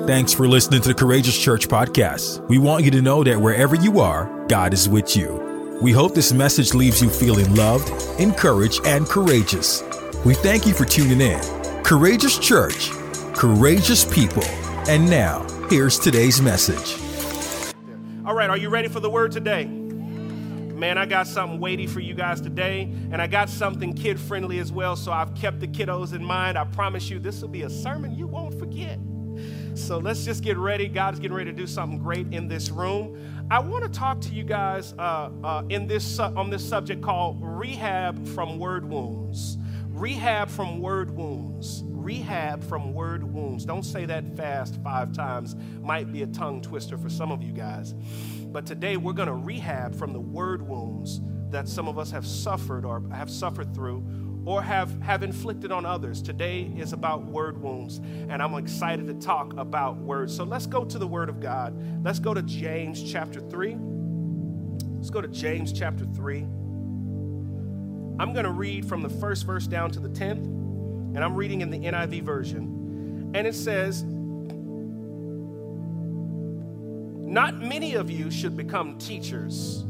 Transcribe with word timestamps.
Thanks 0.00 0.34
for 0.34 0.46
listening 0.48 0.82
to 0.82 0.88
the 0.88 0.94
Courageous 0.94 1.38
Church 1.38 1.66
podcast. 1.68 2.46
We 2.48 2.58
want 2.58 2.84
you 2.84 2.90
to 2.90 3.00
know 3.00 3.24
that 3.24 3.40
wherever 3.40 3.74
you 3.74 4.00
are, 4.00 4.44
God 4.48 4.74
is 4.74 4.86
with 4.86 5.16
you. 5.16 5.78
We 5.80 5.92
hope 5.92 6.14
this 6.14 6.32
message 6.32 6.74
leaves 6.74 7.00
you 7.00 7.08
feeling 7.08 7.54
loved, 7.54 7.90
encouraged, 8.20 8.84
and 8.84 9.06
courageous. 9.06 9.82
We 10.26 10.34
thank 10.34 10.66
you 10.66 10.74
for 10.74 10.84
tuning 10.84 11.22
in. 11.22 11.40
Courageous 11.84 12.38
Church, 12.38 12.90
courageous 13.34 14.04
people. 14.04 14.44
And 14.88 15.08
now, 15.08 15.46
here's 15.70 15.98
today's 15.98 16.42
message. 16.42 17.00
All 18.26 18.34
right, 18.34 18.50
are 18.50 18.58
you 18.58 18.68
ready 18.68 18.88
for 18.88 19.00
the 19.00 19.08
word 19.08 19.32
today? 19.32 19.64
Man, 19.64 20.98
I 20.98 21.06
got 21.06 21.28
something 21.28 21.60
weighty 21.60 21.86
for 21.86 22.00
you 22.00 22.12
guys 22.14 22.42
today, 22.42 22.92
and 23.10 23.22
I 23.22 23.26
got 23.26 23.48
something 23.48 23.94
kid 23.94 24.20
friendly 24.20 24.58
as 24.58 24.70
well, 24.70 24.96
so 24.96 25.12
I've 25.12 25.34
kept 25.34 25.60
the 25.60 25.68
kiddos 25.68 26.12
in 26.12 26.22
mind. 26.22 26.58
I 26.58 26.64
promise 26.64 27.08
you, 27.08 27.20
this 27.20 27.40
will 27.40 27.48
be 27.48 27.62
a 27.62 27.70
sermon 27.70 28.14
you 28.14 28.26
won't 28.26 28.58
forget. 28.58 28.98
So 29.74 29.98
let's 29.98 30.24
just 30.24 30.44
get 30.44 30.56
ready. 30.56 30.86
God's 30.86 31.18
getting 31.18 31.36
ready 31.36 31.50
to 31.50 31.56
do 31.56 31.66
something 31.66 31.98
great 31.98 32.32
in 32.32 32.46
this 32.46 32.70
room. 32.70 33.18
I 33.50 33.58
want 33.58 33.82
to 33.82 33.90
talk 33.90 34.20
to 34.20 34.28
you 34.28 34.44
guys 34.44 34.94
uh, 34.98 35.30
uh, 35.42 35.64
in 35.68 35.88
this 35.88 36.20
on 36.20 36.48
this 36.48 36.66
subject 36.66 37.02
called 37.02 37.38
rehab 37.40 38.24
from 38.28 38.58
word 38.60 38.88
wounds. 38.88 39.58
Rehab 39.88 40.48
from 40.48 40.80
word 40.80 41.10
wounds. 41.10 41.82
Rehab 41.86 42.62
from 42.62 42.94
word 42.94 43.24
wounds. 43.24 43.64
Don't 43.64 43.82
say 43.82 44.04
that 44.04 44.36
fast 44.36 44.80
five 44.84 45.12
times. 45.12 45.56
Might 45.80 46.12
be 46.12 46.22
a 46.22 46.26
tongue 46.28 46.62
twister 46.62 46.96
for 46.96 47.08
some 47.08 47.32
of 47.32 47.42
you 47.42 47.52
guys. 47.52 47.94
But 48.46 48.66
today 48.66 48.96
we're 48.96 49.12
going 49.12 49.28
to 49.28 49.34
rehab 49.34 49.96
from 49.96 50.12
the 50.12 50.20
word 50.20 50.62
wounds 50.62 51.20
that 51.50 51.68
some 51.68 51.88
of 51.88 51.98
us 51.98 52.12
have 52.12 52.26
suffered 52.26 52.84
or 52.84 53.02
have 53.12 53.30
suffered 53.30 53.74
through 53.74 54.04
or 54.46 54.62
have, 54.62 55.00
have 55.02 55.22
inflicted 55.22 55.72
on 55.72 55.86
others. 55.86 56.20
Today 56.20 56.70
is 56.76 56.92
about 56.92 57.24
word 57.24 57.60
wounds, 57.62 58.00
and 58.28 58.42
I'm 58.42 58.54
excited 58.54 59.06
to 59.06 59.14
talk 59.14 59.54
about 59.56 59.96
words. 59.96 60.34
So 60.36 60.44
let's 60.44 60.66
go 60.66 60.84
to 60.84 60.98
the 60.98 61.06
Word 61.06 61.28
of 61.28 61.40
God. 61.40 61.74
Let's 62.04 62.18
go 62.18 62.34
to 62.34 62.42
James 62.42 63.02
chapter 63.10 63.40
3. 63.40 63.76
Let's 64.96 65.10
go 65.10 65.20
to 65.20 65.28
James 65.28 65.72
chapter 65.72 66.04
3. 66.04 66.40
I'm 68.18 68.32
going 68.32 68.44
to 68.44 68.52
read 68.52 68.86
from 68.86 69.02
the 69.02 69.08
first 69.08 69.44
verse 69.44 69.66
down 69.66 69.90
to 69.92 70.00
the 70.00 70.10
10th, 70.10 70.44
and 70.44 71.18
I'm 71.18 71.34
reading 71.34 71.62
in 71.62 71.70
the 71.70 71.78
NIV 71.78 72.22
version. 72.22 73.32
And 73.34 73.46
it 73.46 73.54
says, 73.54 74.04
Not 77.26 77.60
many 77.60 77.94
of 77.94 78.10
you 78.10 78.30
should 78.30 78.56
become 78.56 78.98
teachers 78.98 79.84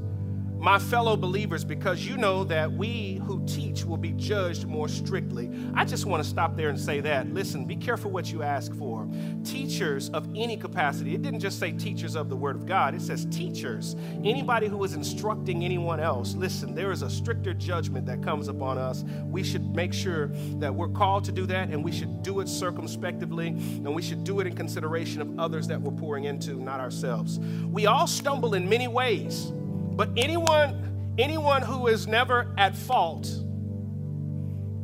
my 0.64 0.78
fellow 0.78 1.14
believers, 1.14 1.62
because 1.62 2.06
you 2.06 2.16
know 2.16 2.42
that 2.42 2.72
we 2.72 3.20
who 3.26 3.44
teach 3.46 3.84
will 3.84 3.98
be 3.98 4.12
judged 4.12 4.66
more 4.66 4.88
strictly. 4.88 5.50
I 5.74 5.84
just 5.84 6.06
want 6.06 6.24
to 6.24 6.28
stop 6.28 6.56
there 6.56 6.70
and 6.70 6.80
say 6.80 7.00
that. 7.00 7.30
Listen, 7.34 7.66
be 7.66 7.76
careful 7.76 8.10
what 8.10 8.32
you 8.32 8.42
ask 8.42 8.74
for. 8.76 9.06
Teachers 9.44 10.08
of 10.08 10.26
any 10.34 10.56
capacity, 10.56 11.14
it 11.14 11.20
didn't 11.20 11.40
just 11.40 11.60
say 11.60 11.72
teachers 11.72 12.16
of 12.16 12.30
the 12.30 12.36
Word 12.36 12.56
of 12.56 12.64
God, 12.64 12.94
it 12.94 13.02
says 13.02 13.26
teachers. 13.26 13.94
Anybody 14.24 14.66
who 14.66 14.82
is 14.84 14.94
instructing 14.94 15.66
anyone 15.66 16.00
else, 16.00 16.34
listen, 16.34 16.74
there 16.74 16.92
is 16.92 17.02
a 17.02 17.10
stricter 17.10 17.52
judgment 17.52 18.06
that 18.06 18.22
comes 18.22 18.48
upon 18.48 18.78
us. 18.78 19.04
We 19.26 19.42
should 19.42 19.76
make 19.76 19.92
sure 19.92 20.28
that 20.60 20.74
we're 20.74 20.88
called 20.88 21.24
to 21.24 21.32
do 21.32 21.44
that 21.44 21.68
and 21.68 21.84
we 21.84 21.92
should 21.92 22.22
do 22.22 22.40
it 22.40 22.48
circumspectively 22.48 23.48
and 23.48 23.94
we 23.94 24.00
should 24.00 24.24
do 24.24 24.40
it 24.40 24.46
in 24.46 24.56
consideration 24.56 25.20
of 25.20 25.38
others 25.38 25.66
that 25.68 25.78
we're 25.78 25.92
pouring 25.92 26.24
into, 26.24 26.54
not 26.54 26.80
ourselves. 26.80 27.38
We 27.70 27.84
all 27.84 28.06
stumble 28.06 28.54
in 28.54 28.66
many 28.66 28.88
ways. 28.88 29.52
But 29.96 30.10
anyone, 30.16 31.14
anyone 31.18 31.62
who 31.62 31.86
is 31.86 32.06
never 32.06 32.52
at 32.58 32.76
fault 32.76 33.26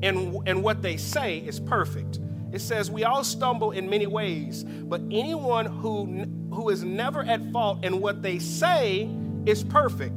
in, 0.03 0.41
in 0.47 0.63
what 0.63 0.83
they 0.83 0.97
say 0.97 1.39
is 1.39 1.59
perfect. 1.59 2.21
It 2.53 2.61
says 2.61 2.91
we 2.91 3.05
all 3.05 3.25
stumble 3.25 3.73
in 3.73 3.89
many 3.89 4.07
ways, 4.07 4.65
but 4.65 5.01
anyone 5.11 5.67
who, 5.67 6.25
who 6.53 6.69
is 6.69 6.83
never 6.83 7.23
at 7.23 7.53
fault 7.53 7.85
in 7.85 8.01
what 8.01 8.23
they 8.23 8.39
say 8.39 9.09
is 9.47 9.63
perfect, 9.63 10.15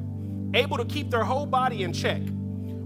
able 0.54 0.78
to 0.78 0.86
keep 0.86 1.10
their 1.12 1.24
whole 1.24 1.46
body 1.46 1.84
in 1.84 1.94
check. 1.94 2.22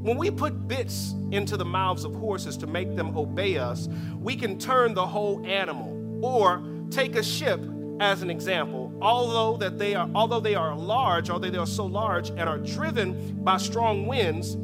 When 0.02 0.18
we 0.18 0.32
put 0.32 0.68
bits 0.68 1.14
into 1.32 1.58
the 1.58 1.66
mouths 1.66 2.06
of 2.06 2.16
horses 2.16 2.56
to 2.58 2.68
make 2.68 2.96
them 2.96 3.18
obey 3.18 3.58
us, 3.58 3.90
we 4.20 4.36
can 4.36 4.58
turn 4.58 4.94
the 4.94 5.06
whole 5.06 5.46
animal. 5.46 5.94
Or 6.24 6.64
take 6.90 7.16
a 7.16 7.24
ship 7.24 7.60
as 8.00 8.22
an 8.22 8.30
example 8.30 8.87
although 9.02 9.58
that 9.58 9.78
they 9.78 9.96
are 9.96 10.10
although 10.16 10.40
they 10.40 10.56
are 10.56 10.76
large 10.76 11.30
although 11.30 11.50
they 11.50 11.58
are 11.58 11.68
so 11.68 11.86
large 11.86 12.30
and 12.30 12.42
are 12.42 12.58
driven 12.58 13.36
by 13.44 13.58
strong 13.58 14.08
winds 14.08 14.58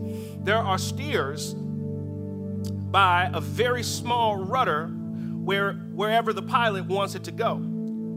there 0.44 0.58
are 0.58 0.78
steers 0.78 1.54
by 1.54 3.30
a 3.34 3.42
very 3.42 3.84
small 3.84 4.36
rudder 4.36 4.88
where 4.88 5.74
wherever 5.94 6.32
the 6.32 6.42
pilot 6.42 6.86
wants 6.86 7.16
it 7.16 7.24
to 7.24 7.32
go. 7.32 7.62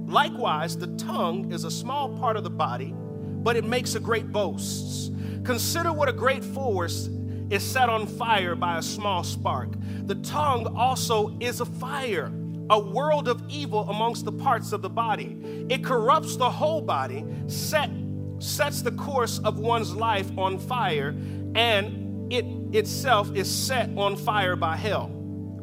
Likewise 0.07 0.77
the 0.77 0.87
tongue 0.97 1.53
is 1.53 1.65
a 1.65 1.71
small 1.71 2.17
part 2.19 2.37
of 2.37 2.45
the 2.45 2.51
body 2.51 2.95
but 3.43 3.57
it 3.57 3.65
makes 3.65 3.95
a 3.95 4.01
great 4.01 4.31
boast 4.33 5.13
consider 5.45 5.93
what 5.93 6.09
a 6.09 6.13
great 6.13 6.45
force 6.45 7.09
is 7.51 7.63
set 7.63 7.89
on 7.89 8.07
fire 8.07 8.55
by 8.55 8.79
a 8.79 8.83
small 8.83 9.23
spark. 9.23 9.69
The 10.07 10.17
tongue 10.17 10.77
also 10.77 11.37
is 11.41 11.61
a 11.61 11.67
fire 11.67 12.31
a 12.71 12.79
world 12.79 13.29
of 13.29 13.43
evil 13.49 13.89
amongst 13.89 14.25
the 14.25 14.33
parts 14.33 14.73
of 14.73 14.83
the 14.83 14.91
body. 14.91 15.67
It 15.69 15.85
corrupts 15.85 16.37
the 16.37 16.51
whole 16.51 16.81
body, 16.81 17.25
set, 17.47 17.91
sets 18.39 18.83
the 18.83 18.93
course 18.93 19.39
of 19.41 19.59
one's 19.59 19.95
life 19.95 20.31
on 20.37 20.59
fire, 20.59 21.15
and 21.55 22.33
it 22.33 22.45
itself 22.77 23.35
is 23.35 23.53
set 23.53 23.91
on 23.97 24.17
fire 24.17 24.57
by 24.57 24.77
hell. 24.77 25.13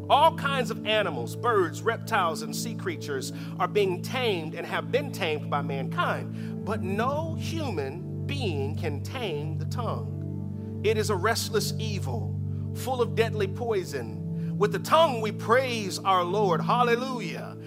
All 0.09 0.35
kinds 0.35 0.69
of 0.69 0.85
animals, 0.85 1.35
birds, 1.35 1.81
reptiles, 1.81 2.41
and 2.41 2.55
sea 2.55 2.75
creatures 2.75 3.33
are 3.59 3.67
being 3.67 4.01
tamed 4.01 4.53
and 4.53 4.65
have 4.65 4.91
been 4.91 5.11
tamed 5.11 5.49
by 5.49 5.61
mankind, 5.61 6.65
but 6.65 6.83
no 6.83 7.35
human 7.35 8.25
being 8.25 8.75
can 8.75 9.01
tame 9.01 9.57
the 9.57 9.65
tongue. 9.65 10.81
It 10.83 10.97
is 10.97 11.09
a 11.09 11.15
restless 11.15 11.73
evil, 11.79 12.39
full 12.75 13.01
of 13.01 13.15
deadly 13.15 13.47
poison 13.47 14.22
with 14.57 14.71
the 14.71 14.79
tongue 14.79 15.21
we 15.21 15.31
praise 15.31 15.99
our 15.99 16.23
Lord, 16.23 16.61
hallelujah, 16.61 17.57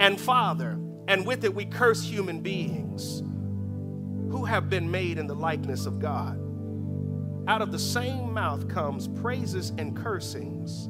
and 0.00 0.20
Father, 0.20 0.78
and 1.06 1.26
with 1.26 1.44
it 1.44 1.54
we 1.54 1.66
curse 1.66 2.02
human 2.02 2.40
beings 2.40 3.20
who 4.30 4.44
have 4.44 4.70
been 4.70 4.90
made 4.90 5.18
in 5.18 5.26
the 5.26 5.34
likeness 5.34 5.86
of 5.86 5.98
God. 5.98 6.38
Out 7.48 7.62
of 7.62 7.72
the 7.72 7.78
same 7.78 8.32
mouth 8.32 8.68
comes 8.68 9.08
praises 9.08 9.70
and 9.76 9.96
cursings. 9.96 10.88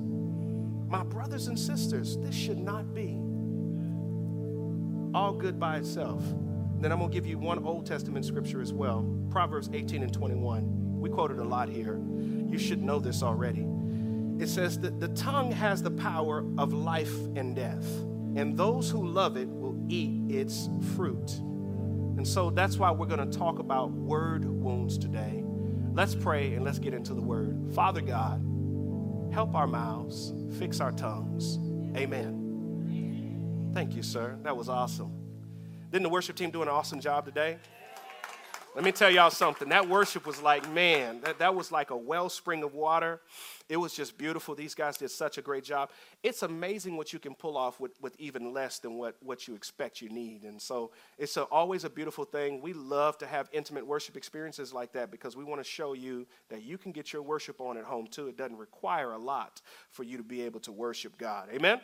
My 0.89 1.03
brothers 1.03 1.47
and 1.47 1.59
sisters, 1.59 2.17
this 2.19 2.35
should 2.35 2.59
not 2.59 2.95
be 2.95 3.19
all 5.15 5.33
good 5.33 5.59
by 5.59 5.79
itself. 5.79 6.23
Then 6.79 6.93
I'm 6.93 6.99
going 6.99 7.11
to 7.11 7.15
give 7.15 7.27
you 7.27 7.39
one 7.39 7.65
Old 7.65 7.87
Testament 7.87 8.25
scripture 8.25 8.61
as 8.61 8.73
well 8.73 9.05
Proverbs 9.31 9.71
18 9.73 10.03
and 10.03 10.13
21. 10.13 11.01
We 11.01 11.11
quoted 11.11 11.39
a 11.39 11.45
lot 11.45 11.69
here. 11.69 11.99
You 12.49 12.59
should 12.59 12.83
know 12.83 12.99
this 12.99 13.23
already 13.23 13.67
it 14.41 14.49
says 14.49 14.79
that 14.81 15.01
the 15.01 15.09
tongue 15.09 15.53
has 15.53 15.83
the 15.83 15.91
power 15.91 16.45
of 16.59 16.73
life 16.73 17.15
and 17.37 17.55
death, 17.55 17.87
and 18.37 18.57
those 18.57 18.91
who 18.91 19.07
love 19.07 19.37
it 19.37 19.49
will 19.49 19.77
eat 19.89 20.31
its 20.31 20.69
fruit. 20.97 21.31
And 22.17 22.27
so 22.27 22.51
that's 22.51 22.77
why 22.77 22.91
we're 22.91 23.07
going 23.07 23.31
to 23.31 23.39
talk 23.39 23.59
about 23.59 23.91
word 23.93 24.45
wounds 24.45 24.99
today. 24.99 25.45
Let's 25.93 26.15
pray 26.15 26.55
and 26.55 26.65
let's 26.65 26.79
get 26.79 26.95
into 26.95 27.15
the 27.15 27.21
word. 27.21 27.73
Father 27.75 28.01
God, 28.01 28.41
help 29.33 29.55
our 29.55 29.67
mouths, 29.67 30.33
fix 30.59 30.81
our 30.81 30.93
tongues. 30.93 31.59
Amen. 31.97 33.71
Thank 33.75 33.95
you, 33.95 34.03
sir. 34.03 34.39
That 34.43 34.57
was 34.57 34.69
awesome. 34.69 35.13
Didn't 35.91 36.05
the 36.05 36.09
worship 36.09 36.37
team 36.37 36.51
do 36.51 36.63
an 36.63 36.69
awesome 36.69 37.01
job 37.01 37.25
today? 37.25 37.59
Let 38.77 38.85
me 38.85 38.93
tell 38.93 39.11
y'all 39.11 39.31
something. 39.31 39.69
That 39.71 39.89
worship 39.89 40.25
was 40.25 40.41
like, 40.41 40.71
man, 40.73 41.21
that, 41.23 41.41
that 41.41 41.57
was 41.57 41.73
like 41.73 41.91
a 41.91 41.97
wellspring 41.97 42.63
of 42.63 42.73
water. 42.73 43.21
It 43.69 43.77
was 43.77 43.95
just 43.95 44.17
beautiful. 44.17 44.55
These 44.55 44.77
guys 44.77 44.97
did 44.97 45.11
such 45.11 45.39
a 45.39 45.43
great 45.43 45.65
job. 45.65 45.91
It's 46.23 46.45
amazing 46.45 46.97
what 46.97 47.13
you 47.13 47.19
can 47.19 47.35
pull 47.35 47.57
off 47.57 47.81
with, 47.81 48.01
with 48.01 48.15
even 48.21 48.53
less 48.53 48.79
than 48.79 48.95
what, 48.95 49.17
what 49.23 49.49
you 49.49 49.57
expect 49.57 50.01
you 50.01 50.09
need. 50.09 50.45
And 50.45 50.63
so 50.63 50.93
it's 51.19 51.37
a, 51.37 51.43
always 51.45 51.83
a 51.83 51.91
beautiful 51.91 52.25
thing. 52.25 52.63
We 52.63 52.73
love 52.73 53.19
to 53.19 53.27
have 53.27 53.49
intimate 53.53 53.85
worship 53.85 54.17
experiences 54.17 54.73
like 54.73 54.93
that 54.93 55.11
because 55.11 55.37
we 55.37 55.43
want 55.43 55.61
to 55.61 55.69
show 55.69 55.95
you 55.95 56.25
that 56.49 56.63
you 56.63 56.79
can 56.79 56.93
get 56.93 57.13
your 57.13 57.23
worship 57.23 57.61
on 57.61 57.77
at 57.77 57.85
home 57.85 58.07
too. 58.07 58.29
It 58.29 58.37
doesn't 58.37 58.57
require 58.57 59.13
a 59.13 59.19
lot 59.19 59.63
for 59.91 60.05
you 60.05 60.17
to 60.17 60.25
be 60.25 60.43
able 60.43 60.61
to 60.61 60.73
worship 60.73 61.19
God. 61.19 61.49
Amen? 61.49 61.73
Amen. 61.73 61.81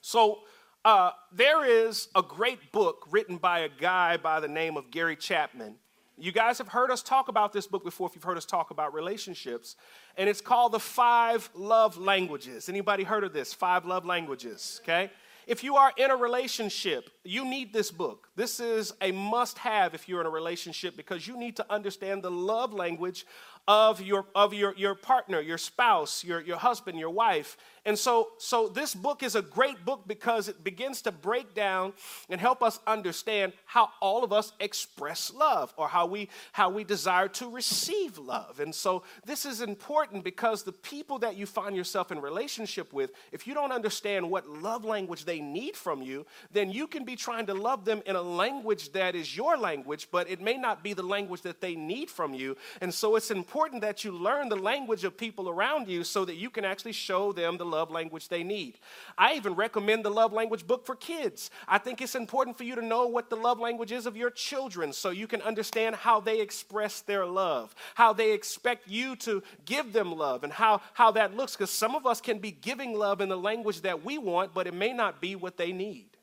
So, 0.00 0.40
uh, 0.86 1.10
there 1.32 1.64
is 1.64 2.06
a 2.14 2.22
great 2.22 2.70
book 2.70 3.08
written 3.10 3.38
by 3.38 3.58
a 3.58 3.68
guy 3.68 4.16
by 4.16 4.38
the 4.38 4.46
name 4.46 4.76
of 4.76 4.88
Gary 4.92 5.16
Chapman. 5.16 5.74
You 6.16 6.30
guys 6.30 6.58
have 6.58 6.68
heard 6.68 6.92
us 6.92 7.02
talk 7.02 7.26
about 7.26 7.52
this 7.52 7.66
book 7.66 7.82
before 7.82 8.08
if 8.08 8.14
you've 8.14 8.22
heard 8.22 8.36
us 8.36 8.46
talk 8.46 8.70
about 8.70 8.94
relationships, 8.94 9.74
and 10.16 10.28
it's 10.28 10.40
called 10.40 10.70
The 10.70 10.78
Five 10.78 11.50
Love 11.56 11.98
Languages. 11.98 12.68
Anybody 12.68 13.02
heard 13.02 13.24
of 13.24 13.32
this? 13.32 13.52
Five 13.52 13.84
Love 13.84 14.06
Languages, 14.06 14.80
okay? 14.84 15.10
If 15.48 15.62
you 15.62 15.76
are 15.76 15.92
in 15.96 16.10
a 16.10 16.16
relationship, 16.16 17.10
you 17.24 17.44
need 17.44 17.72
this 17.72 17.92
book. 17.92 18.28
This 18.34 18.58
is 18.58 18.92
a 19.00 19.12
must 19.12 19.58
have 19.58 19.94
if 19.94 20.08
you're 20.08 20.20
in 20.20 20.26
a 20.26 20.30
relationship 20.30 20.96
because 20.96 21.26
you 21.26 21.36
need 21.38 21.54
to 21.56 21.66
understand 21.72 22.22
the 22.22 22.30
love 22.30 22.72
language 22.72 23.24
of 23.68 24.00
your 24.00 24.26
of 24.34 24.54
your, 24.54 24.74
your 24.76 24.96
partner, 24.96 25.40
your 25.40 25.58
spouse, 25.58 26.24
your, 26.24 26.40
your 26.40 26.56
husband, 26.56 26.98
your 26.98 27.10
wife. 27.10 27.56
And 27.86 27.96
so, 27.96 28.30
so 28.38 28.66
this 28.66 28.96
book 28.96 29.22
is 29.22 29.36
a 29.36 29.42
great 29.42 29.84
book 29.84 30.02
because 30.08 30.48
it 30.48 30.64
begins 30.64 31.02
to 31.02 31.12
break 31.12 31.54
down 31.54 31.92
and 32.28 32.40
help 32.40 32.60
us 32.60 32.80
understand 32.84 33.52
how 33.64 33.90
all 34.00 34.24
of 34.24 34.32
us 34.32 34.52
express 34.58 35.32
love 35.32 35.72
or 35.76 35.86
how 35.86 36.06
we 36.06 36.28
how 36.50 36.68
we 36.68 36.82
desire 36.82 37.28
to 37.28 37.48
receive 37.48 38.18
love. 38.18 38.58
And 38.58 38.74
so 38.74 39.04
this 39.24 39.46
is 39.46 39.60
important 39.60 40.24
because 40.24 40.64
the 40.64 40.72
people 40.72 41.20
that 41.20 41.36
you 41.36 41.46
find 41.46 41.76
yourself 41.76 42.10
in 42.10 42.20
relationship 42.20 42.92
with, 42.92 43.12
if 43.30 43.46
you 43.46 43.54
don't 43.54 43.70
understand 43.70 44.28
what 44.28 44.48
love 44.48 44.84
language 44.84 45.24
they 45.24 45.40
need 45.40 45.76
from 45.76 46.02
you, 46.02 46.26
then 46.50 46.72
you 46.72 46.88
can 46.88 47.04
be 47.04 47.14
trying 47.14 47.46
to 47.46 47.54
love 47.54 47.84
them 47.84 48.02
in 48.04 48.16
a 48.16 48.22
language 48.22 48.90
that 48.92 49.14
is 49.14 49.36
your 49.36 49.56
language, 49.56 50.08
but 50.10 50.28
it 50.28 50.40
may 50.40 50.56
not 50.56 50.82
be 50.82 50.92
the 50.92 51.04
language 51.04 51.42
that 51.42 51.60
they 51.60 51.76
need 51.76 52.10
from 52.10 52.34
you. 52.34 52.56
And 52.80 52.92
so 52.92 53.14
it's 53.14 53.30
important 53.30 53.82
that 53.82 54.02
you 54.02 54.10
learn 54.10 54.48
the 54.48 54.56
language 54.56 55.04
of 55.04 55.16
people 55.16 55.48
around 55.48 55.86
you 55.86 56.02
so 56.02 56.24
that 56.24 56.34
you 56.34 56.50
can 56.50 56.64
actually 56.64 56.92
show 56.92 57.30
them 57.30 57.56
the 57.58 57.64
love 57.64 57.75
language 57.84 58.28
they 58.28 58.42
need. 58.42 58.78
I 59.16 59.34
even 59.34 59.54
recommend 59.54 60.04
the 60.04 60.10
love 60.10 60.32
language 60.32 60.66
book 60.66 60.86
for 60.86 60.94
kids. 60.94 61.50
I 61.68 61.78
think 61.78 62.00
it's 62.00 62.14
important 62.14 62.56
for 62.56 62.64
you 62.64 62.74
to 62.74 62.82
know 62.82 63.06
what 63.06 63.30
the 63.30 63.36
love 63.36 63.58
language 63.60 63.92
is 63.92 64.06
of 64.06 64.16
your 64.16 64.30
children 64.30 64.92
so 64.92 65.10
you 65.10 65.26
can 65.26 65.42
understand 65.42 65.96
how 65.96 66.20
they 66.20 66.40
express 66.40 67.00
their 67.00 67.26
love, 67.26 67.74
how 67.94 68.12
they 68.12 68.32
expect 68.32 68.88
you 68.88 69.16
to 69.16 69.42
give 69.64 69.92
them 69.92 70.16
love, 70.16 70.44
and 70.44 70.52
how, 70.52 70.80
how 70.94 71.10
that 71.12 71.36
looks. 71.36 71.56
Because 71.56 71.70
some 71.70 71.94
of 71.94 72.06
us 72.06 72.20
can 72.20 72.38
be 72.38 72.50
giving 72.50 72.98
love 72.98 73.20
in 73.20 73.28
the 73.28 73.38
language 73.38 73.82
that 73.82 74.04
we 74.04 74.18
want, 74.18 74.54
but 74.54 74.66
it 74.66 74.74
may 74.74 74.92
not 74.92 75.20
be 75.20 75.36
what 75.36 75.56
they 75.56 75.72
need. 75.72 76.15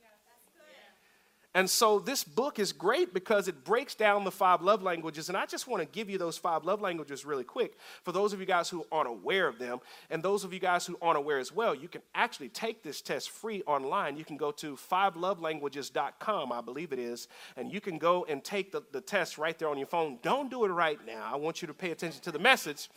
And 1.56 1.70
so 1.70 2.00
this 2.00 2.24
book 2.24 2.58
is 2.58 2.74
great 2.74 3.14
because 3.14 3.48
it 3.48 3.64
breaks 3.64 3.94
down 3.94 4.24
the 4.24 4.32
five 4.32 4.62
love 4.62 4.82
languages. 4.82 5.30
And 5.30 5.38
I 5.38 5.46
just 5.46 5.68
want 5.68 5.82
to 5.82 5.88
give 5.88 6.10
you 6.10 6.18
those 6.18 6.38
five 6.38 6.64
love 6.64 6.82
languages 6.82 7.26
really 7.26 7.44
quick 7.44 7.78
for 8.04 8.12
those 8.12 8.34
of 8.34 8.40
you 8.40 8.48
guys 8.48 8.70
who 8.70 8.86
aren't 8.92 9.10
aware 9.10 9.48
of 9.48 9.60
them. 9.60 9.80
And 10.10 10.24
those 10.24 10.44
of 10.44 10.52
you 10.52 10.60
guys 10.60 10.86
who 10.86 10.98
aren't 11.00 11.18
aware 11.18 11.38
as 11.38 11.52
well, 11.52 11.76
you 11.76 11.88
can 11.88 12.02
actually 12.16 12.50
take 12.50 12.82
this 12.82 13.02
test 13.02 13.30
free 13.30 13.62
online. 13.68 14.18
You 14.18 14.26
can 14.26 14.38
go 14.38 14.52
to 14.54 14.76
fivelovelanguages.com, 14.76 16.52
I 16.52 16.62
believe 16.62 16.92
it 16.92 17.00
is, 17.00 17.28
and 17.56 17.72
you 17.72 17.80
can 17.80 18.00
go 18.00 18.26
and 18.28 18.44
take 18.44 18.72
the, 18.72 18.82
the 18.92 19.02
test 19.02 19.38
right 19.38 19.58
there 19.58 19.70
on 19.70 19.78
your 19.78 19.88
phone. 19.88 20.18
Don't 20.24 20.50
do 20.50 20.66
it 20.66 20.70
right 20.70 21.00
now. 21.06 21.30
I 21.32 21.36
want 21.36 21.62
you 21.62 21.68
to 21.68 21.74
pay 21.74 21.92
attention 21.92 22.22
to 22.22 22.32
the 22.32 22.40
message. 22.40 22.90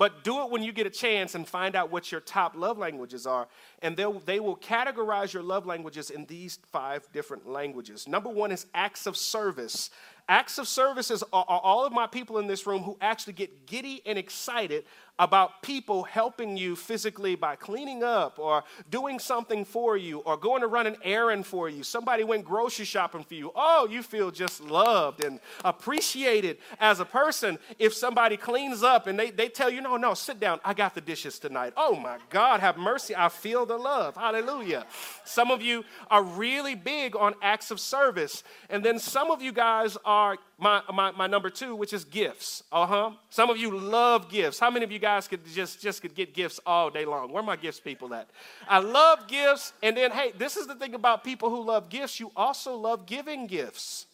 But 0.00 0.24
do 0.24 0.42
it 0.42 0.50
when 0.50 0.62
you 0.62 0.72
get 0.72 0.86
a 0.86 0.90
chance 0.90 1.34
and 1.34 1.46
find 1.46 1.76
out 1.76 1.92
what 1.92 2.10
your 2.10 2.22
top 2.22 2.56
love 2.56 2.78
languages 2.78 3.26
are. 3.26 3.48
And 3.82 3.98
they 3.98 4.40
will 4.40 4.56
categorize 4.56 5.34
your 5.34 5.42
love 5.42 5.66
languages 5.66 6.08
in 6.08 6.24
these 6.24 6.58
five 6.72 7.06
different 7.12 7.46
languages. 7.46 8.08
Number 8.08 8.30
one 8.30 8.50
is 8.50 8.64
acts 8.72 9.06
of 9.06 9.14
service. 9.14 9.90
Acts 10.30 10.58
of 10.58 10.68
services 10.68 11.24
are, 11.32 11.44
are 11.48 11.60
all 11.60 11.84
of 11.84 11.92
my 11.92 12.06
people 12.06 12.38
in 12.38 12.46
this 12.46 12.64
room 12.64 12.84
who 12.84 12.96
actually 13.00 13.32
get 13.32 13.66
giddy 13.66 14.00
and 14.06 14.16
excited 14.16 14.84
about 15.18 15.60
people 15.60 16.04
helping 16.04 16.56
you 16.56 16.74
physically 16.74 17.34
by 17.34 17.54
cleaning 17.54 18.02
up 18.02 18.38
or 18.38 18.64
doing 18.90 19.18
something 19.18 19.66
for 19.66 19.96
you 19.96 20.20
or 20.20 20.36
going 20.36 20.62
to 20.62 20.66
run 20.66 20.86
an 20.86 20.96
errand 21.02 21.44
for 21.44 21.68
you. 21.68 21.82
Somebody 21.82 22.24
went 22.24 22.44
grocery 22.44 22.86
shopping 22.86 23.24
for 23.24 23.34
you. 23.34 23.52
Oh, 23.54 23.86
you 23.90 24.02
feel 24.02 24.30
just 24.30 24.62
loved 24.62 25.22
and 25.22 25.40
appreciated 25.62 26.56
as 26.78 27.00
a 27.00 27.04
person 27.04 27.58
if 27.78 27.92
somebody 27.92 28.38
cleans 28.38 28.82
up 28.84 29.08
and 29.08 29.18
they, 29.18 29.30
they 29.30 29.48
tell 29.48 29.68
you, 29.68 29.82
no, 29.82 29.96
no, 29.98 30.14
sit 30.14 30.38
down. 30.40 30.60
I 30.64 30.72
got 30.74 30.94
the 30.94 31.02
dishes 31.02 31.40
tonight. 31.40 31.74
Oh 31.76 31.96
my 31.96 32.16
God, 32.30 32.60
have 32.60 32.78
mercy. 32.78 33.14
I 33.14 33.28
feel 33.28 33.66
the 33.66 33.76
love. 33.76 34.16
Hallelujah. 34.16 34.86
Some 35.24 35.50
of 35.50 35.60
you 35.60 35.84
are 36.10 36.22
really 36.22 36.76
big 36.76 37.14
on 37.14 37.34
acts 37.42 37.70
of 37.70 37.78
service. 37.78 38.42
And 38.70 38.82
then 38.82 38.98
some 38.98 39.30
of 39.30 39.42
you 39.42 39.52
guys 39.52 39.98
are 40.04 40.19
my, 40.58 40.82
my, 40.92 41.10
my 41.12 41.26
number 41.26 41.50
two, 41.50 41.74
which 41.74 41.92
is 41.92 42.04
gifts. 42.04 42.62
Uh 42.70 42.86
huh. 42.86 43.10
Some 43.30 43.50
of 43.50 43.56
you 43.56 43.76
love 43.76 44.28
gifts. 44.28 44.58
How 44.58 44.70
many 44.70 44.84
of 44.84 44.92
you 44.92 44.98
guys 44.98 45.28
could 45.28 45.40
just, 45.54 45.80
just 45.80 46.02
could 46.02 46.14
get 46.14 46.34
gifts 46.34 46.60
all 46.66 46.90
day 46.90 47.04
long? 47.04 47.32
Where 47.32 47.42
my 47.42 47.56
gifts 47.56 47.80
people 47.80 48.12
at? 48.14 48.28
I 48.68 48.78
love 48.78 49.26
gifts. 49.26 49.72
And 49.82 49.96
then, 49.96 50.10
hey, 50.10 50.32
this 50.36 50.56
is 50.56 50.66
the 50.66 50.74
thing 50.74 50.94
about 50.94 51.24
people 51.24 51.50
who 51.50 51.62
love 51.62 51.88
gifts. 51.88 52.20
You 52.20 52.30
also 52.36 52.76
love 52.76 53.06
giving 53.06 53.46
gifts. 53.46 54.06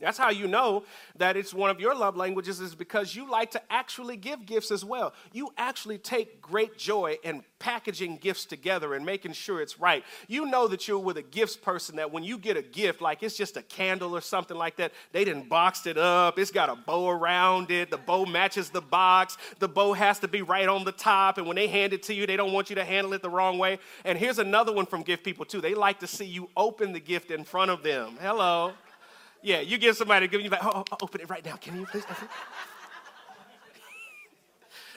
That's 0.00 0.18
how 0.18 0.30
you 0.30 0.46
know 0.46 0.84
that 1.16 1.36
it's 1.36 1.52
one 1.52 1.70
of 1.70 1.80
your 1.80 1.94
love 1.94 2.16
languages, 2.16 2.60
is 2.60 2.76
because 2.76 3.16
you 3.16 3.28
like 3.28 3.50
to 3.52 3.62
actually 3.68 4.16
give 4.16 4.46
gifts 4.46 4.70
as 4.70 4.84
well. 4.84 5.12
You 5.32 5.52
actually 5.58 5.98
take 5.98 6.40
great 6.40 6.78
joy 6.78 7.16
in 7.24 7.42
packaging 7.58 8.18
gifts 8.18 8.44
together 8.44 8.94
and 8.94 9.04
making 9.04 9.32
sure 9.32 9.60
it's 9.60 9.80
right. 9.80 10.04
You 10.28 10.46
know 10.46 10.68
that 10.68 10.86
you're 10.86 11.00
with 11.00 11.16
a 11.16 11.22
gifts 11.22 11.56
person 11.56 11.96
that 11.96 12.12
when 12.12 12.22
you 12.22 12.38
get 12.38 12.56
a 12.56 12.62
gift, 12.62 13.00
like 13.00 13.24
it's 13.24 13.36
just 13.36 13.56
a 13.56 13.62
candle 13.62 14.14
or 14.14 14.20
something 14.20 14.56
like 14.56 14.76
that, 14.76 14.92
they 15.10 15.24
didn't 15.24 15.48
boxed 15.48 15.88
it 15.88 15.98
up. 15.98 16.38
It's 16.38 16.52
got 16.52 16.68
a 16.68 16.76
bow 16.76 17.08
around 17.08 17.72
it. 17.72 17.90
The 17.90 17.98
bow 17.98 18.24
matches 18.24 18.70
the 18.70 18.80
box. 18.80 19.36
The 19.58 19.68
bow 19.68 19.94
has 19.94 20.20
to 20.20 20.28
be 20.28 20.42
right 20.42 20.68
on 20.68 20.84
the 20.84 20.92
top. 20.92 21.38
And 21.38 21.46
when 21.48 21.56
they 21.56 21.66
hand 21.66 21.92
it 21.92 22.04
to 22.04 22.14
you, 22.14 22.24
they 22.24 22.36
don't 22.36 22.52
want 22.52 22.70
you 22.70 22.76
to 22.76 22.84
handle 22.84 23.14
it 23.14 23.22
the 23.22 23.30
wrong 23.30 23.58
way. 23.58 23.80
And 24.04 24.16
here's 24.16 24.38
another 24.38 24.72
one 24.72 24.86
from 24.86 25.02
gift 25.02 25.24
people, 25.24 25.44
too. 25.44 25.60
They 25.60 25.74
like 25.74 25.98
to 26.00 26.06
see 26.06 26.26
you 26.26 26.48
open 26.56 26.92
the 26.92 27.00
gift 27.00 27.32
in 27.32 27.42
front 27.42 27.72
of 27.72 27.82
them. 27.82 28.16
Hello. 28.20 28.74
Yeah, 29.42 29.60
you 29.60 29.78
give 29.78 29.96
somebody 29.96 30.26
a 30.26 30.28
gift, 30.28 30.42
you're 30.42 30.50
like, 30.50 30.64
oh, 30.64 30.72
oh, 30.74 30.84
oh, 30.92 30.96
open 31.02 31.20
it 31.20 31.30
right 31.30 31.44
now. 31.44 31.56
Can 31.56 31.78
you 31.78 31.86
please? 31.86 32.04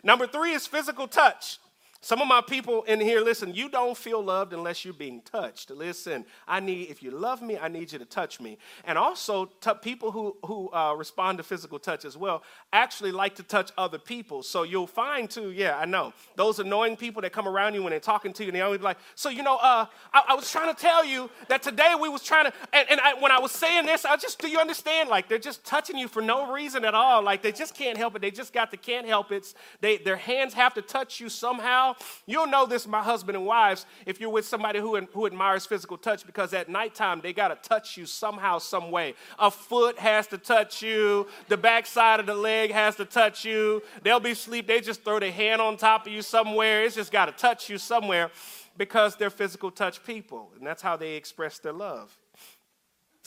Number 0.03 0.25
three 0.25 0.53
is 0.53 0.65
physical 0.65 1.07
touch. 1.07 1.59
Some 2.03 2.19
of 2.19 2.27
my 2.27 2.41
people 2.41 2.81
in 2.83 2.99
here, 2.99 3.21
listen, 3.21 3.53
you 3.53 3.69
don't 3.69 3.95
feel 3.95 4.23
loved 4.23 4.53
unless 4.53 4.83
you're 4.83 4.91
being 4.91 5.21
touched. 5.21 5.69
Listen, 5.69 6.25
I 6.47 6.59
need, 6.59 6.89
if 6.89 7.03
you 7.03 7.11
love 7.11 7.43
me, 7.43 7.59
I 7.59 7.67
need 7.67 7.91
you 7.91 7.99
to 7.99 8.05
touch 8.05 8.39
me. 8.39 8.57
And 8.85 8.97
also, 8.97 9.45
t- 9.61 9.69
people 9.83 10.11
who, 10.11 10.35
who 10.43 10.71
uh, 10.73 10.95
respond 10.95 11.37
to 11.37 11.43
physical 11.43 11.77
touch 11.77 12.03
as 12.03 12.17
well 12.17 12.41
actually 12.73 13.11
like 13.11 13.35
to 13.35 13.43
touch 13.43 13.69
other 13.77 13.99
people. 13.99 14.41
So 14.41 14.63
you'll 14.63 14.87
find 14.87 15.29
too, 15.29 15.51
yeah, 15.51 15.77
I 15.77 15.85
know, 15.85 16.11
those 16.35 16.57
annoying 16.57 16.97
people 16.97 17.21
that 17.21 17.33
come 17.33 17.47
around 17.47 17.75
you 17.75 17.83
when 17.83 17.91
they're 17.91 17.99
talking 17.99 18.33
to 18.33 18.43
you, 18.43 18.49
and 18.49 18.55
they 18.55 18.61
always 18.61 18.79
be 18.79 18.85
like, 18.85 18.97
so, 19.13 19.29
you 19.29 19.43
know, 19.43 19.57
uh, 19.57 19.85
I, 20.11 20.23
I, 20.29 20.33
was 20.33 20.51
trying 20.51 20.73
to 20.73 20.81
tell 20.81 21.05
you 21.05 21.29
that 21.49 21.61
today 21.61 21.93
we 22.01 22.09
was 22.09 22.23
trying 22.23 22.45
to, 22.45 22.53
and, 22.73 22.89
and 22.89 22.99
I, 22.99 23.13
when 23.13 23.31
I 23.31 23.39
was 23.39 23.51
saying 23.51 23.85
this, 23.85 24.05
I 24.05 24.17
just, 24.17 24.39
do 24.39 24.49
you 24.49 24.57
understand? 24.57 25.07
Like, 25.07 25.29
they're 25.29 25.37
just 25.37 25.63
touching 25.65 25.99
you 25.99 26.07
for 26.07 26.23
no 26.23 26.51
reason 26.51 26.83
at 26.83 26.95
all. 26.95 27.21
Like, 27.21 27.43
they 27.43 27.51
just 27.51 27.75
can't 27.75 27.95
help 27.95 28.15
it. 28.15 28.23
They 28.23 28.31
just 28.31 28.53
got 28.53 28.71
the 28.71 28.77
can't 28.77 29.05
help 29.05 29.31
it. 29.31 29.53
They, 29.81 29.97
their 29.97 30.17
hands 30.17 30.55
have 30.55 30.73
to 30.73 30.81
touch 30.81 31.19
you 31.19 31.29
somehow. 31.29 31.90
You'll 32.25 32.47
know 32.47 32.65
this, 32.65 32.87
my 32.87 33.01
husband 33.01 33.37
and 33.37 33.45
wives, 33.45 33.85
if 34.05 34.19
you're 34.19 34.29
with 34.29 34.45
somebody 34.45 34.79
who, 34.79 34.95
who 34.97 35.25
admires 35.25 35.65
physical 35.65 35.97
touch, 35.97 36.25
because 36.25 36.53
at 36.53 36.69
nighttime 36.69 37.21
they 37.21 37.33
got 37.33 37.49
to 37.49 37.69
touch 37.69 37.97
you 37.97 38.05
somehow, 38.05 38.59
some 38.59 38.91
way. 38.91 39.15
A 39.39 39.51
foot 39.51 39.99
has 39.99 40.27
to 40.27 40.37
touch 40.37 40.81
you, 40.81 41.27
the 41.47 41.57
backside 41.57 42.19
of 42.19 42.25
the 42.25 42.35
leg 42.35 42.71
has 42.71 42.95
to 42.97 43.05
touch 43.05 43.45
you. 43.45 43.81
They'll 44.03 44.19
be 44.19 44.31
asleep, 44.31 44.67
they 44.67 44.81
just 44.81 45.03
throw 45.03 45.19
their 45.19 45.31
hand 45.31 45.61
on 45.61 45.77
top 45.77 46.07
of 46.07 46.11
you 46.11 46.21
somewhere. 46.21 46.83
It's 46.83 46.95
just 46.95 47.11
got 47.11 47.25
to 47.25 47.31
touch 47.31 47.69
you 47.69 47.77
somewhere 47.77 48.31
because 48.77 49.15
they're 49.15 49.29
physical 49.29 49.71
touch 49.71 50.03
people, 50.03 50.51
and 50.57 50.65
that's 50.65 50.81
how 50.81 50.97
they 50.97 51.15
express 51.15 51.59
their 51.59 51.73
love. 51.73 52.17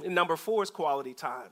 And 0.05 0.15
number 0.15 0.37
four 0.37 0.63
is 0.63 0.71
quality 0.71 1.15
time 1.15 1.51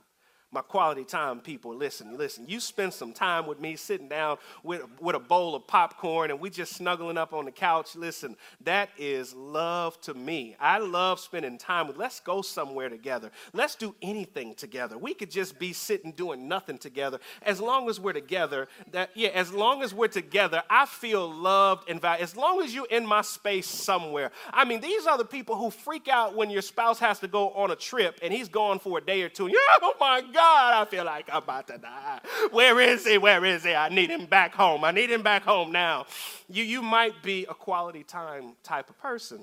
my 0.52 0.60
quality 0.60 1.04
time 1.04 1.40
people 1.40 1.74
listen 1.74 2.16
listen. 2.16 2.44
You 2.46 2.60
spend 2.60 2.92
some 2.92 3.12
time 3.12 3.46
with 3.46 3.58
me 3.58 3.74
sitting 3.74 4.08
down 4.08 4.36
with, 4.62 4.82
with 5.00 5.16
a 5.16 5.18
bowl 5.18 5.54
of 5.54 5.66
popcorn 5.66 6.30
and 6.30 6.38
we 6.38 6.50
just 6.50 6.74
snuggling 6.74 7.16
up 7.16 7.32
on 7.32 7.46
the 7.46 7.50
couch. 7.50 7.96
Listen 7.96 8.36
that 8.64 8.90
is 8.98 9.34
love 9.34 9.98
to 10.02 10.14
me. 10.14 10.54
I 10.60 10.78
love 10.78 11.18
spending 11.20 11.56
time 11.56 11.88
with 11.88 11.96
let's 11.96 12.20
go 12.20 12.42
somewhere 12.42 12.90
together. 12.90 13.30
Let's 13.54 13.74
do 13.74 13.94
anything 14.02 14.54
together. 14.54 14.98
We 14.98 15.14
could 15.14 15.30
just 15.30 15.58
be 15.58 15.72
sitting 15.72 16.12
doing 16.12 16.48
nothing 16.48 16.76
together. 16.76 17.18
As 17.42 17.60
long 17.60 17.88
as 17.88 17.98
we're 17.98 18.12
together 18.12 18.68
that 18.90 19.10
yeah 19.14 19.30
as 19.30 19.52
long 19.52 19.82
as 19.82 19.94
we're 19.94 20.08
together 20.08 20.62
i 20.68 20.84
feel 20.84 21.32
loved 21.32 21.88
and 21.88 22.00
valued. 22.00 22.22
As 22.22 22.36
long 22.36 22.62
as 22.62 22.74
you're 22.74 22.86
in 22.90 23.06
my 23.06 23.22
space 23.22 23.66
somewhere. 23.66 24.30
I 24.52 24.66
mean 24.66 24.82
these 24.82 25.06
are 25.06 25.16
the 25.16 25.24
people 25.24 25.56
who 25.56 25.70
freak 25.70 26.08
out 26.08 26.36
when 26.36 26.50
your 26.50 26.62
spouse 26.62 26.98
has 26.98 27.18
to 27.20 27.28
go 27.28 27.50
on 27.52 27.70
a 27.70 27.76
trip 27.76 28.18
and 28.22 28.34
he's 28.34 28.48
gone 28.48 28.78
for 28.78 28.98
a 28.98 29.00
day 29.00 29.22
or 29.22 29.30
two. 29.30 29.46
Yeah 29.46 29.56
oh 29.80 29.94
my 29.98 30.20
god 30.20 30.41
God, 30.42 30.74
I 30.74 30.90
feel 30.90 31.04
like 31.04 31.28
I'm 31.30 31.44
about 31.44 31.68
to 31.68 31.78
die. 31.78 32.20
Where 32.50 32.80
is 32.80 33.06
he? 33.06 33.16
Where 33.16 33.44
is 33.44 33.62
he? 33.62 33.74
I 33.74 33.88
need 33.88 34.10
him 34.10 34.26
back 34.26 34.52
home. 34.52 34.82
I 34.82 34.90
need 34.90 35.08
him 35.08 35.22
back 35.22 35.44
home 35.44 35.70
now. 35.70 36.06
You, 36.48 36.64
you 36.64 36.82
might 36.82 37.22
be 37.22 37.46
a 37.48 37.54
quality 37.54 38.02
time 38.02 38.56
type 38.64 38.90
of 38.90 38.98
person. 38.98 39.38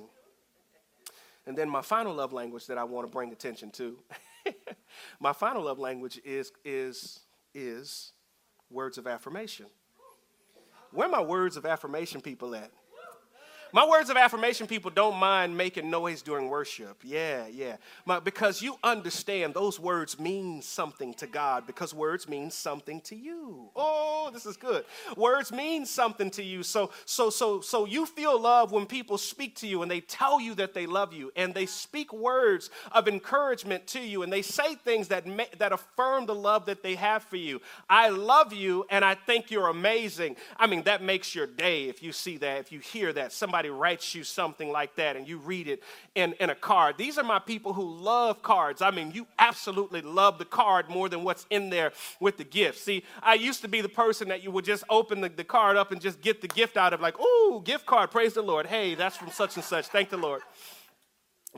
And 1.47 1.57
then 1.57 1.69
my 1.69 1.81
final 1.81 2.13
love 2.13 2.33
language 2.33 2.67
that 2.67 2.77
I 2.77 2.83
want 2.83 3.07
to 3.07 3.11
bring 3.11 3.31
attention 3.31 3.71
to, 3.71 3.97
my 5.21 5.31
final 5.31 5.63
love 5.63 5.79
language 5.79 6.19
is, 6.25 6.51
is, 6.65 7.21
is 7.53 8.11
words 8.69 8.97
of 8.97 9.07
affirmation. 9.07 9.67
Where 10.91 11.07
my 11.07 11.21
words 11.21 11.55
of 11.55 11.65
affirmation 11.65 12.19
people 12.19 12.53
at? 12.55 12.71
My 13.71 13.87
words 13.87 14.09
of 14.09 14.17
affirmation 14.17 14.65
people 14.65 14.89
don't 14.89 15.17
mind 15.17 15.55
making 15.55 15.91
noise 15.91 16.23
during 16.23 16.49
worship. 16.49 16.97
Yeah, 17.03 17.45
yeah. 17.47 17.77
My, 18.05 18.19
because 18.19 18.63
you 18.63 18.77
understand 18.83 19.53
those 19.53 19.79
words 19.79 20.19
mean 20.19 20.63
something 20.63 21.13
to 21.15 21.27
God 21.27 21.67
because 21.67 21.93
words 21.93 22.27
mean 22.27 22.49
something 22.49 22.99
to 23.01 23.15
you. 23.15 23.69
Oh, 23.75 24.31
this 24.33 24.47
is 24.47 24.57
good. 24.57 24.85
Words 25.15 25.51
mean 25.51 25.85
something 25.85 26.31
to 26.31 26.43
you. 26.43 26.63
So 26.63 26.89
so 27.05 27.29
so 27.29 27.61
so 27.61 27.85
you 27.85 28.07
feel 28.07 28.39
love 28.41 28.71
when 28.71 28.87
people 28.87 29.19
speak 29.19 29.55
to 29.57 29.67
you 29.67 29.83
and 29.83 29.91
they 29.91 30.01
tell 30.01 30.41
you 30.41 30.55
that 30.55 30.73
they 30.73 30.87
love 30.87 31.13
you 31.13 31.31
and 31.35 31.53
they 31.53 31.67
speak 31.67 32.11
words 32.11 32.71
of 32.91 33.07
encouragement 33.07 33.85
to 33.87 33.99
you 33.99 34.23
and 34.23 34.33
they 34.33 34.41
say 34.41 34.75
things 34.75 35.09
that 35.09 35.25
that 35.59 35.71
affirm 35.71 36.25
the 36.25 36.35
love 36.35 36.65
that 36.65 36.81
they 36.81 36.95
have 36.95 37.21
for 37.21 37.37
you. 37.37 37.61
I 37.87 38.09
love 38.09 38.51
you 38.51 38.85
and 38.89 39.05
I 39.05 39.13
think 39.13 39.51
you're 39.51 39.67
amazing. 39.67 40.37
I 40.57 40.65
mean, 40.65 40.83
that 40.83 41.03
makes 41.03 41.35
your 41.35 41.45
day 41.45 41.85
if 41.85 42.01
you 42.01 42.11
see 42.11 42.37
that, 42.37 42.61
if 42.61 42.71
you 42.71 42.79
hear 42.79 43.13
that 43.13 43.31
somebody 43.31 43.58
somebody 43.59 43.77
writes 43.77 44.15
you 44.15 44.23
something 44.23 44.71
like 44.71 44.95
that 44.95 45.17
and 45.17 45.27
you 45.27 45.37
read 45.37 45.67
it 45.67 45.83
in, 46.15 46.31
in 46.39 46.49
a 46.49 46.55
card. 46.55 46.97
These 46.97 47.17
are 47.17 47.25
my 47.25 47.39
people 47.39 47.73
who 47.73 47.83
love 47.83 48.41
cards. 48.41 48.81
I 48.81 48.89
mean, 48.89 49.11
you 49.11 49.27
absolutely 49.37 50.01
love 50.01 50.37
the 50.37 50.45
card 50.45 50.87
more 50.89 51.09
than 51.09 51.25
what's 51.25 51.45
in 51.49 51.69
there 51.69 51.91
with 52.21 52.37
the 52.37 52.45
gift. 52.45 52.79
See, 52.79 53.03
I 53.21 53.33
used 53.33 53.61
to 53.63 53.67
be 53.67 53.81
the 53.81 53.89
person 53.89 54.29
that 54.29 54.43
you 54.43 54.51
would 54.51 54.63
just 54.63 54.85
open 54.89 55.19
the, 55.19 55.27
the 55.27 55.43
card 55.43 55.75
up 55.75 55.91
and 55.91 55.99
just 55.99 56.21
get 56.21 56.39
the 56.39 56.47
gift 56.47 56.77
out 56.77 56.93
of, 56.93 57.01
like, 57.01 57.15
oh, 57.19 57.61
gift 57.65 57.85
card, 57.85 58.11
praise 58.11 58.33
the 58.33 58.41
Lord. 58.41 58.65
Hey, 58.65 58.95
that's 58.95 59.17
from 59.17 59.29
such 59.29 59.57
and 59.57 59.65
such. 59.65 59.87
Thank 59.87 60.09
the 60.09 60.15
Lord. 60.15 60.41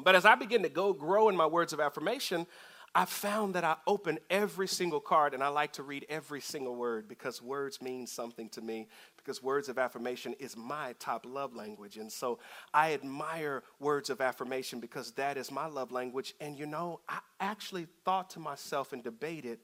But 0.03 0.15
as 0.15 0.25
I 0.25 0.33
begin 0.33 0.63
to 0.63 0.69
go 0.69 0.93
grow 0.93 1.29
in 1.29 1.35
my 1.35 1.45
words 1.45 1.71
of 1.71 1.79
affirmation, 1.79 2.47
I 2.93 3.05
found 3.05 3.55
that 3.55 3.63
I 3.63 3.75
open 3.87 4.19
every 4.29 4.67
single 4.67 4.99
card 4.99 5.33
and 5.33 5.41
I 5.41 5.47
like 5.47 5.73
to 5.73 5.83
read 5.83 6.05
every 6.09 6.41
single 6.41 6.75
word 6.75 7.07
because 7.07 7.41
words 7.41 7.81
mean 7.81 8.05
something 8.05 8.49
to 8.49 8.61
me, 8.61 8.89
because 9.23 9.41
words 9.41 9.69
of 9.69 9.77
affirmation 9.77 10.33
is 10.39 10.57
my 10.57 10.93
top 10.99 11.25
love 11.25 11.55
language. 11.55 11.97
And 11.97 12.11
so 12.11 12.39
I 12.73 12.93
admire 12.93 13.63
words 13.79 14.09
of 14.09 14.21
affirmation 14.21 14.79
because 14.79 15.11
that 15.11 15.37
is 15.37 15.51
my 15.51 15.67
love 15.67 15.91
language. 15.91 16.33
And 16.39 16.57
you 16.57 16.65
know, 16.65 17.01
I 17.07 17.19
actually 17.39 17.87
thought 18.05 18.29
to 18.31 18.39
myself 18.39 18.93
and 18.93 19.03
debated 19.03 19.59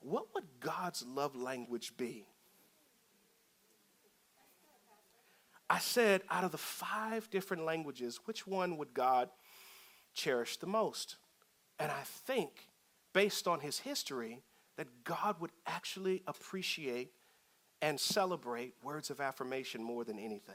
what 0.00 0.26
would 0.34 0.44
God's 0.60 1.04
love 1.06 1.36
language 1.36 1.96
be? 1.96 2.26
I 5.68 5.78
said, 5.78 6.22
out 6.30 6.42
of 6.42 6.50
the 6.50 6.58
five 6.58 7.30
different 7.30 7.64
languages, 7.64 8.18
which 8.24 8.46
one 8.46 8.76
would 8.78 8.92
God 8.92 9.28
cherish 10.14 10.56
the 10.56 10.66
most? 10.66 11.16
And 11.78 11.92
I 11.92 12.02
think 12.02 12.68
based 13.12 13.46
on 13.46 13.60
his 13.60 13.78
history, 13.78 14.40
that 14.76 15.04
God 15.04 15.40
would 15.40 15.52
actually 15.66 16.22
appreciate 16.26 17.12
and 17.82 17.98
celebrate 17.98 18.74
words 18.82 19.10
of 19.10 19.20
affirmation 19.20 19.82
more 19.82 20.04
than 20.04 20.18
anything. 20.18 20.54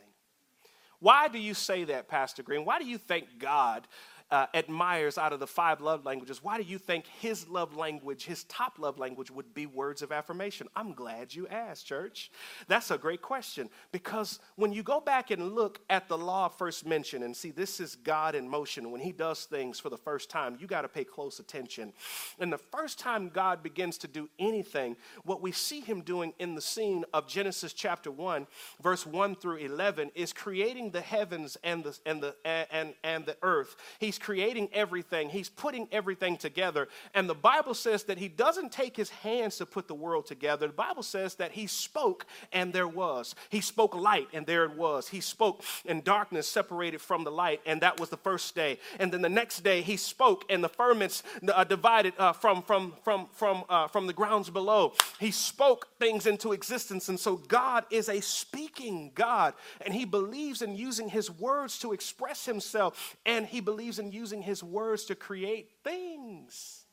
Why 0.99 1.27
do 1.27 1.39
you 1.39 1.53
say 1.53 1.83
that, 1.85 2.07
Pastor 2.07 2.41
Green? 2.41 2.65
Why 2.65 2.79
do 2.79 2.85
you 2.85 2.97
thank 2.97 3.37
God 3.37 3.87
uh, 4.31 4.47
admires 4.53 5.17
out 5.17 5.33
of 5.33 5.39
the 5.39 5.47
five 5.47 5.81
love 5.81 6.03
languages, 6.03 6.43
why 6.43 6.57
do 6.57 6.63
you 6.63 6.77
think 6.79 7.05
his 7.19 7.47
love 7.47 7.75
language, 7.75 8.25
his 8.25 8.43
top 8.45 8.79
love 8.79 8.97
language, 8.97 9.29
would 9.29 9.53
be 9.53 9.65
words 9.65 10.01
of 10.01 10.11
affirmation? 10.11 10.67
I'm 10.75 10.93
glad 10.93 11.33
you 11.33 11.47
asked, 11.47 11.85
church. 11.85 12.31
That's 12.67 12.89
a 12.89 12.97
great 12.97 13.21
question 13.21 13.69
because 13.91 14.39
when 14.55 14.73
you 14.73 14.81
go 14.81 14.99
back 14.99 15.29
and 15.29 15.53
look 15.53 15.79
at 15.89 16.07
the 16.07 16.17
law 16.17 16.47
first 16.47 16.85
mention 16.85 17.21
and 17.21 17.35
see 17.35 17.51
this 17.51 17.79
is 17.79 17.95
God 17.95 18.33
in 18.33 18.49
motion, 18.49 18.89
when 18.89 19.01
he 19.01 19.11
does 19.11 19.45
things 19.45 19.79
for 19.79 19.89
the 19.89 19.97
first 19.97 20.29
time, 20.29 20.57
you 20.59 20.65
got 20.65 20.81
to 20.81 20.87
pay 20.87 21.03
close 21.03 21.39
attention. 21.39 21.93
And 22.39 22.51
the 22.51 22.57
first 22.57 22.97
time 22.97 23.29
God 23.29 23.61
begins 23.61 23.99
to 23.99 24.07
do 24.07 24.27
anything, 24.39 24.95
what 25.23 25.41
we 25.41 25.51
see 25.51 25.81
him 25.81 26.01
doing 26.01 26.33
in 26.39 26.55
the 26.55 26.61
scene 26.61 27.05
of 27.13 27.27
Genesis 27.27 27.73
chapter 27.73 28.09
1, 28.09 28.47
verse 28.81 29.05
1 29.05 29.35
through 29.35 29.57
11, 29.57 30.11
is 30.15 30.33
creating 30.33 30.89
the 30.89 31.01
heavens 31.01 31.57
and 31.63 31.83
the, 31.83 31.97
and 32.05 32.23
the, 32.23 32.35
and, 32.43 32.95
and 33.03 33.25
the 33.25 33.37
earth. 33.43 33.75
He 33.99 34.11
He's 34.15 34.25
creating 34.25 34.69
everything, 34.71 35.27
He's 35.27 35.49
putting 35.49 35.89
everything 35.91 36.37
together. 36.37 36.87
And 37.13 37.29
the 37.29 37.35
Bible 37.35 37.73
says 37.73 38.03
that 38.05 38.17
He 38.17 38.29
doesn't 38.29 38.71
take 38.71 38.95
His 38.95 39.09
hands 39.09 39.57
to 39.57 39.65
put 39.65 39.89
the 39.89 39.93
world 39.93 40.25
together. 40.25 40.67
The 40.67 40.73
Bible 40.73 41.03
says 41.03 41.35
that 41.35 41.51
He 41.51 41.67
spoke 41.67 42.25
and 42.53 42.71
there 42.71 42.87
was. 42.87 43.35
He 43.49 43.59
spoke 43.59 43.93
light 43.93 44.29
and 44.31 44.45
there 44.45 44.63
it 44.63 44.77
was. 44.77 45.09
He 45.09 45.19
spoke 45.19 45.63
and 45.85 46.01
darkness 46.01 46.47
separated 46.47 47.01
from 47.01 47.25
the 47.25 47.31
light, 47.31 47.59
and 47.65 47.81
that 47.81 47.99
was 47.99 48.07
the 48.07 48.15
first 48.15 48.55
day. 48.55 48.79
And 48.99 49.11
then 49.11 49.21
the 49.21 49.27
next 49.27 49.65
day 49.65 49.81
He 49.81 49.97
spoke 49.97 50.45
and 50.49 50.63
the 50.63 50.69
firmaments 50.69 51.21
uh, 51.45 51.65
divided 51.65 52.13
uh, 52.17 52.31
from, 52.31 52.61
from, 52.61 52.93
from, 53.03 53.27
from, 53.33 53.65
uh, 53.67 53.89
from 53.89 54.07
the 54.07 54.13
grounds 54.13 54.49
below. 54.49 54.93
He 55.19 55.31
spoke 55.31 55.89
things 55.99 56.25
into 56.25 56.53
existence. 56.53 57.09
And 57.09 57.19
so 57.19 57.35
God 57.35 57.83
is 57.89 58.07
a 58.07 58.21
speaking 58.21 59.11
God, 59.13 59.55
and 59.81 59.93
He 59.93 60.05
believes 60.05 60.61
in 60.61 60.73
using 60.73 61.09
His 61.09 61.29
words 61.29 61.77
to 61.79 61.91
express 61.91 62.45
Himself, 62.45 63.17
and 63.25 63.45
He 63.45 63.59
believes 63.59 63.99
in 63.99 64.04
and 64.05 64.13
using 64.13 64.43
his 64.43 64.63
words 64.63 65.05
to 65.05 65.15
create 65.15 65.71
things. 65.83 66.85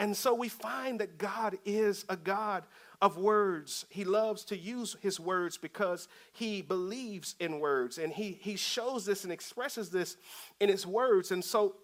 And 0.00 0.16
so 0.16 0.34
we 0.34 0.48
find 0.48 0.98
that 0.98 1.18
God 1.18 1.56
is 1.64 2.04
a 2.08 2.16
God 2.16 2.64
of 3.00 3.16
words. 3.16 3.86
He 3.88 4.04
loves 4.04 4.44
to 4.46 4.56
use 4.56 4.96
his 5.00 5.20
words 5.20 5.56
because 5.56 6.08
he 6.32 6.62
believes 6.62 7.36
in 7.38 7.60
words. 7.60 7.98
And 7.98 8.12
he, 8.12 8.32
he 8.40 8.56
shows 8.56 9.06
this 9.06 9.22
and 9.22 9.32
expresses 9.32 9.90
this 9.90 10.16
in 10.58 10.68
his 10.68 10.84
words. 10.84 11.30
And 11.30 11.44
so 11.44 11.76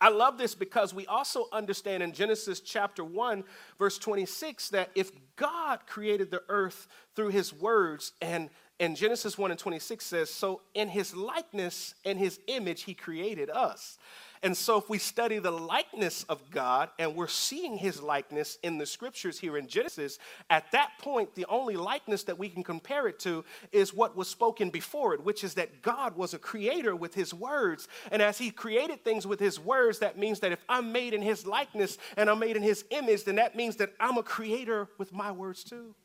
I 0.00 0.08
love 0.08 0.36
this 0.36 0.56
because 0.56 0.92
we 0.92 1.06
also 1.06 1.46
understand 1.52 2.02
in 2.02 2.12
Genesis 2.12 2.58
chapter 2.58 3.04
1, 3.04 3.44
verse 3.78 3.98
26, 3.98 4.70
that 4.70 4.90
if 4.96 5.12
God 5.36 5.86
created 5.86 6.32
the 6.32 6.42
earth 6.48 6.88
through 7.14 7.28
his 7.28 7.52
words 7.52 8.12
and 8.20 8.50
and 8.80 8.96
Genesis 8.96 9.36
1 9.36 9.50
and 9.50 9.58
26 9.58 10.04
says, 10.04 10.30
So 10.30 10.60
in 10.74 10.88
his 10.88 11.14
likeness 11.14 11.94
and 12.04 12.18
his 12.18 12.38
image, 12.46 12.82
he 12.82 12.94
created 12.94 13.50
us. 13.50 13.98
And 14.40 14.56
so, 14.56 14.78
if 14.78 14.88
we 14.88 14.98
study 14.98 15.40
the 15.40 15.50
likeness 15.50 16.24
of 16.28 16.48
God 16.50 16.90
and 16.98 17.16
we're 17.16 17.26
seeing 17.26 17.76
his 17.76 18.00
likeness 18.00 18.56
in 18.62 18.78
the 18.78 18.86
scriptures 18.86 19.40
here 19.40 19.56
in 19.56 19.66
Genesis, 19.66 20.20
at 20.48 20.70
that 20.70 20.92
point, 21.00 21.34
the 21.34 21.46
only 21.46 21.76
likeness 21.76 22.22
that 22.24 22.38
we 22.38 22.48
can 22.48 22.62
compare 22.62 23.08
it 23.08 23.18
to 23.20 23.44
is 23.72 23.92
what 23.92 24.16
was 24.16 24.28
spoken 24.28 24.70
before 24.70 25.12
it, 25.12 25.24
which 25.24 25.42
is 25.42 25.54
that 25.54 25.82
God 25.82 26.16
was 26.16 26.34
a 26.34 26.38
creator 26.38 26.94
with 26.94 27.14
his 27.14 27.34
words. 27.34 27.88
And 28.12 28.22
as 28.22 28.38
he 28.38 28.52
created 28.52 29.02
things 29.02 29.26
with 29.26 29.40
his 29.40 29.58
words, 29.58 29.98
that 29.98 30.16
means 30.16 30.38
that 30.40 30.52
if 30.52 30.64
I'm 30.68 30.92
made 30.92 31.14
in 31.14 31.22
his 31.22 31.44
likeness 31.44 31.98
and 32.16 32.30
I'm 32.30 32.38
made 32.38 32.56
in 32.56 32.62
his 32.62 32.84
image, 32.90 33.24
then 33.24 33.36
that 33.36 33.56
means 33.56 33.74
that 33.76 33.92
I'm 33.98 34.18
a 34.18 34.22
creator 34.22 34.86
with 34.98 35.12
my 35.12 35.32
words 35.32 35.64
too. 35.64 35.96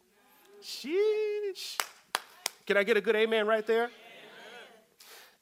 Sheesh. 0.64 1.78
Can 2.66 2.78
I 2.78 2.84
get 2.84 2.98
a 2.98 3.02
good 3.02 3.16
amen 3.16 3.46
right 3.48 3.66
there? 3.66 3.84
Amen. 3.84 3.92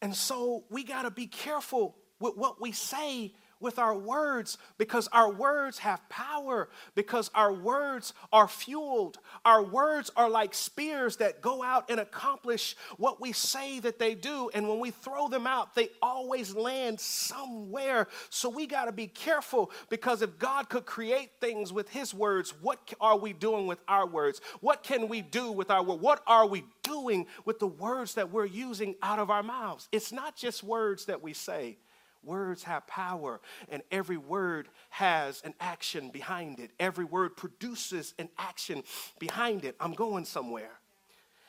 And 0.01 0.15
so 0.15 0.63
we 0.69 0.83
got 0.83 1.03
to 1.03 1.11
be 1.11 1.27
careful 1.27 1.95
with 2.19 2.35
what 2.35 2.59
we 2.59 2.71
say 2.71 3.33
with 3.61 3.79
our 3.79 3.95
words 3.95 4.57
because 4.77 5.07
our 5.09 5.31
words 5.31 5.79
have 5.79 6.07
power, 6.09 6.69
because 6.95 7.29
our 7.35 7.53
words 7.53 8.13
are 8.33 8.47
fueled. 8.47 9.19
Our 9.45 9.63
words 9.63 10.11
are 10.15 10.29
like 10.29 10.53
spears 10.53 11.17
that 11.17 11.41
go 11.41 11.63
out 11.63 11.89
and 11.89 11.99
accomplish 11.99 12.75
what 12.97 13.21
we 13.21 13.31
say 13.31 13.79
that 13.79 13.99
they 13.99 14.15
do. 14.15 14.49
And 14.53 14.67
when 14.67 14.79
we 14.79 14.91
throw 14.91 15.27
them 15.27 15.47
out, 15.47 15.75
they 15.75 15.89
always 16.01 16.55
land 16.55 16.99
somewhere. 16.99 18.07
So 18.29 18.49
we 18.49 18.67
got 18.67 18.85
to 18.85 18.91
be 18.91 19.07
careful 19.07 19.71
because 19.89 20.21
if 20.21 20.37
God 20.39 20.69
could 20.69 20.85
create 20.85 21.31
things 21.39 21.71
with 21.71 21.89
His 21.89 22.13
words, 22.13 22.53
what 22.61 22.79
are 22.99 23.17
we 23.17 23.33
doing 23.33 23.67
with 23.67 23.79
our 23.87 24.07
words? 24.07 24.41
What 24.59 24.83
can 24.83 25.07
we 25.07 25.21
do 25.21 25.51
with 25.51 25.69
our 25.71 25.83
word? 25.83 26.01
What 26.01 26.21
are 26.27 26.47
we 26.47 26.65
doing 26.83 27.27
with 27.45 27.59
the 27.59 27.67
words 27.67 28.15
that 28.15 28.31
we're 28.31 28.45
using 28.45 28.95
out 29.01 29.19
of 29.19 29.29
our 29.29 29.43
mouths? 29.43 29.87
It's 29.91 30.11
not 30.11 30.35
just 30.35 30.63
words 30.63 31.05
that 31.05 31.21
we 31.21 31.33
say. 31.33 31.77
Words 32.23 32.63
have 32.63 32.85
power, 32.85 33.41
and 33.69 33.81
every 33.91 34.17
word 34.17 34.69
has 34.89 35.41
an 35.43 35.55
action 35.59 36.09
behind 36.09 36.59
it. 36.59 36.71
Every 36.79 37.05
word 37.05 37.35
produces 37.35 38.13
an 38.19 38.29
action 38.37 38.83
behind 39.17 39.65
it. 39.65 39.75
I'm 39.79 39.93
going 39.93 40.25
somewhere. 40.25 40.71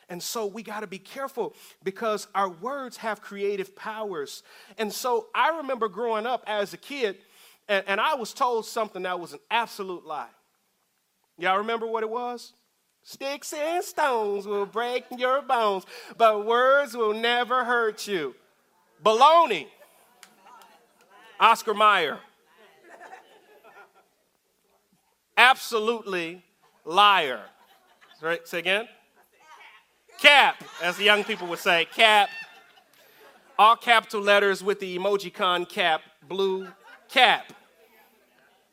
And 0.09 0.21
so 0.21 0.45
we 0.45 0.63
got 0.63 0.81
to 0.81 0.87
be 0.87 0.97
careful 0.97 1.55
because 1.83 2.27
our 2.35 2.49
words 2.49 2.97
have 2.97 3.21
creative 3.21 3.75
powers. 3.75 4.43
And 4.77 4.91
so 4.91 5.27
I 5.33 5.57
remember 5.57 5.87
growing 5.87 6.25
up 6.25 6.43
as 6.47 6.73
a 6.73 6.77
kid, 6.77 7.17
and, 7.67 7.83
and 7.87 8.01
I 8.01 8.15
was 8.15 8.33
told 8.33 8.65
something 8.65 9.03
that 9.03 9.19
was 9.19 9.33
an 9.33 9.39
absolute 9.51 10.05
lie. 10.05 10.29
Y'all 11.37 11.57
remember 11.57 11.87
what 11.87 12.03
it 12.03 12.09
was? 12.09 12.53
Sticks 13.03 13.53
and 13.53 13.83
stones 13.83 14.47
will 14.47 14.65
break 14.65 15.03
your 15.17 15.41
bones, 15.41 15.85
but 16.17 16.45
words 16.45 16.95
will 16.95 17.13
never 17.13 17.63
hurt 17.63 18.07
you. 18.07 18.33
Baloney. 19.03 19.67
Oscar 21.39 21.73
Mayer. 21.73 22.19
Absolutely 25.35 26.43
liar. 26.85 27.41
Right, 28.21 28.47
say 28.47 28.59
again. 28.59 28.87
Cap, 30.19 30.63
as 30.81 30.95
the 30.97 31.03
young 31.03 31.23
people 31.23 31.47
would 31.47 31.59
say, 31.59 31.85
cap. 31.93 32.29
All 33.57 33.75
capital 33.75 34.21
letters 34.21 34.63
with 34.63 34.79
the 34.79 34.97
emoji 34.97 35.33
con 35.33 35.65
cap, 35.65 36.01
blue 36.27 36.67
cap. 37.09 37.51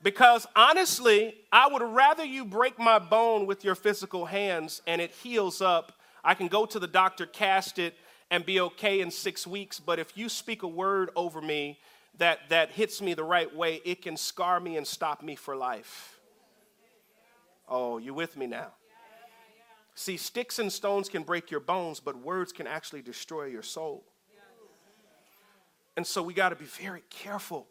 Because 0.03 0.47
honestly, 0.57 1.35
I 1.53 1.69
would 1.69 1.83
rather 1.83 2.25
you 2.25 2.45
break 2.45 2.79
my 2.79 2.99
bone 2.99 3.47
with 3.47 3.65
your 3.65 3.75
physical 3.75 4.27
hands 4.27 4.81
and 4.87 5.01
it 5.01 5.11
heals 5.11 5.61
up. 5.61 5.93
I 6.25 6.35
can 6.35 6.49
go 6.49 6.65
to 6.67 6.79
the 6.79 6.87
doctor, 6.87 7.27
cast 7.27 7.79
it, 7.79 7.95
and 8.31 8.47
be 8.47 8.61
okay 8.61 9.01
in 9.01 9.11
six 9.11 9.47
weeks, 9.47 9.81
but 9.81 9.99
if 9.99 10.17
you 10.17 10.29
speak 10.29 10.63
a 10.63 10.69
word 10.69 11.11
over 11.17 11.41
me 11.41 11.79
that, 12.19 12.49
that 12.49 12.71
hits 12.71 13.01
me 13.01 13.15
the 13.15 13.25
right 13.25 13.55
way, 13.55 13.81
it 13.85 14.03
can 14.03 14.17
scar 14.17 14.61
me 14.61 14.77
and 14.77 14.87
stop 14.87 15.23
me 15.23 15.37
for 15.37 15.57
life. 15.57 16.19
Oh, 17.69 17.99
you 17.99 18.15
with 18.15 18.37
me 18.37 18.47
now? 18.47 18.73
See, 19.95 20.17
sticks 20.17 20.59
and 20.59 20.73
stones 20.73 21.09
can 21.09 21.23
break 21.23 21.51
your 21.51 21.61
bones, 21.61 22.01
but 22.01 22.17
words 22.17 22.53
can 22.53 22.67
actually 22.67 23.03
destroy 23.03 23.45
your 23.47 23.63
soul. 23.63 24.05
And 25.97 26.07
so 26.07 26.23
we 26.23 26.35
got 26.35 26.51
to 26.51 26.57
be 26.57 26.65
very 26.65 27.03
careful 27.11 27.67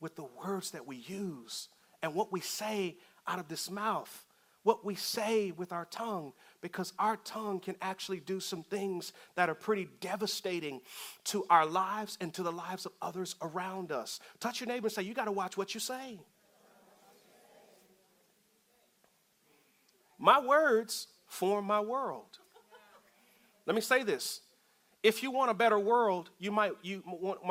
with 0.00 0.16
the 0.16 0.26
words 0.44 0.70
that 0.72 0.86
we 0.86 0.96
use 0.96 1.68
and 2.02 2.14
what 2.14 2.32
we 2.32 2.40
say 2.40 2.96
out 3.26 3.38
of 3.38 3.48
this 3.48 3.70
mouth, 3.70 4.26
what 4.62 4.84
we 4.84 4.94
say 4.94 5.52
with 5.52 5.72
our 5.72 5.86
tongue, 5.86 6.32
because 6.62 6.92
our 6.98 7.16
tongue 7.18 7.60
can 7.60 7.74
actually 7.82 8.20
do 8.20 8.40
some 8.40 8.62
things 8.62 9.12
that 9.34 9.50
are 9.50 9.54
pretty 9.54 9.88
devastating 10.00 10.80
to 11.24 11.44
our 11.50 11.66
lives 11.66 12.16
and 12.20 12.32
to 12.34 12.42
the 12.42 12.52
lives 12.52 12.86
of 12.86 12.92
others 13.02 13.34
around 13.42 13.92
us. 13.92 14.20
Touch 14.40 14.60
your 14.60 14.68
neighbor 14.68 14.86
and 14.86 14.92
say, 14.92 15.02
You 15.02 15.12
got 15.12 15.26
to 15.26 15.32
watch 15.32 15.56
what 15.56 15.74
you 15.74 15.80
say. 15.80 16.18
My 20.18 20.40
words 20.40 21.08
form 21.26 21.64
my 21.64 21.80
world. 21.80 22.38
Let 23.66 23.74
me 23.74 23.82
say 23.82 24.04
this. 24.04 24.40
If 25.02 25.22
you 25.22 25.32
want 25.32 25.50
a 25.50 25.54
better 25.54 25.80
world, 25.80 26.30
you 26.38 26.52
might, 26.52 26.72
you, 26.80 27.02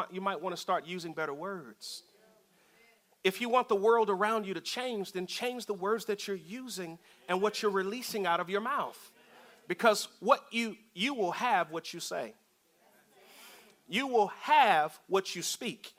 you 0.10 0.22
might 0.22 0.42
want 0.42 0.56
to 0.56 0.62
start 0.62 0.88
using 0.88 1.12
better 1.12 1.34
words. 1.34 2.04
If 3.24 3.40
you 3.40 3.50
want 3.50 3.70
the 3.70 3.76
world 3.76 4.10
around 4.10 4.48
you 4.48 4.54
to 4.56 4.62
change, 4.62 5.12
then 5.12 5.28
change 5.28 5.68
the 5.68 5.74
words 5.74 6.06
that 6.06 6.28
you're 6.28 6.38
using 6.38 6.98
and 7.30 7.42
what 7.42 7.62
you're 7.62 7.72
releasing 7.72 8.26
out 8.26 8.40
of 8.40 8.50
your 8.50 8.62
mouth. 8.62 9.12
Because 9.68 10.08
what 10.20 10.44
you 10.52 10.76
you 10.94 11.14
will 11.14 11.32
have 11.32 11.72
what 11.72 11.94
you 11.94 12.00
say. 12.00 12.34
You 13.88 14.08
will 14.08 14.28
have 14.42 14.98
what 15.08 15.36
you 15.36 15.42
speak. 15.42 15.94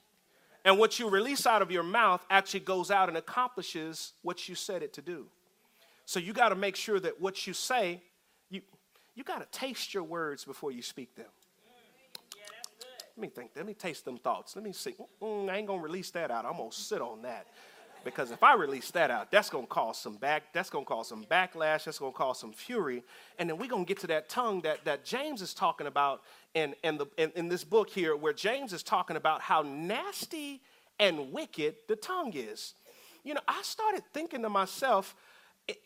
And 0.65 0.79
what 0.79 0.99
you 0.99 1.09
release 1.09 1.47
out 1.47 1.63
of 1.63 1.71
your 1.71 1.83
mouth 1.83 2.25
actually 2.31 2.61
goes 2.61 2.91
out 2.91 3.09
and 3.09 3.19
accomplishes 3.19 4.13
what 4.23 4.49
you 4.49 4.55
said 4.55 4.83
it 4.83 4.93
to 4.95 5.03
do. 5.03 5.27
So 6.07 6.21
you 6.21 6.33
got 6.33 6.51
to 6.51 6.55
make 6.55 6.77
sure 6.77 7.01
that 7.01 7.21
what 7.21 7.47
you 7.47 7.53
say, 7.53 8.01
you, 8.49 8.63
you 9.15 9.25
got 9.25 9.39
to 9.39 9.59
taste 9.59 9.95
your 9.95 10.05
words 10.05 10.45
before 10.45 10.73
you 10.73 10.83
speak 10.83 11.15
them. 11.17 11.27
Let 13.17 13.23
me 13.23 13.29
think. 13.29 13.51
Let 13.55 13.67
me 13.67 13.75
taste 13.75 14.05
them 14.05 14.19
thoughts. 14.19 14.57
Let 14.57 14.65
me 14.65 14.73
see. 14.73 14.95
Mm, 15.21 15.51
I 15.51 15.57
ain't 15.59 15.67
gonna 15.67 15.83
release 15.83 16.11
that 16.13 16.31
out. 16.31 16.47
I'm 16.47 16.57
gonna 16.57 16.73
sit 16.73 17.01
on 17.01 17.23
that 17.23 17.47
because 18.05 18.31
if 18.31 18.43
I 18.43 18.55
release 18.55 18.91
that 18.93 19.11
out, 19.11 19.31
that's 19.31 19.51
gonna 19.51 19.67
cause 19.67 19.99
some 19.99 20.17
back. 20.17 20.53
That's 20.53 20.71
gonna 20.71 20.85
cause 20.85 21.09
some 21.09 21.25
backlash. 21.25 21.85
That's 21.85 21.99
gonna 21.99 22.13
cause 22.13 22.41
some 22.41 22.53
fury. 22.53 23.03
And 23.39 23.49
then 23.49 23.59
we're 23.59 23.69
gonna 23.69 23.85
get 23.85 24.01
to 24.01 24.07
that 24.09 24.29
tongue 24.29 24.63
that 24.63 24.85
that 24.85 25.05
James 25.05 25.43
is 25.43 25.53
talking 25.53 25.87
about 25.87 26.23
in 26.55 26.75
in 26.83 26.97
the 26.97 27.07
in, 27.19 27.33
in 27.37 27.49
this 27.49 27.65
book 27.65 27.91
here, 27.91 28.17
where 28.17 28.33
James 28.33 28.73
is 28.73 28.83
talking 28.83 29.17
about 29.17 29.43
how 29.43 29.63
nasty 29.63 30.63
and 30.99 31.33
wicked 31.33 31.75
the 31.89 31.97
tongue 31.97 32.33
is. 32.35 32.75
You 33.25 33.35
know, 33.35 33.41
I 33.47 33.61
started 33.63 34.03
thinking 34.13 34.43
to 34.43 34.49
myself 34.49 35.15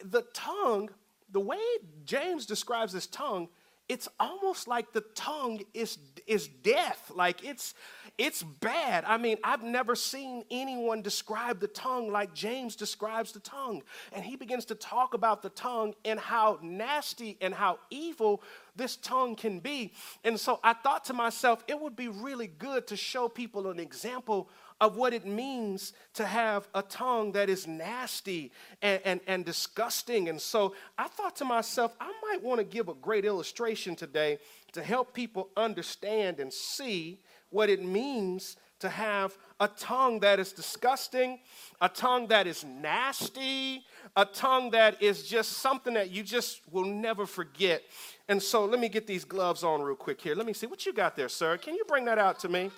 the 0.04 0.22
tongue, 0.32 0.90
the 1.30 1.40
way 1.40 1.58
James 2.04 2.46
describes 2.46 2.92
this 2.92 3.06
tongue, 3.06 3.48
it's 3.88 4.08
almost 4.18 4.66
like 4.66 4.92
the 4.92 5.02
tongue 5.14 5.60
is 5.72 5.98
is 6.26 6.48
death. 6.48 7.12
Like 7.14 7.44
it's 7.44 7.74
it's 8.18 8.42
bad. 8.42 9.04
I 9.06 9.16
mean 9.16 9.36
i've 9.44 9.62
never 9.62 9.94
seen 9.94 10.44
anyone 10.50 11.02
describe 11.02 11.60
the 11.60 11.68
tongue 11.68 12.10
like 12.10 12.34
james 12.34 12.74
describes 12.74 13.32
the 13.32 13.40
tongue. 13.40 13.82
And 14.12 14.24
he 14.24 14.36
begins 14.36 14.64
to 14.66 14.74
talk 14.74 15.14
about 15.14 15.42
the 15.42 15.50
tongue 15.50 15.94
and 16.04 16.18
how 16.18 16.58
nasty 16.62 17.36
and 17.40 17.54
how 17.54 17.78
evil 17.90 18.42
this 18.74 18.96
tongue 18.96 19.36
can 19.36 19.60
be. 19.60 19.92
And 20.24 20.38
so 20.38 20.58
i 20.64 20.72
thought 20.72 21.04
to 21.04 21.12
myself 21.12 21.62
it 21.68 21.80
would 21.80 21.96
be 21.96 22.08
really 22.08 22.48
good 22.48 22.86
to 22.88 22.96
show 22.96 23.28
people 23.28 23.68
an 23.68 23.78
example 23.78 24.48
of 24.80 24.96
what 24.96 25.14
it 25.14 25.26
means 25.26 25.92
to 26.14 26.26
have 26.26 26.68
a 26.74 26.82
tongue 26.82 27.32
that 27.32 27.48
is 27.48 27.66
nasty 27.66 28.52
and, 28.82 29.00
and, 29.04 29.20
and 29.26 29.44
disgusting. 29.44 30.28
And 30.28 30.40
so 30.40 30.74
I 30.98 31.08
thought 31.08 31.36
to 31.36 31.44
myself, 31.44 31.94
I 32.00 32.12
might 32.22 32.42
want 32.42 32.58
to 32.58 32.64
give 32.64 32.88
a 32.88 32.94
great 32.94 33.24
illustration 33.24 33.96
today 33.96 34.38
to 34.72 34.82
help 34.82 35.14
people 35.14 35.48
understand 35.56 36.40
and 36.40 36.52
see 36.52 37.20
what 37.50 37.70
it 37.70 37.82
means 37.82 38.56
to 38.78 38.88
have 38.90 39.36
a 39.58 39.68
tongue 39.68 40.20
that 40.20 40.38
is 40.38 40.52
disgusting, 40.52 41.38
a 41.80 41.88
tongue 41.88 42.26
that 42.26 42.46
is 42.46 42.62
nasty, 42.62 43.82
a 44.14 44.24
tongue 44.26 44.70
that 44.70 45.02
is 45.02 45.26
just 45.26 45.52
something 45.52 45.94
that 45.94 46.10
you 46.10 46.22
just 46.22 46.60
will 46.70 46.84
never 46.84 47.24
forget. 47.24 47.82
And 48.28 48.42
so 48.42 48.66
let 48.66 48.78
me 48.78 48.90
get 48.90 49.06
these 49.06 49.24
gloves 49.24 49.64
on 49.64 49.80
real 49.80 49.96
quick 49.96 50.20
here. 50.20 50.34
Let 50.34 50.46
me 50.46 50.52
see 50.52 50.66
what 50.66 50.84
you 50.84 50.92
got 50.92 51.16
there, 51.16 51.30
sir. 51.30 51.56
Can 51.56 51.74
you 51.74 51.84
bring 51.88 52.04
that 52.04 52.18
out 52.18 52.38
to 52.40 52.50
me? 52.50 52.70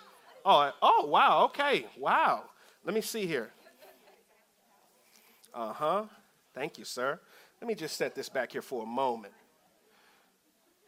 Oh, 0.44 0.72
oh, 0.82 1.06
wow, 1.06 1.44
okay, 1.44 1.86
wow. 1.98 2.44
Let 2.84 2.94
me 2.94 3.00
see 3.00 3.26
here. 3.26 3.50
Uh 5.54 5.72
huh. 5.72 6.04
Thank 6.54 6.78
you, 6.78 6.84
sir. 6.84 7.18
Let 7.60 7.68
me 7.68 7.74
just 7.74 7.96
set 7.96 8.14
this 8.14 8.28
back 8.28 8.52
here 8.52 8.62
for 8.62 8.82
a 8.82 8.86
moment. 8.86 9.34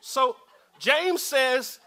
So, 0.00 0.36
James 0.78 1.22
says 1.22 1.78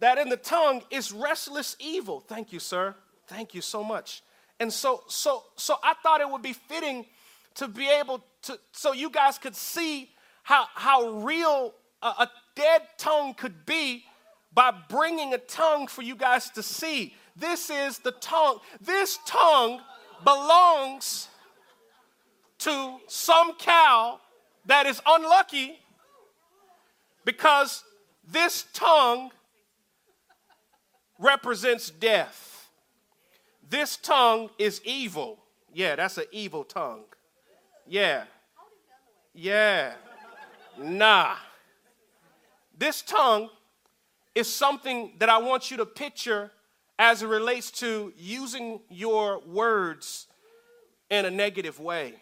that 0.00 0.18
in 0.18 0.28
the 0.28 0.36
tongue 0.36 0.82
is 0.90 1.12
restless 1.12 1.76
evil. 1.80 2.20
Thank 2.20 2.52
you, 2.52 2.58
sir. 2.58 2.94
Thank 3.26 3.54
you 3.54 3.60
so 3.60 3.82
much. 3.82 4.22
And 4.60 4.72
so, 4.72 5.02
so, 5.08 5.44
so 5.56 5.76
I 5.82 5.94
thought 6.02 6.20
it 6.20 6.30
would 6.30 6.42
be 6.42 6.52
fitting 6.52 7.06
to 7.54 7.68
be 7.68 7.88
able 7.88 8.24
to, 8.42 8.58
so 8.72 8.92
you 8.92 9.10
guys 9.10 9.38
could 9.38 9.56
see 9.56 10.10
how, 10.42 10.66
how 10.74 11.18
real 11.20 11.74
a, 12.02 12.06
a 12.06 12.30
dead 12.54 12.82
tongue 12.98 13.34
could 13.34 13.66
be 13.66 14.04
by 14.54 14.72
bringing 14.88 15.34
a 15.34 15.38
tongue 15.38 15.86
for 15.86 16.02
you 16.02 16.14
guys 16.14 16.50
to 16.50 16.62
see. 16.62 17.14
This 17.36 17.70
is 17.70 17.98
the 17.98 18.12
tongue. 18.12 18.58
This 18.80 19.18
tongue 19.26 19.80
belongs 20.24 21.28
to 22.58 22.98
some 23.08 23.54
cow 23.54 24.20
that 24.66 24.86
is 24.86 25.00
unlucky 25.06 25.78
because 27.24 27.82
this 28.26 28.66
tongue 28.72 29.30
represents 31.18 31.90
death. 31.90 32.68
This 33.68 33.96
tongue 33.96 34.50
is 34.58 34.80
evil. 34.84 35.38
Yeah, 35.72 35.96
that's 35.96 36.18
an 36.18 36.24
evil 36.30 36.64
tongue. 36.64 37.04
Yeah. 37.86 38.24
Yeah. 39.34 39.94
Nah. 40.78 41.36
This 42.76 43.02
tongue 43.02 43.48
is 44.34 44.52
something 44.52 45.12
that 45.18 45.28
I 45.28 45.38
want 45.38 45.70
you 45.70 45.76
to 45.78 45.86
picture 45.86 46.50
as 46.98 47.22
it 47.22 47.26
relates 47.26 47.70
to 47.70 48.12
using 48.16 48.80
your 48.88 49.40
words 49.40 50.26
in 51.10 51.24
a 51.24 51.30
negative 51.30 51.80
way. 51.80 52.14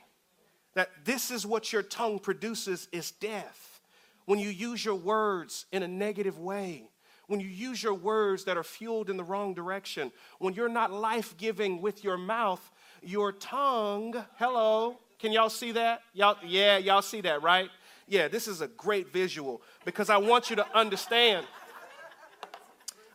That 0.74 0.90
this 1.04 1.30
is 1.30 1.44
what 1.46 1.72
your 1.72 1.82
tongue 1.82 2.18
produces 2.18 2.88
is 2.92 3.10
death. 3.10 3.80
When 4.26 4.38
you 4.38 4.48
use 4.48 4.84
your 4.84 4.94
words 4.94 5.66
in 5.72 5.82
a 5.82 5.88
negative 5.88 6.38
way, 6.38 6.84
when 7.26 7.40
you 7.40 7.48
use 7.48 7.82
your 7.82 7.94
words 7.94 8.44
that 8.44 8.56
are 8.56 8.64
fueled 8.64 9.08
in 9.08 9.16
the 9.16 9.24
wrong 9.24 9.54
direction, 9.54 10.10
when 10.38 10.54
you're 10.54 10.68
not 10.68 10.92
life 10.92 11.36
giving 11.36 11.80
with 11.80 12.02
your 12.02 12.16
mouth, 12.16 12.70
your 13.02 13.32
tongue, 13.32 14.14
hello, 14.36 14.98
can 15.18 15.30
y'all 15.30 15.48
see 15.48 15.72
that? 15.72 16.02
Y'all, 16.12 16.36
yeah, 16.44 16.78
y'all 16.78 17.02
see 17.02 17.20
that, 17.20 17.42
right? 17.42 17.70
Yeah, 18.08 18.26
this 18.26 18.48
is 18.48 18.60
a 18.60 18.66
great 18.66 19.12
visual 19.12 19.62
because 19.84 20.10
I 20.10 20.16
want 20.16 20.50
you 20.50 20.56
to 20.56 20.76
understand 20.76 21.46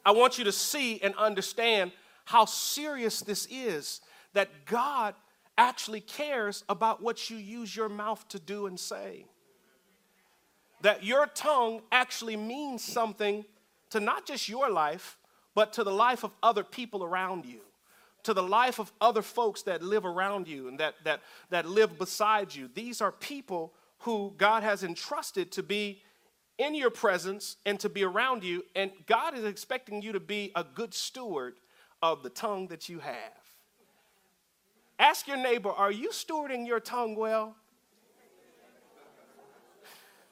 I 0.05 0.11
want 0.11 0.37
you 0.37 0.43
to 0.43 0.51
see 0.51 1.01
and 1.01 1.15
understand 1.15 1.91
how 2.25 2.45
serious 2.45 3.21
this 3.21 3.47
is 3.49 4.01
that 4.33 4.65
God 4.65 5.15
actually 5.57 6.01
cares 6.01 6.63
about 6.69 7.01
what 7.01 7.29
you 7.29 7.37
use 7.37 7.75
your 7.75 7.89
mouth 7.89 8.27
to 8.29 8.39
do 8.39 8.67
and 8.67 8.79
say. 8.79 9.25
That 10.81 11.03
your 11.03 11.25
tongue 11.27 11.81
actually 11.91 12.35
means 12.35 12.83
something 12.83 13.45
to 13.89 13.99
not 13.99 14.25
just 14.25 14.49
your 14.49 14.69
life, 14.69 15.17
but 15.55 15.73
to 15.73 15.83
the 15.83 15.91
life 15.91 16.23
of 16.23 16.31
other 16.43 16.63
people 16.63 17.03
around 17.03 17.45
you, 17.45 17.61
to 18.23 18.33
the 18.33 18.43
life 18.43 18.79
of 18.79 18.91
other 18.99 19.21
folks 19.21 19.61
that 19.63 19.81
live 19.81 20.05
around 20.05 20.47
you 20.47 20.67
and 20.67 20.79
that, 20.79 20.95
that, 21.05 21.21
that 21.49 21.65
live 21.65 21.97
beside 21.97 22.53
you. 22.53 22.69
These 22.73 23.01
are 23.01 23.11
people 23.11 23.73
who 23.99 24.33
God 24.37 24.63
has 24.63 24.83
entrusted 24.83 25.51
to 25.53 25.63
be 25.63 26.01
in 26.57 26.75
your 26.75 26.89
presence 26.89 27.57
and 27.65 27.79
to 27.79 27.89
be 27.89 28.03
around 28.03 28.43
you. 28.43 28.63
And 28.75 28.91
God 29.07 29.37
is 29.37 29.43
expecting 29.43 30.01
you 30.01 30.11
to 30.13 30.19
be 30.19 30.51
a 30.55 30.63
good 30.63 30.93
steward 30.93 31.55
of 32.01 32.23
the 32.23 32.29
tongue 32.29 32.67
that 32.67 32.87
you 32.89 32.99
have. 32.99 33.15
Ask 34.97 35.27
your 35.27 35.37
neighbor, 35.37 35.69
are 35.69 35.91
you 35.91 36.09
stewarding 36.09 36.65
your 36.65 36.79
tongue 36.79 37.15
well? 37.15 37.55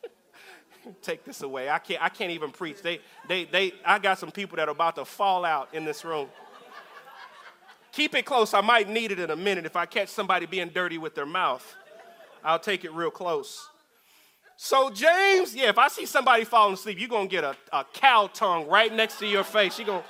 Take 1.02 1.26
this 1.26 1.42
away. 1.42 1.70
I 1.70 1.80
can't, 1.80 2.02
I 2.02 2.10
can't 2.10 2.32
even 2.32 2.52
preach. 2.52 2.82
They, 2.82 3.00
they, 3.28 3.44
they, 3.46 3.74
I 3.86 4.00
got 4.00 4.20
some 4.20 4.32
people 4.32 4.56
that 4.58 4.70
are 4.70 4.72
about 4.72 4.96
to 4.96 5.06
fall 5.06 5.44
out 5.44 5.70
in 5.74 5.84
this 5.84 6.06
room. 6.06 6.30
Keep 7.92 8.16
it 8.16 8.26
close. 8.26 8.54
I 8.54 8.62
might 8.62 8.90
need 8.90 9.12
it 9.12 9.20
in 9.20 9.30
a 9.30 9.36
minute. 9.36 9.66
If 9.66 9.76
I 9.76 9.86
catch 9.86 10.10
somebody 10.10 10.46
being 10.46 10.70
dirty 10.70 10.98
with 10.98 11.14
their 11.14 11.26
mouth, 11.26 11.76
I'll 12.44 12.60
take 12.60 12.86
it 12.86 12.92
real 12.94 13.12
close. 13.12 13.70
So, 14.56 14.90
James, 14.90 15.56
yeah, 15.56 15.70
if 15.70 15.78
I 15.78 15.88
see 15.88 16.06
somebody 16.06 16.44
falling 16.44 16.76
asleep, 16.76 17.00
you're 17.00 17.10
going 17.10 17.28
to 17.28 17.32
get 17.32 17.44
a, 17.44 17.56
a 17.72 17.86
cow 17.94 18.30
tongue 18.34 18.68
right 18.68 18.94
next 18.94 19.20
to 19.20 19.28
your 19.28 19.44
face. 19.44 19.78
You're 19.78 19.88
going 19.88 20.04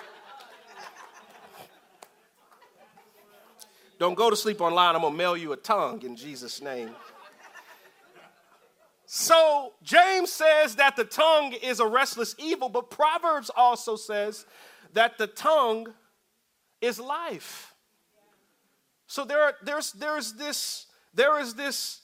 Don't 3.99 4.15
go 4.15 4.29
to 4.29 4.35
sleep 4.35 4.59
online. 4.59 4.95
I'm 4.95 5.01
going 5.01 5.13
to 5.13 5.17
mail 5.17 5.37
you 5.37 5.53
a 5.53 5.57
tongue 5.57 6.01
in 6.03 6.15
Jesus' 6.15 6.61
name. 6.61 6.89
So, 9.05 9.73
James 9.83 10.31
says 10.31 10.75
that 10.75 10.95
the 10.95 11.05
tongue 11.05 11.53
is 11.53 11.79
a 11.79 11.87
restless 11.87 12.35
evil, 12.37 12.67
but 12.67 12.89
Proverbs 12.89 13.49
also 13.55 13.95
says 13.95 14.45
that 14.93 15.17
the 15.17 15.27
tongue 15.27 15.93
is 16.81 16.99
life. 16.99 17.73
So 19.07 19.23
there 19.23 19.41
are, 19.41 19.53
there's, 19.63 19.91
there's 19.93 20.33
this, 20.33 20.87
there 21.13 21.39
is 21.39 21.53
this 21.53 22.01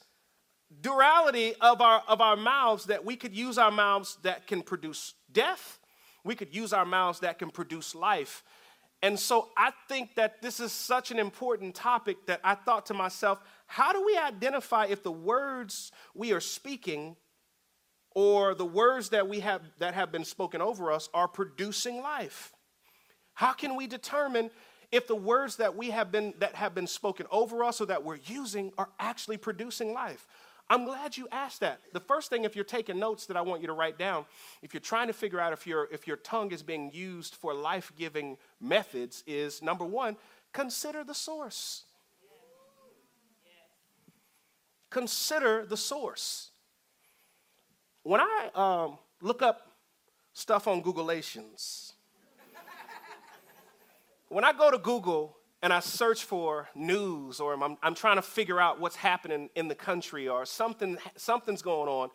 duality 0.81 1.55
of 1.61 1.81
our, 1.81 2.03
of 2.07 2.21
our 2.21 2.35
mouths 2.35 2.85
that 2.85 3.03
we 3.03 3.15
could 3.15 3.35
use 3.35 3.57
our 3.57 3.71
mouths 3.71 4.17
that 4.23 4.47
can 4.47 4.61
produce 4.61 5.13
death. 5.31 5.79
We 6.23 6.35
could 6.35 6.53
use 6.53 6.73
our 6.73 6.85
mouths 6.85 7.21
that 7.21 7.39
can 7.39 7.49
produce 7.49 7.95
life. 7.95 8.43
And 9.01 9.17
so 9.17 9.47
I 9.55 9.71
think 9.87 10.15
that 10.15 10.41
this 10.41 10.59
is 10.59 10.71
such 10.71 11.11
an 11.11 11.19
important 11.19 11.73
topic 11.73 12.25
that 12.27 12.41
I 12.43 12.55
thought 12.55 12.87
to 12.87 12.93
myself, 12.93 13.39
how 13.65 13.93
do 13.93 14.05
we 14.05 14.17
identify 14.17 14.87
if 14.87 15.03
the 15.03 15.11
words 15.11 15.91
we 16.13 16.33
are 16.33 16.41
speaking 16.41 17.15
or 18.13 18.53
the 18.55 18.65
words 18.65 19.09
that 19.09 19.29
we 19.29 19.39
have 19.39 19.61
that 19.77 19.93
have 19.93 20.11
been 20.11 20.25
spoken 20.25 20.61
over 20.61 20.91
us 20.91 21.07
are 21.13 21.27
producing 21.27 22.01
life? 22.01 22.51
How 23.33 23.53
can 23.53 23.77
we 23.77 23.87
determine 23.87 24.51
if 24.91 25.07
the 25.07 25.15
words 25.15 25.57
that 25.57 25.77
we 25.77 25.91
have 25.91 26.11
been 26.11 26.33
that 26.39 26.55
have 26.55 26.75
been 26.75 26.87
spoken 26.87 27.25
over 27.31 27.63
us 27.63 27.79
or 27.79 27.85
that 27.85 28.03
we're 28.03 28.19
using 28.25 28.73
are 28.77 28.89
actually 28.99 29.37
producing 29.37 29.93
life? 29.93 30.27
I'm 30.69 30.85
glad 30.85 31.17
you 31.17 31.27
asked 31.31 31.61
that. 31.61 31.79
The 31.93 31.99
first 31.99 32.29
thing, 32.29 32.43
if 32.43 32.55
you're 32.55 32.63
taking 32.63 32.99
notes 32.99 33.25
that 33.25 33.35
I 33.35 33.41
want 33.41 33.61
you 33.61 33.67
to 33.67 33.73
write 33.73 33.97
down, 33.97 34.25
if 34.61 34.73
you're 34.73 34.81
trying 34.81 35.07
to 35.07 35.13
figure 35.13 35.39
out 35.39 35.51
if, 35.51 35.65
your 35.65 35.87
if 35.91 36.05
your 36.05 36.17
tongue 36.17 36.51
is 36.51 36.61
being 36.61 36.91
used 36.93 37.33
for 37.33 37.55
life 37.55 37.91
giving 37.97 38.37
methods, 38.61 39.23
is 39.25 39.63
number 39.63 39.83
one, 39.83 40.15
consider 40.53 41.03
the 41.03 41.15
source. 41.15 41.85
Consider 44.91 45.65
the 45.65 45.77
source. 45.77 46.51
When 48.03 48.21
I 48.21 48.49
um, 48.53 48.97
look 49.21 49.41
up 49.41 49.71
stuff 50.33 50.67
on 50.67 50.83
Googleations, 50.83 51.93
when 54.29 54.43
I 54.43 54.53
go 54.53 54.69
to 54.69 54.77
Google 54.77 55.38
and 55.61 55.73
I 55.73 55.79
search 55.79 56.23
for 56.23 56.69
news 56.73 57.39
or 57.39 57.53
I'm, 57.53 57.77
I'm 57.83 57.95
trying 57.95 58.15
to 58.15 58.21
figure 58.21 58.59
out 58.59 58.79
what's 58.79 58.95
happening 58.95 59.49
in 59.55 59.67
the 59.67 59.75
country 59.75 60.27
or 60.27 60.45
something, 60.45 60.97
something's 61.15 61.61
going 61.61 61.89
on, 61.89 62.09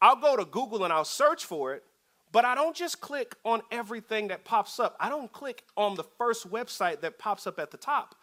I'll 0.00 0.16
go 0.16 0.36
to 0.36 0.44
Google 0.44 0.84
and 0.84 0.92
I'll 0.92 1.04
search 1.04 1.44
for 1.44 1.74
it, 1.74 1.84
but 2.30 2.44
I 2.44 2.54
don't 2.54 2.76
just 2.76 3.00
click 3.00 3.34
on 3.44 3.62
everything 3.70 4.28
that 4.28 4.44
pops 4.44 4.78
up. 4.78 4.96
I 5.00 5.08
don't 5.08 5.32
click 5.32 5.64
on 5.76 5.94
the 5.94 6.04
first 6.04 6.50
website 6.50 7.00
that 7.00 7.18
pops 7.18 7.46
up 7.46 7.58
at 7.58 7.70
the 7.70 7.76
top. 7.76 8.14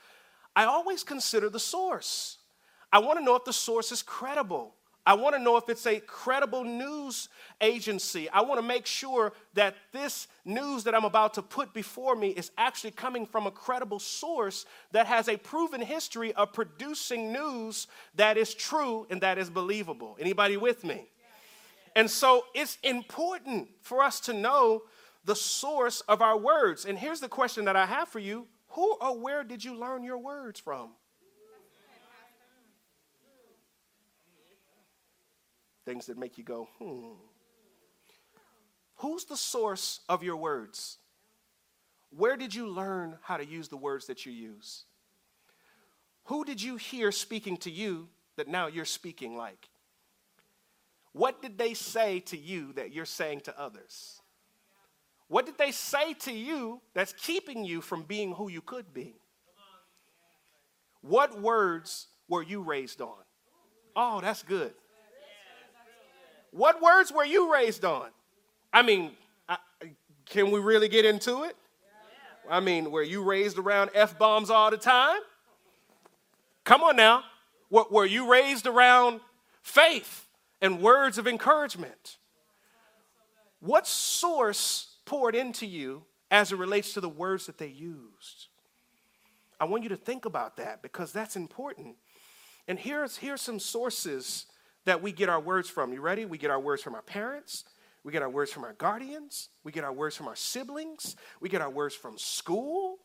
I 0.55 0.65
always 0.65 1.03
consider 1.03 1.49
the 1.49 1.59
source. 1.59 2.37
I 2.91 2.99
want 2.99 3.19
to 3.19 3.25
know 3.25 3.35
if 3.35 3.43
the 3.43 3.53
source 3.53 3.91
is 3.91 4.01
credible. 4.01 4.75
I 5.05 5.13
want 5.13 5.35
to 5.35 5.41
know 5.41 5.55
if 5.57 5.69
it's 5.69 5.85
a 5.85 5.99
credible 5.99 6.63
news 6.63 7.29
agency. 7.61 8.27
I 8.29 8.41
want 8.41 8.59
to 8.59 8.65
make 8.65 8.87
sure 8.87 9.33
that 9.53 9.75
this 9.91 10.27
news 10.45 10.83
that 10.85 10.95
I'm 10.95 11.05
about 11.05 11.35
to 11.35 11.43
put 11.43 11.73
before 11.73 12.15
me 12.15 12.29
is 12.29 12.51
actually 12.57 12.91
coming 12.91 13.27
from 13.27 13.45
a 13.45 13.51
credible 13.51 13.99
source 13.99 14.65
that 14.93 15.05
has 15.05 15.29
a 15.29 15.37
proven 15.37 15.81
history 15.81 16.33
of 16.33 16.53
producing 16.53 17.31
news 17.31 17.85
that 18.15 18.35
is 18.37 18.55
true 18.55 19.05
and 19.11 19.21
that 19.21 19.37
is 19.37 19.49
believable. 19.49 20.17
Anybody 20.19 20.57
with 20.57 20.83
me? 20.83 21.05
And 21.95 22.09
so 22.09 22.45
it's 22.55 22.77
important 22.83 23.69
for 23.81 24.01
us 24.01 24.19
to 24.21 24.33
know 24.33 24.83
the 25.23 25.35
source 25.35 26.01
of 26.01 26.21
our 26.21 26.37
words. 26.37 26.85
And 26.85 26.97
here's 26.97 27.19
the 27.19 27.29
question 27.29 27.65
that 27.65 27.75
I 27.75 27.85
have 27.85 28.09
for 28.09 28.19
you 28.19 28.47
Who 28.69 28.97
or 28.99 29.17
where 29.17 29.43
did 29.43 29.63
you 29.63 29.75
learn 29.75 30.03
your 30.03 30.17
words 30.17 30.59
from? 30.59 30.89
Things 35.85 36.07
that 36.07 36.17
make 36.17 36.37
you 36.37 36.43
go, 36.43 36.67
hmm. 36.79 37.13
Who's 38.97 39.25
the 39.25 39.37
source 39.37 39.99
of 40.09 40.23
your 40.23 40.37
words? 40.37 40.97
Where 42.15 42.37
did 42.37 42.55
you 42.55 42.67
learn 42.67 43.17
how 43.21 43.37
to 43.37 43.45
use 43.45 43.67
the 43.67 43.77
words 43.77 44.07
that 44.07 44.25
you 44.25 44.31
use? 44.31 44.85
Who 46.25 46.45
did 46.45 46.61
you 46.61 46.77
hear 46.77 47.11
speaking 47.11 47.57
to 47.57 47.71
you 47.71 48.07
that 48.37 48.47
now 48.47 48.67
you're 48.67 48.85
speaking 48.85 49.35
like? 49.35 49.69
What 51.11 51.41
did 51.41 51.57
they 51.57 51.73
say 51.73 52.19
to 52.21 52.37
you 52.37 52.73
that 52.73 52.93
you're 52.93 53.05
saying 53.05 53.41
to 53.41 53.59
others? 53.59 54.21
What 55.27 55.45
did 55.45 55.57
they 55.57 55.71
say 55.71 56.13
to 56.13 56.31
you 56.31 56.81
that's 56.93 57.13
keeping 57.13 57.65
you 57.65 57.81
from 57.81 58.03
being 58.03 58.33
who 58.33 58.49
you 58.49 58.61
could 58.61 58.93
be? 58.93 59.15
What 61.01 61.41
words 61.41 62.07
were 62.27 62.43
you 62.43 62.61
raised 62.61 63.01
on? 63.01 63.23
Oh, 63.95 64.21
that's 64.21 64.43
good. 64.43 64.73
What 66.55 66.81
words 66.81 67.11
were 67.11 67.25
you 67.25 67.51
raised 67.51 67.83
on? 67.83 68.07
I 68.71 68.81
mean, 68.81 69.11
I, 69.49 69.57
can 70.25 70.51
we 70.51 70.61
really 70.61 70.87
get 70.87 71.03
into 71.03 71.43
it? 71.43 71.57
I 72.49 72.61
mean, 72.61 72.91
were 72.91 73.03
you 73.03 73.23
raised 73.23 73.57
around 73.57 73.89
F 73.93 74.17
bombs 74.17 74.49
all 74.49 74.71
the 74.71 74.77
time? 74.77 75.19
Come 76.63 76.81
on 76.81 76.95
now. 76.95 77.23
What, 77.67 77.91
were 77.91 78.05
you 78.05 78.31
raised 78.31 78.67
around 78.67 79.19
faith 79.63 80.27
and 80.61 80.79
words 80.79 81.17
of 81.17 81.27
encouragement? 81.27 82.19
What 83.59 83.85
source 83.85 84.95
poured 85.03 85.35
into 85.35 85.65
you 85.65 86.03
as 86.31 86.53
it 86.53 86.57
relates 86.57 86.93
to 86.93 87.01
the 87.01 87.09
words 87.09 87.47
that 87.47 87.57
they 87.57 87.67
used? 87.67 88.47
I 89.59 89.65
want 89.65 89.83
you 89.83 89.89
to 89.89 89.97
think 89.97 90.23
about 90.23 90.55
that 90.55 90.81
because 90.81 91.11
that's 91.11 91.35
important. 91.35 91.97
And 92.65 92.79
here's, 92.79 93.17
here's 93.17 93.41
some 93.41 93.59
sources 93.59 94.45
that 94.85 95.01
we 95.01 95.11
get 95.11 95.29
our 95.29 95.39
words 95.39 95.69
from. 95.69 95.93
You 95.93 96.01
ready? 96.01 96.25
We 96.25 96.37
get 96.37 96.51
our 96.51 96.59
words 96.59 96.81
from 96.81 96.95
our 96.95 97.01
parents. 97.01 97.65
We 98.03 98.11
get 98.11 98.21
our 98.21 98.29
words 98.29 98.51
from 98.51 98.63
our 98.63 98.73
guardians. 98.73 99.49
We 99.63 99.71
get 99.71 99.83
our 99.83 99.91
words 99.91 100.15
from 100.15 100.27
our 100.27 100.35
siblings. 100.35 101.15
We 101.41 101.49
get 101.49 101.61
our 101.61 101.69
words 101.69 101.95
from 101.95 102.17
school. 102.17 102.99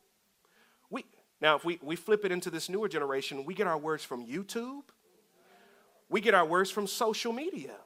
We, 0.91 1.07
now, 1.41 1.57
if 1.57 1.65
we, 1.65 1.79
we 1.83 1.97
flip 1.97 2.25
it 2.25 2.33
into 2.33 2.51
this 2.51 2.69
newer 2.69 2.89
generation, 2.89 3.45
we 3.47 3.55
get 3.55 3.67
our 3.67 3.79
words 3.79 4.05
from 4.05 4.27
YouTube. 4.27 4.83
We 6.11 6.21
get 6.21 6.35
our 6.35 6.45
words 6.45 6.71
from 6.71 6.87
social 6.87 7.33
media. 7.33 7.77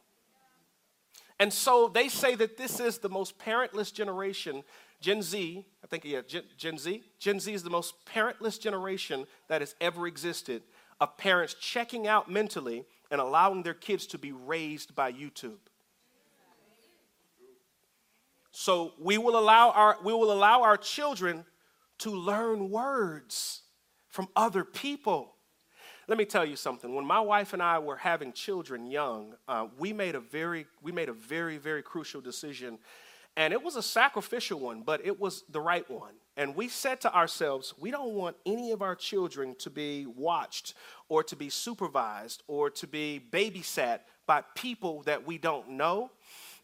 And 1.39 1.53
so 1.53 1.89
they 1.89 2.09
say 2.09 2.35
that 2.37 2.57
this 2.57 2.81
is 2.81 2.99
the 2.99 3.09
most 3.09 3.39
parentless 3.39 3.93
generation. 3.93 4.65
Gen 5.01 5.23
Z, 5.23 5.67
I 5.83 5.87
think, 5.87 6.05
yeah, 6.05 6.23
Gen, 6.27 6.45
Gen 6.57 6.79
Z. 6.79 7.03
Gen 7.19 7.39
Z 7.39 7.53
is 7.53 7.63
the 7.63 7.71
most 7.71 7.95
parentless 8.07 8.59
generation 8.59 9.27
that 9.49 9.61
has 9.61 9.75
ever 9.81 10.07
existed 10.07 10.63
of 11.01 11.17
parents 11.17 11.55
checking 11.55 12.07
out 12.07 12.31
mentally 12.31 12.87
and 13.11 13.21
allowing 13.21 13.63
their 13.63 13.75
kids 13.75 14.07
to 14.09 14.19
be 14.19 14.33
raised 14.33 14.95
by 14.95 15.13
YouTube. 15.13 15.59
So 18.57 18.93
we 19.01 19.19
will 19.19 19.37
allow 19.37 19.71
our, 19.71 19.97
we 20.05 20.13
will 20.13 20.33
allow 20.33 20.63
our 20.63 20.77
children 20.77 21.45
to 21.99 22.11
learn 22.11 22.71
words 22.71 23.63
from 24.09 24.29
other 24.37 24.65
people. 24.65 25.35
Let 26.07 26.19
me 26.19 26.25
tell 26.25 26.45
you 26.45 26.55
something. 26.55 26.95
When 26.95 27.05
my 27.05 27.21
wife 27.21 27.53
and 27.53 27.63
I 27.63 27.79
were 27.79 27.97
having 27.97 28.33
children 28.33 28.87
young, 28.87 29.35
uh, 29.49 29.67
we 29.79 29.93
made 29.93 30.15
a 30.15 30.21
very, 30.21 30.67
we 30.83 30.93
made 30.93 31.09
a 31.09 31.13
very, 31.13 31.59
very 31.59 31.83
crucial 31.83 32.21
decision, 32.21 32.79
and 33.37 33.53
it 33.53 33.63
was 33.63 33.77
a 33.77 33.83
sacrificial 33.83 34.61
one, 34.61 34.83
but 34.83 35.05
it 35.05 35.19
was 35.19 35.45
the 35.49 35.61
right 35.61 35.89
one. 35.91 36.15
And 36.37 36.57
we 36.57 36.69
said 36.69 37.01
to 37.03 37.15
ourselves, 37.15 37.75
we 37.79 37.91
don't 37.91 38.15
want 38.15 38.37
any 38.45 38.73
of 38.73 38.83
our 38.83 38.95
children 38.95 39.55
to 39.61 39.71
be 39.71 40.07
watched 40.07 40.75
or 41.09 41.23
to 41.25 41.37
be 41.37 41.49
supervised 41.49 42.43
or 42.49 42.71
to 42.71 42.87
be 42.87 43.23
babysat 43.31 44.01
by 44.27 44.43
people 44.55 45.03
that 45.03 45.27
we 45.27 45.39
don't 45.39 45.71
know. 45.71 46.11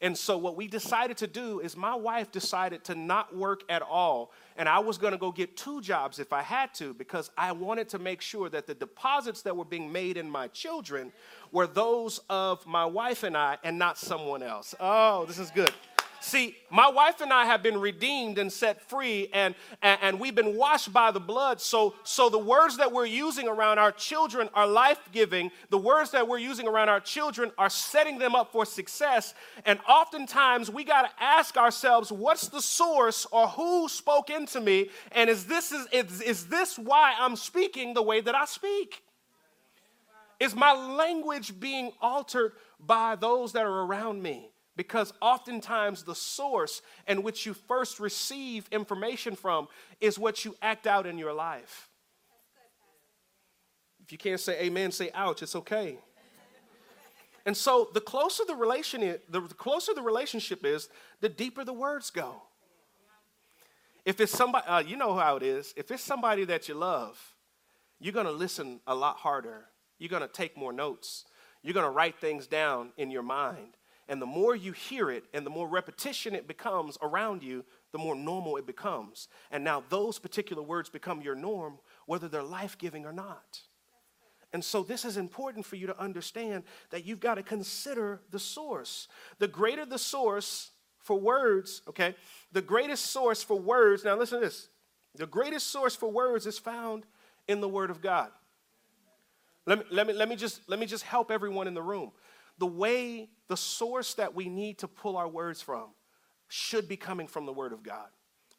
And 0.02 0.16
so, 0.16 0.38
what 0.38 0.56
we 0.56 0.66
decided 0.66 1.18
to 1.18 1.26
do 1.26 1.60
is, 1.60 1.76
my 1.76 1.94
wife 1.94 2.32
decided 2.32 2.84
to 2.84 2.94
not 2.94 3.36
work 3.36 3.64
at 3.68 3.82
all. 3.82 4.32
And 4.56 4.66
I 4.66 4.78
was 4.78 4.96
going 4.96 5.12
to 5.12 5.18
go 5.18 5.30
get 5.30 5.58
two 5.58 5.82
jobs 5.82 6.18
if 6.18 6.32
I 6.32 6.40
had 6.40 6.72
to, 6.74 6.94
because 6.94 7.30
I 7.36 7.52
wanted 7.52 7.90
to 7.90 7.98
make 7.98 8.22
sure 8.22 8.48
that 8.48 8.66
the 8.66 8.74
deposits 8.74 9.42
that 9.42 9.54
were 9.54 9.64
being 9.64 9.92
made 9.92 10.16
in 10.16 10.30
my 10.30 10.48
children 10.48 11.12
were 11.52 11.66
those 11.66 12.18
of 12.30 12.66
my 12.66 12.86
wife 12.86 13.24
and 13.24 13.36
I 13.36 13.58
and 13.62 13.78
not 13.78 13.98
someone 13.98 14.42
else. 14.42 14.74
Oh, 14.80 15.26
this 15.26 15.38
is 15.38 15.50
good. 15.50 15.72
See, 16.20 16.56
my 16.70 16.88
wife 16.88 17.20
and 17.20 17.32
I 17.32 17.46
have 17.46 17.62
been 17.62 17.80
redeemed 17.80 18.38
and 18.38 18.52
set 18.52 18.82
free, 18.88 19.28
and, 19.32 19.54
and, 19.80 19.98
and, 20.02 20.20
we've 20.20 20.34
been 20.34 20.54
washed 20.54 20.92
by 20.92 21.10
the 21.10 21.20
blood. 21.20 21.60
So, 21.60 21.94
so 22.04 22.28
the 22.28 22.38
words 22.38 22.76
that 22.76 22.92
we're 22.92 23.06
using 23.06 23.48
around 23.48 23.78
our 23.78 23.90
children 23.90 24.50
are 24.54 24.66
life 24.66 24.98
giving. 25.12 25.50
The 25.70 25.78
words 25.78 26.10
that 26.10 26.28
we're 26.28 26.38
using 26.38 26.68
around 26.68 26.90
our 26.90 27.00
children 27.00 27.52
are 27.56 27.70
setting 27.70 28.18
them 28.18 28.34
up 28.34 28.52
for 28.52 28.66
success. 28.66 29.32
And 29.64 29.78
oftentimes 29.88 30.70
we 30.70 30.84
got 30.84 31.02
to 31.02 31.22
ask 31.22 31.56
ourselves, 31.56 32.12
what's 32.12 32.48
the 32.48 32.60
source 32.60 33.26
or 33.32 33.48
who 33.48 33.88
spoke 33.88 34.28
into 34.28 34.60
me? 34.60 34.90
And 35.12 35.30
is 35.30 35.46
this, 35.46 35.72
is, 35.72 35.86
is, 35.92 36.20
is 36.20 36.46
this 36.46 36.78
why 36.78 37.14
I'm 37.18 37.36
speaking 37.36 37.94
the 37.94 38.02
way 38.02 38.20
that 38.20 38.34
I 38.34 38.44
speak? 38.44 39.02
Is 40.38 40.54
my 40.54 40.72
language 40.72 41.58
being 41.60 41.92
altered 42.00 42.52
by 42.86 43.16
those 43.16 43.52
that 43.52 43.64
are 43.64 43.82
around 43.82 44.22
me. 44.22 44.50
Because 44.76 45.12
oftentimes 45.20 46.04
the 46.04 46.14
source 46.14 46.80
in 47.06 47.22
which 47.22 47.44
you 47.44 47.54
first 47.54 48.00
receive 48.00 48.68
information 48.70 49.36
from 49.36 49.68
is 50.00 50.18
what 50.18 50.44
you 50.44 50.56
act 50.62 50.86
out 50.86 51.06
in 51.06 51.18
your 51.18 51.32
life. 51.32 51.88
If 54.02 54.12
you 54.12 54.18
can't 54.18 54.40
say 54.40 54.60
amen, 54.62 54.92
say 54.92 55.10
ouch, 55.14 55.42
it's 55.42 55.56
okay. 55.56 55.98
And 57.46 57.56
so 57.56 57.88
the 57.94 58.00
closer 58.00 58.44
the 58.46 58.54
relation 58.54 59.00
the 59.28 59.40
closer 59.40 59.94
the 59.94 60.02
relationship 60.02 60.64
is, 60.64 60.88
the 61.20 61.28
deeper 61.28 61.64
the 61.64 61.72
words 61.72 62.10
go. 62.10 62.42
If 64.04 64.20
it's 64.20 64.32
somebody, 64.32 64.66
uh, 64.66 64.80
you 64.80 64.96
know 64.96 65.14
how 65.14 65.36
it 65.36 65.42
is. 65.42 65.74
If 65.76 65.90
it's 65.90 66.02
somebody 66.02 66.44
that 66.44 66.68
you 66.68 66.74
love, 66.74 67.18
you're 67.98 68.12
to 68.26 68.32
listen 68.32 68.80
a 68.86 68.94
lot 68.94 69.18
harder. 69.18 69.66
You're 69.98 70.10
to 70.22 70.28
take 70.28 70.56
more 70.56 70.72
notes. 70.72 71.24
You're 71.62 71.74
to 71.86 71.90
write 71.90 72.18
things 72.18 72.46
down 72.46 72.92
in 72.96 73.10
your 73.10 73.22
mind. 73.22 73.76
And 74.10 74.20
the 74.20 74.26
more 74.26 74.56
you 74.56 74.72
hear 74.72 75.08
it 75.08 75.22
and 75.32 75.46
the 75.46 75.50
more 75.50 75.68
repetition 75.68 76.34
it 76.34 76.48
becomes 76.48 76.98
around 77.00 77.44
you, 77.44 77.64
the 77.92 77.98
more 77.98 78.16
normal 78.16 78.56
it 78.56 78.66
becomes. 78.66 79.28
And 79.52 79.62
now 79.62 79.84
those 79.88 80.18
particular 80.18 80.64
words 80.64 80.90
become 80.90 81.22
your 81.22 81.36
norm, 81.36 81.78
whether 82.06 82.26
they're 82.26 82.42
life 82.42 82.76
giving 82.76 83.06
or 83.06 83.12
not. 83.12 83.60
And 84.52 84.64
so, 84.64 84.82
this 84.82 85.04
is 85.04 85.16
important 85.16 85.64
for 85.64 85.76
you 85.76 85.86
to 85.86 85.96
understand 86.00 86.64
that 86.90 87.06
you've 87.06 87.20
got 87.20 87.36
to 87.36 87.44
consider 87.44 88.20
the 88.32 88.40
source. 88.40 89.06
The 89.38 89.46
greater 89.46 89.86
the 89.86 89.96
source 89.96 90.72
for 90.98 91.16
words, 91.16 91.82
okay, 91.88 92.16
the 92.50 92.62
greatest 92.62 93.06
source 93.12 93.44
for 93.44 93.56
words, 93.56 94.02
now 94.04 94.18
listen 94.18 94.40
to 94.40 94.44
this 94.44 94.68
the 95.14 95.26
greatest 95.26 95.68
source 95.68 95.94
for 95.94 96.10
words 96.10 96.46
is 96.46 96.58
found 96.58 97.06
in 97.46 97.60
the 97.60 97.68
Word 97.68 97.90
of 97.90 98.02
God. 98.02 98.30
Let 99.66 99.78
me, 99.78 99.84
let 99.92 100.06
me, 100.08 100.14
let 100.14 100.28
me, 100.28 100.34
just, 100.34 100.62
let 100.68 100.80
me 100.80 100.86
just 100.86 101.04
help 101.04 101.30
everyone 101.30 101.68
in 101.68 101.74
the 101.74 101.82
room. 101.82 102.10
The 102.60 102.66
way, 102.66 103.28
the 103.48 103.56
source 103.56 104.14
that 104.14 104.36
we 104.36 104.48
need 104.48 104.78
to 104.78 104.88
pull 104.88 105.16
our 105.16 105.28
words 105.28 105.60
from 105.60 105.86
should 106.46 106.86
be 106.88 106.96
coming 106.96 107.26
from 107.26 107.44
the 107.46 107.52
Word 107.52 107.72
of 107.72 107.82
God 107.82 108.06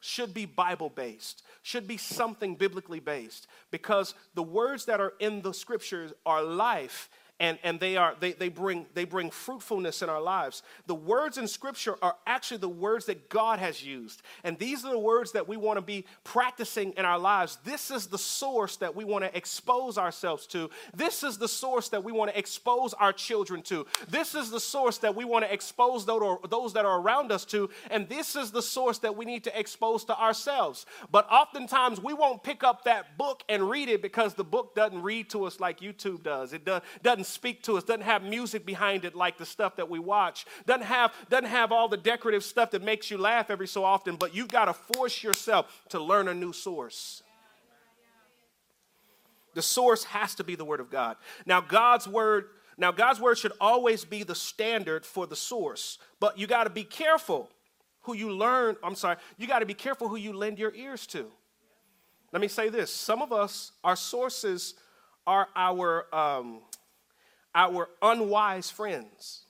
should 0.01 0.33
be 0.33 0.45
Bible 0.45 0.89
based, 0.89 1.43
should 1.61 1.87
be 1.87 1.95
something 1.95 2.55
biblically 2.55 2.99
based, 2.99 3.47
because 3.69 4.15
the 4.33 4.43
words 4.43 4.85
that 4.85 4.99
are 4.99 5.13
in 5.19 5.43
the 5.43 5.53
scriptures 5.53 6.11
are 6.25 6.43
life 6.43 7.09
and, 7.41 7.57
and 7.63 7.79
they 7.79 7.97
are 7.97 8.15
they, 8.19 8.33
they 8.33 8.49
bring 8.49 8.85
they 8.93 9.03
bring 9.03 9.31
fruitfulness 9.31 10.03
in 10.03 10.09
our 10.09 10.21
lives. 10.21 10.61
The 10.85 10.93
words 10.93 11.39
in 11.39 11.47
scripture 11.47 11.97
are 12.03 12.15
actually 12.27 12.57
the 12.57 12.69
words 12.69 13.07
that 13.07 13.29
god 13.29 13.57
has 13.57 13.83
used. 13.83 14.21
And 14.43 14.59
these 14.59 14.85
are 14.85 14.91
the 14.91 14.99
words 14.99 15.31
that 15.31 15.47
we 15.47 15.57
want 15.57 15.77
to 15.77 15.81
be 15.81 16.05
practicing 16.23 16.93
in 16.97 17.03
our 17.03 17.17
lives. 17.17 17.57
This 17.65 17.89
is 17.89 18.05
the 18.05 18.17
source 18.19 18.77
that 18.77 18.95
we 18.95 19.03
want 19.03 19.25
to 19.25 19.35
expose 19.35 19.97
ourselves 19.97 20.45
to. 20.47 20.69
This 20.93 21.23
is 21.23 21.39
the 21.39 21.47
source 21.47 21.89
that 21.89 22.03
we 22.03 22.11
want 22.11 22.29
to 22.31 22.37
expose 22.37 22.93
our 22.93 23.11
children 23.11 23.63
to. 23.63 23.87
This 24.07 24.35
is 24.35 24.51
the 24.51 24.59
source 24.59 24.99
that 24.99 25.15
we 25.15 25.25
want 25.25 25.43
to 25.43 25.51
expose 25.51 26.05
those 26.05 26.73
that 26.73 26.85
are 26.85 27.01
around 27.01 27.31
us 27.31 27.43
to. 27.45 27.71
And 27.89 28.07
this 28.07 28.35
is 28.35 28.51
the 28.51 28.61
source 28.61 28.99
that 28.99 29.17
we 29.17 29.25
need 29.25 29.45
to 29.45 29.59
expose 29.59 30.05
to 30.05 30.19
ourselves. 30.19 30.85
But 31.11 31.27
oftentimes 31.31 31.99
we 31.99 32.13
won't 32.13 32.43
pick 32.43 32.63
up 32.63 32.83
that 32.83 33.17
book 33.17 33.43
and 33.49 33.67
read 33.67 33.89
it 33.89 34.03
because 34.03 34.35
the 34.35 34.43
book 34.43 34.75
doesn't 34.75 35.01
read 35.01 35.31
to 35.31 35.45
us 35.45 35.59
like 35.59 35.79
youtube 35.79 36.21
does. 36.21 36.53
It 36.53 36.65
doesn't 37.01 37.30
speak 37.31 37.63
to 37.63 37.77
us, 37.77 37.83
doesn't 37.83 38.01
have 38.01 38.23
music 38.23 38.65
behind 38.65 39.05
it 39.05 39.15
like 39.15 39.37
the 39.37 39.45
stuff 39.45 39.75
that 39.77 39.89
we 39.89 39.99
watch, 39.99 40.45
doesn't 40.65 40.83
have, 40.85 41.13
doesn't 41.29 41.45
have 41.45 41.71
all 41.71 41.87
the 41.87 41.97
decorative 41.97 42.43
stuff 42.43 42.71
that 42.71 42.81
makes 42.81 43.09
you 43.09 43.17
laugh 43.17 43.49
every 43.49 43.67
so 43.67 43.83
often, 43.83 44.15
but 44.15 44.35
you've 44.35 44.47
got 44.47 44.65
to 44.65 44.73
force 44.73 45.23
yourself 45.23 45.81
to 45.89 45.99
learn 45.99 46.27
a 46.27 46.33
new 46.33 46.53
source. 46.53 47.23
The 49.53 49.61
source 49.61 50.03
has 50.05 50.35
to 50.35 50.43
be 50.43 50.55
the 50.55 50.65
Word 50.65 50.79
of 50.79 50.89
God. 50.89 51.17
Now, 51.45 51.61
God's 51.61 52.07
Word. 52.07 52.45
Now, 52.77 52.91
God's 52.91 53.19
word 53.19 53.37
should 53.37 53.51
always 53.61 54.05
be 54.05 54.23
the 54.23 54.33
standard 54.33 55.05
for 55.05 55.27
the 55.27 55.35
source, 55.35 55.99
but 56.19 56.39
you 56.39 56.47
got 56.47 56.63
to 56.63 56.71
be 56.71 56.83
careful 56.83 57.51
who 58.03 58.15
you 58.15 58.31
learn. 58.31 58.75
I'm 58.81 58.95
sorry, 58.95 59.17
you 59.37 59.45
got 59.45 59.59
to 59.59 59.67
be 59.67 59.75
careful 59.75 60.07
who 60.07 60.15
you 60.15 60.33
lend 60.33 60.57
your 60.57 60.73
ears 60.73 61.05
to. 61.07 61.27
Let 62.31 62.41
me 62.41 62.47
say 62.47 62.69
this 62.69 62.91
some 62.91 63.21
of 63.21 63.31
us, 63.31 63.73
our 63.83 63.95
sources 63.95 64.75
are 65.27 65.47
our, 65.55 66.13
um, 66.15 66.61
our 67.53 67.89
unwise 68.01 68.69
friends. 68.69 69.43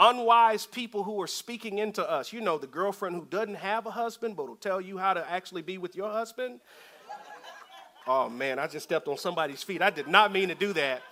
Unwise 0.00 0.64
people 0.64 1.02
who 1.02 1.20
are 1.20 1.26
speaking 1.26 1.78
into 1.78 2.08
us. 2.08 2.32
You 2.32 2.40
know, 2.40 2.56
the 2.56 2.68
girlfriend 2.68 3.16
who 3.16 3.24
doesn't 3.24 3.56
have 3.56 3.86
a 3.86 3.90
husband 3.90 4.36
but 4.36 4.48
will 4.48 4.56
tell 4.56 4.80
you 4.80 4.98
how 4.98 5.14
to 5.14 5.28
actually 5.28 5.62
be 5.62 5.76
with 5.76 5.96
your 5.96 6.10
husband. 6.10 6.60
Oh 8.06 8.28
man, 8.28 8.58
I 8.58 8.66
just 8.68 8.84
stepped 8.84 9.08
on 9.08 9.18
somebody's 9.18 9.62
feet. 9.62 9.82
I 9.82 9.90
did 9.90 10.08
not 10.08 10.32
mean 10.32 10.48
to 10.48 10.54
do 10.54 10.72
that. 10.74 11.02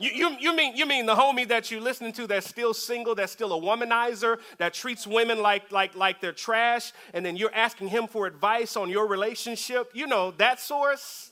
You, 0.00 0.10
you, 0.10 0.36
you, 0.40 0.56
mean, 0.56 0.74
you 0.76 0.86
mean 0.86 1.04
the 1.04 1.14
homie 1.14 1.46
that 1.48 1.70
you're 1.70 1.82
listening 1.82 2.14
to 2.14 2.26
that's 2.26 2.48
still 2.48 2.72
single, 2.72 3.14
that's 3.14 3.32
still 3.32 3.52
a 3.52 3.60
womanizer, 3.60 4.38
that 4.56 4.72
treats 4.72 5.06
women 5.06 5.42
like, 5.42 5.70
like, 5.70 5.94
like 5.94 6.22
they're 6.22 6.32
trash, 6.32 6.94
and 7.12 7.24
then 7.24 7.36
you're 7.36 7.54
asking 7.54 7.88
him 7.88 8.06
for 8.06 8.26
advice 8.26 8.78
on 8.78 8.88
your 8.88 9.06
relationship? 9.06 9.90
You 9.92 10.06
know, 10.06 10.30
that 10.38 10.58
source? 10.58 11.29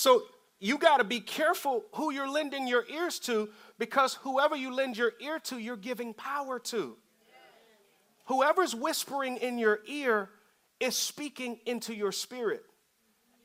So 0.00 0.22
you 0.58 0.78
got 0.78 0.96
to 0.96 1.04
be 1.04 1.20
careful 1.20 1.84
who 1.92 2.10
you're 2.10 2.26
lending 2.26 2.66
your 2.66 2.86
ears 2.88 3.18
to 3.20 3.50
because 3.78 4.14
whoever 4.14 4.56
you 4.56 4.74
lend 4.74 4.96
your 4.96 5.12
ear 5.20 5.38
to, 5.40 5.58
you're 5.58 5.76
giving 5.76 6.14
power 6.14 6.58
to. 6.58 6.96
Whoever's 8.24 8.74
whispering 8.74 9.36
in 9.36 9.58
your 9.58 9.80
ear 9.86 10.30
is 10.78 10.96
speaking 10.96 11.58
into 11.66 11.94
your 11.94 12.12
spirit. 12.12 12.64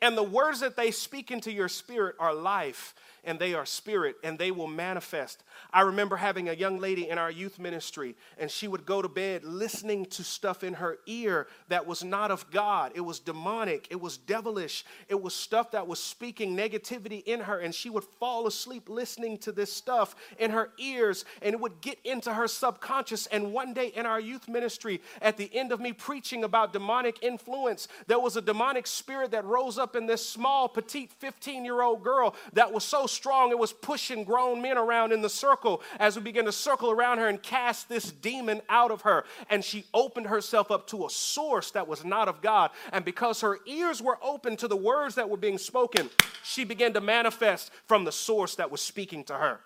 And 0.02 0.16
the 0.16 0.22
words 0.22 0.60
that 0.60 0.76
they 0.76 0.90
speak 0.90 1.30
into 1.30 1.52
your 1.52 1.68
spirit 1.68 2.16
are 2.18 2.34
life 2.34 2.94
and 3.26 3.38
they 3.38 3.54
are 3.54 3.66
spirit 3.66 4.16
and 4.22 4.38
they 4.38 4.50
will 4.50 4.68
manifest. 4.68 5.42
I 5.72 5.82
remember 5.82 6.16
having 6.16 6.48
a 6.48 6.52
young 6.52 6.78
lady 6.78 7.08
in 7.08 7.18
our 7.18 7.30
youth 7.30 7.58
ministry, 7.58 8.14
and 8.38 8.50
she 8.50 8.68
would 8.68 8.86
go 8.86 9.02
to 9.02 9.08
bed 9.08 9.42
listening 9.44 10.06
to 10.06 10.22
stuff 10.22 10.62
in 10.62 10.74
her 10.74 10.98
ear 11.06 11.48
that 11.68 11.86
was 11.86 12.04
not 12.04 12.30
of 12.30 12.50
God. 12.50 12.92
It 12.94 13.00
was 13.00 13.18
demonic, 13.18 13.88
it 13.90 14.00
was 14.00 14.16
devilish, 14.16 14.84
it 15.08 15.20
was 15.20 15.34
stuff 15.34 15.72
that 15.72 15.86
was 15.86 15.98
speaking 15.98 16.56
negativity 16.56 17.22
in 17.24 17.40
her, 17.40 17.58
and 17.58 17.74
she 17.74 17.90
would 17.90 18.04
fall 18.04 18.46
asleep 18.46 18.88
listening 18.88 19.38
to 19.38 19.52
this 19.52 19.72
stuff 19.72 20.14
in 20.38 20.52
her 20.52 20.70
ears, 20.78 21.24
and 21.42 21.52
it 21.52 21.60
would 21.60 21.80
get 21.80 21.98
into 22.04 22.32
her 22.32 22.46
subconscious. 22.46 23.26
And 23.26 23.52
one 23.52 23.74
day 23.74 23.88
in 23.88 24.06
our 24.06 24.20
youth 24.20 24.46
ministry, 24.46 25.00
at 25.20 25.36
the 25.36 25.50
end 25.52 25.72
of 25.72 25.80
me 25.80 25.92
preaching 25.92 26.44
about 26.44 26.72
demonic 26.72 27.22
influence, 27.22 27.88
there 28.06 28.20
was 28.20 28.36
a 28.36 28.42
demonic 28.42 28.86
spirit 28.86 29.32
that 29.32 29.44
rose 29.44 29.78
up 29.78 29.95
in 29.96 30.06
this 30.06 30.26
small, 30.26 30.68
petite 30.68 31.10
15 31.12 31.64
year 31.64 31.82
old 31.82 32.02
girl 32.02 32.34
that 32.52 32.72
was 32.72 32.84
so 32.84 33.06
strong 33.06 33.50
it 33.50 33.58
was 33.58 33.72
pushing 33.72 34.24
grown 34.24 34.62
men 34.62 34.78
around 34.78 35.12
in 35.12 35.22
the 35.22 35.28
circle 35.28 35.82
as 35.98 36.16
we 36.16 36.22
began 36.22 36.44
to 36.44 36.52
circle 36.52 36.90
around 36.90 37.18
her 37.18 37.28
and 37.28 37.42
cast 37.42 37.88
this 37.88 38.12
demon 38.12 38.60
out 38.68 38.90
of 38.90 39.02
her. 39.02 39.24
And 39.50 39.64
she 39.64 39.84
opened 39.92 40.26
herself 40.26 40.70
up 40.70 40.86
to 40.88 41.06
a 41.06 41.10
source 41.10 41.70
that 41.72 41.88
was 41.88 42.04
not 42.04 42.28
of 42.28 42.42
God. 42.42 42.70
And 42.92 43.04
because 43.04 43.40
her 43.40 43.58
ears 43.66 44.02
were 44.02 44.18
open 44.22 44.56
to 44.58 44.68
the 44.68 44.76
words 44.76 45.16
that 45.16 45.28
were 45.28 45.36
being 45.36 45.58
spoken, 45.58 46.10
she 46.44 46.64
began 46.64 46.92
to 46.92 47.00
manifest 47.00 47.70
from 47.86 48.04
the 48.04 48.12
source 48.12 48.56
that 48.56 48.70
was 48.70 48.80
speaking 48.80 49.24
to 49.24 49.34
her. 49.34 49.60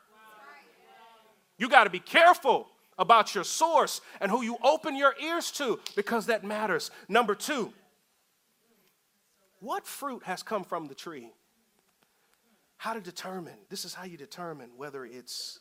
You 1.58 1.68
got 1.68 1.84
to 1.84 1.90
be 1.90 2.00
careful 2.00 2.68
about 2.98 3.34
your 3.34 3.44
source 3.44 4.00
and 4.20 4.30
who 4.30 4.42
you 4.42 4.56
open 4.62 4.96
your 4.96 5.14
ears 5.22 5.50
to 5.52 5.80
because 5.96 6.26
that 6.26 6.44
matters. 6.44 6.90
Number 7.08 7.34
two, 7.34 7.72
what 9.60 9.86
fruit 9.86 10.24
has 10.24 10.42
come 10.42 10.64
from 10.64 10.88
the 10.88 10.94
tree? 10.94 11.32
how 12.80 12.94
to 12.94 13.00
determine. 13.00 13.58
This 13.68 13.84
is 13.84 13.92
how 13.92 14.04
you 14.04 14.16
determine 14.16 14.70
whether 14.74 15.04
it's 15.04 15.60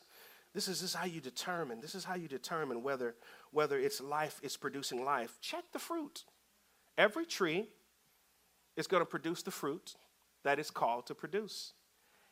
this 0.54 0.70
is, 0.70 0.80
this 0.80 0.92
is 0.92 0.96
how 0.96 1.06
you 1.06 1.20
determine. 1.20 1.82
This 1.82 1.94
is 1.94 2.06
how 2.06 2.16
you 2.16 2.30
determine 2.30 2.82
whether 2.82 3.14
whether 3.52 3.78
it's 3.78 4.00
life 4.00 4.40
is 4.42 4.56
producing 4.56 5.04
life. 5.04 5.38
Check 5.42 5.66
the 5.74 5.80
fruit. 5.80 6.24
Every 6.98 7.26
tree 7.26 7.68
is 8.78 8.88
going 8.88 9.02
to 9.02 9.06
produce 9.06 9.44
the 9.44 9.52
fruit 9.52 9.96
that 10.46 10.60
it's 10.60 10.72
called 10.72 11.08
to 11.08 11.14
produce. 11.14 11.74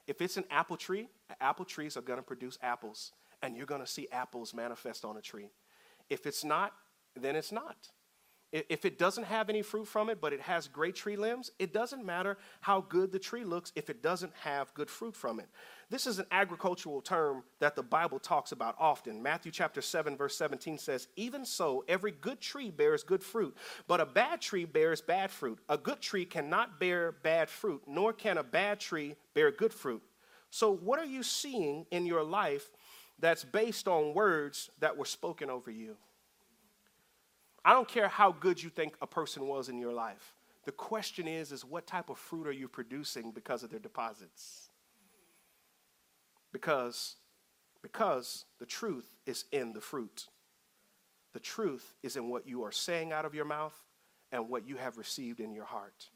If 0.08 0.22
it's 0.22 0.38
an 0.38 0.46
apple 0.50 0.78
tree, 0.78 1.10
apple 1.42 1.66
trees 1.66 1.98
are 1.98 2.02
going 2.02 2.20
to 2.20 2.24
produce 2.24 2.58
apples, 2.64 3.12
and 3.44 3.58
you're 3.58 3.66
going 3.66 3.82
to 3.82 3.88
see 3.88 4.08
apples 4.14 4.54
manifest 4.54 5.04
on 5.04 5.18
a 5.18 5.22
tree. 5.22 5.50
If 6.10 6.26
it's 6.26 6.46
not, 6.46 6.72
then 7.14 7.36
it's 7.36 7.52
not. 7.52 7.90
If 8.54 8.86
it 8.86 8.98
doesn't 8.98 9.26
have 9.26 9.50
any 9.50 9.62
fruit 9.62 9.90
from 9.90 10.10
it, 10.10 10.22
but 10.22 10.32
it 10.32 10.40
has 10.40 10.70
great 10.70 10.96
tree 10.96 11.18
limbs, 11.18 11.52
it 11.60 11.74
doesn't 11.74 12.06
matter 12.06 12.38
how 12.62 12.80
good 12.80 13.12
the 13.12 13.20
tree 13.20 13.44
looks 13.44 13.74
if 13.76 13.90
it 13.90 14.02
doesn't 14.02 14.32
have 14.42 14.74
good 14.74 14.90
fruit 14.90 15.18
from 15.18 15.42
it. 15.42 15.50
This 15.90 16.08
is 16.08 16.18
an 16.18 16.28
agricultural 16.32 17.02
term 17.02 17.44
that 17.60 17.76
the 17.76 17.84
Bible 17.84 18.20
talks 18.20 18.54
about 18.54 18.76
often. 18.80 19.22
Matthew 19.22 19.52
chapter 19.52 19.82
7, 19.82 20.16
verse 20.16 20.38
17 20.38 20.78
says, 20.78 21.10
Even 21.18 21.44
so, 21.44 21.84
every 21.90 22.12
good 22.12 22.40
tree 22.40 22.70
bears 22.70 23.04
good 23.04 23.22
fruit, 23.22 23.56
but 23.86 24.00
a 24.00 24.06
bad 24.06 24.40
tree 24.40 24.66
bears 24.66 25.02
bad 25.02 25.30
fruit. 25.30 25.60
A 25.68 25.78
good 25.78 26.00
tree 26.00 26.24
cannot 26.24 26.80
bear 26.80 27.12
bad 27.12 27.50
fruit, 27.50 27.82
nor 27.86 28.14
can 28.14 28.38
a 28.38 28.44
bad 28.44 28.80
tree 28.80 29.16
bear 29.34 29.52
good 29.52 29.74
fruit. 29.74 30.02
So, 30.52 30.72
what 30.74 31.00
are 31.00 31.06
you 31.06 31.22
seeing 31.22 31.86
in 31.92 32.06
your 32.06 32.24
life 32.24 32.70
that's 33.20 33.44
based 33.44 33.90
on 33.90 34.14
words 34.14 34.70
that 34.80 34.96
were 34.96 35.06
spoken 35.06 35.50
over 35.50 35.70
you? 35.70 35.98
I 37.66 37.74
don't 37.74 37.88
care 37.88 38.08
how 38.08 38.32
good 38.32 38.62
you 38.62 38.70
think 38.70 38.96
a 39.02 39.08
person 39.08 39.48
was 39.48 39.70
in 39.70 39.78
your 39.78 39.94
life. 39.94 40.36
The 40.66 40.72
question 40.72 41.28
is, 41.28 41.52
is 41.52 41.64
what 41.64 41.88
type 41.88 42.10
of 42.10 42.18
fruit 42.18 42.48
are 42.48 42.52
you 42.52 42.68
producing 42.68 43.32
because 43.32 43.64
of 43.64 43.70
their 43.70 43.80
deposits? 43.80 44.70
Because, 46.52 47.16
because 47.82 48.46
the 48.60 48.66
truth 48.66 49.16
is 49.26 49.46
in 49.52 49.74
the 49.74 49.82
fruit. 49.82 50.28
The 51.34 51.40
truth 51.40 51.94
is 52.04 52.16
in 52.16 52.30
what 52.30 52.48
you 52.48 52.64
are 52.64 52.72
saying 52.72 53.12
out 53.12 53.26
of 53.26 53.36
your 53.36 53.46
mouth 53.46 53.76
and 54.32 54.50
what 54.50 54.68
you 54.68 54.76
have 54.78 54.98
received 54.98 55.40
in 55.40 55.54
your 55.54 55.66
heart. 55.66 56.10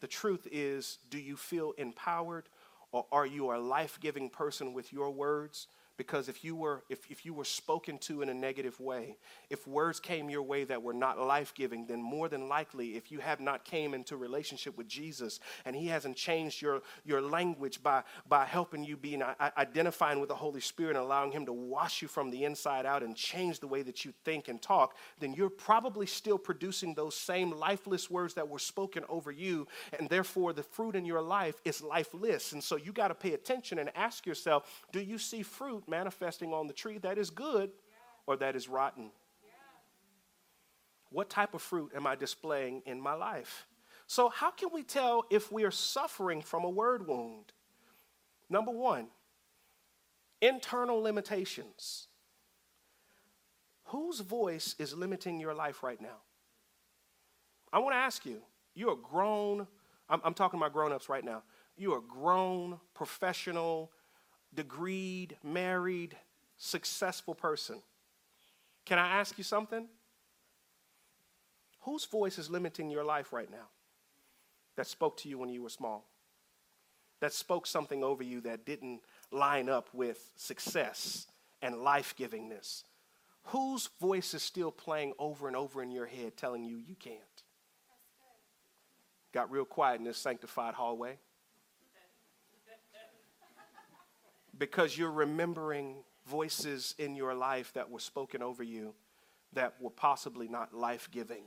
The 0.00 0.06
truth 0.06 0.46
is, 0.50 0.98
do 1.10 1.18
you 1.18 1.36
feel 1.36 1.72
empowered 1.78 2.48
or 2.92 3.06
are 3.10 3.26
you 3.26 3.52
a 3.52 3.56
life 3.56 3.98
giving 4.00 4.28
person 4.28 4.74
with 4.74 4.92
your 4.92 5.10
words? 5.10 5.68
Because 5.96 6.28
if 6.28 6.44
you 6.44 6.54
were 6.54 6.82
if, 6.88 7.10
if 7.10 7.24
you 7.24 7.34
were 7.34 7.44
spoken 7.44 7.98
to 7.98 8.22
in 8.22 8.28
a 8.28 8.34
negative 8.34 8.78
way 8.80 9.16
if 9.50 9.66
words 9.66 10.00
came 10.00 10.30
your 10.30 10.42
way 10.42 10.64
that 10.64 10.82
were 10.82 10.92
not 10.92 11.18
life-giving 11.18 11.86
then 11.86 12.02
more 12.02 12.28
than 12.28 12.48
likely 12.48 12.96
if 12.96 13.10
you 13.10 13.18
have 13.18 13.40
not 13.40 13.64
came 13.64 13.94
into 13.94 14.16
relationship 14.16 14.76
with 14.76 14.88
jesus 14.88 15.40
and 15.64 15.76
he 15.76 15.86
hasn't 15.86 16.16
changed 16.16 16.62
your 16.62 16.82
your 17.04 17.20
language 17.20 17.82
by 17.82 18.02
by 18.28 18.44
helping 18.44 18.84
you 18.84 18.96
being 18.96 19.22
identifying 19.56 20.20
with 20.20 20.28
the 20.28 20.34
holy 20.34 20.60
spirit 20.60 20.96
and 20.96 21.04
allowing 21.04 21.30
him 21.30 21.46
to 21.46 21.52
wash 21.52 22.02
you 22.02 22.08
from 22.08 22.30
the 22.30 22.44
inside 22.44 22.86
out 22.86 23.02
and 23.02 23.16
change 23.16 23.60
the 23.60 23.66
way 23.66 23.82
that 23.82 24.04
you 24.04 24.12
think 24.24 24.48
and 24.48 24.60
talk 24.62 24.96
then 25.18 25.32
you're 25.32 25.50
probably 25.50 26.06
still 26.06 26.38
producing 26.38 26.94
those 26.94 27.14
same 27.14 27.50
lifeless 27.50 28.10
words 28.10 28.34
that 28.34 28.48
were 28.48 28.58
spoken 28.58 29.04
over 29.08 29.30
you. 29.30 29.66
And 29.98 30.08
therefore 30.08 30.52
the 30.52 30.62
fruit 30.62 30.96
in 30.96 31.04
your 31.04 31.22
life 31.22 31.60
is 31.64 31.82
lifeless. 31.82 32.52
And 32.52 32.62
so 32.62 32.76
you 32.76 32.92
got 32.92 33.08
to 33.08 33.14
pay 33.14 33.34
attention 33.34 33.78
and 33.78 33.90
ask 33.94 34.26
yourself 34.26 34.84
do 34.92 35.00
you 35.00 35.18
see 35.18 35.42
fruit 35.42 35.81
fruit 35.82 35.90
manifesting 35.90 36.52
on 36.52 36.66
the 36.66 36.72
tree 36.72 36.98
that 36.98 37.18
is 37.18 37.30
good 37.30 37.70
or 38.26 38.36
that 38.36 38.56
is 38.56 38.68
rotten? 38.68 39.10
What 41.10 41.28
type 41.28 41.54
of 41.54 41.60
fruit 41.60 41.92
am 41.94 42.06
I 42.06 42.14
displaying 42.14 42.82
in 42.86 43.00
my 43.00 43.14
life? 43.14 43.66
So, 44.06 44.28
how 44.28 44.50
can 44.50 44.70
we 44.72 44.82
tell 44.82 45.24
if 45.30 45.52
we 45.52 45.64
are 45.64 45.70
suffering 45.70 46.42
from 46.42 46.64
a 46.64 46.70
word 46.70 47.06
wound? 47.06 47.52
Number 48.48 48.72
one, 48.72 49.08
internal 50.40 51.00
limitations. 51.00 52.08
Whose 53.86 54.20
voice 54.20 54.74
is 54.78 54.94
limiting 54.94 55.38
your 55.38 55.54
life 55.54 55.82
right 55.82 56.00
now? 56.00 56.22
I 57.72 57.78
want 57.78 57.94
to 57.94 57.98
ask 57.98 58.24
you, 58.24 58.40
you're 58.74 58.94
a 58.94 58.96
grown, 58.96 59.66
I'm, 60.08 60.20
I'm 60.24 60.34
talking 60.34 60.58
about 60.58 60.72
grown 60.72 60.92
ups 60.92 61.10
right 61.10 61.24
now. 61.24 61.42
You're 61.76 61.98
a 61.98 62.02
grown, 62.02 62.80
professional, 62.94 63.90
degreed, 64.54 65.32
married, 65.42 65.71
successful 66.56 67.34
person. 67.34 67.82
Can 68.84 68.98
I 68.98 69.20
ask 69.20 69.38
you 69.38 69.44
something? 69.44 69.88
Whose 71.80 72.04
voice 72.04 72.38
is 72.38 72.50
limiting 72.50 72.90
your 72.90 73.04
life 73.04 73.32
right 73.32 73.50
now 73.50 73.68
that 74.76 74.86
spoke 74.86 75.16
to 75.18 75.28
you 75.28 75.38
when 75.38 75.48
you 75.48 75.62
were 75.62 75.68
small? 75.68 76.08
That 77.20 77.32
spoke 77.32 77.66
something 77.66 78.02
over 78.02 78.22
you 78.22 78.40
that 78.42 78.66
didn't 78.66 79.00
line 79.30 79.68
up 79.68 79.88
with 79.92 80.30
success 80.36 81.26
and 81.60 81.76
life 81.76 82.14
givingness? 82.18 82.82
Whose 83.46 83.88
voice 84.00 84.34
is 84.34 84.42
still 84.42 84.70
playing 84.70 85.14
over 85.18 85.46
and 85.48 85.56
over 85.56 85.82
in 85.82 85.90
your 85.90 86.06
head 86.06 86.36
telling 86.36 86.64
you 86.64 86.76
you 86.76 86.94
can't? 86.94 87.18
Got 89.32 89.50
real 89.50 89.64
quiet 89.64 89.98
in 89.98 90.04
this 90.04 90.18
sanctified 90.18 90.74
hallway. 90.74 91.18
Because 94.56 94.96
you're 94.96 95.10
remembering 95.10 95.96
voices 96.26 96.94
in 96.98 97.14
your 97.16 97.34
life 97.34 97.72
that 97.74 97.90
were 97.90 98.00
spoken 98.00 98.42
over 98.42 98.62
you 98.62 98.94
that 99.52 99.74
were 99.80 99.90
possibly 99.90 100.48
not 100.48 100.74
life 100.74 101.08
giving. 101.10 101.44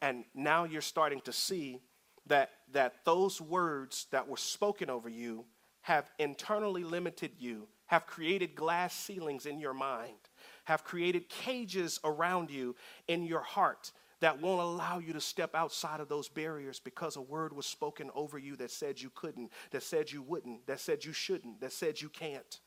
And 0.00 0.24
now 0.34 0.64
you're 0.64 0.80
starting 0.80 1.20
to 1.22 1.32
see 1.32 1.80
that, 2.26 2.50
that 2.72 3.04
those 3.04 3.40
words 3.40 4.06
that 4.10 4.28
were 4.28 4.36
spoken 4.36 4.90
over 4.90 5.08
you 5.08 5.44
have 5.82 6.10
internally 6.18 6.84
limited 6.84 7.32
you, 7.38 7.68
have 7.86 8.06
created 8.06 8.54
glass 8.54 8.94
ceilings 8.94 9.46
in 9.46 9.60
your 9.60 9.74
mind, 9.74 10.16
have 10.64 10.84
created 10.84 11.28
cages 11.28 12.00
around 12.04 12.50
you 12.50 12.74
in 13.08 13.24
your 13.24 13.42
heart 13.42 13.92
that 14.22 14.40
won't 14.40 14.60
allow 14.60 15.00
you 15.00 15.12
to 15.12 15.20
step 15.20 15.52
outside 15.52 15.98
of 15.98 16.08
those 16.08 16.28
barriers 16.28 16.78
because 16.78 17.16
a 17.16 17.20
word 17.20 17.52
was 17.52 17.66
spoken 17.66 18.08
over 18.14 18.38
you 18.38 18.54
that 18.54 18.70
said 18.70 19.00
you 19.00 19.10
couldn't, 19.12 19.50
that 19.72 19.82
said 19.82 20.12
you 20.12 20.22
wouldn't, 20.22 20.64
that 20.68 20.78
said 20.78 21.04
you 21.04 21.12
shouldn't, 21.12 21.60
that 21.60 21.72
said 21.72 22.00
you 22.00 22.08
can't. 22.08 22.60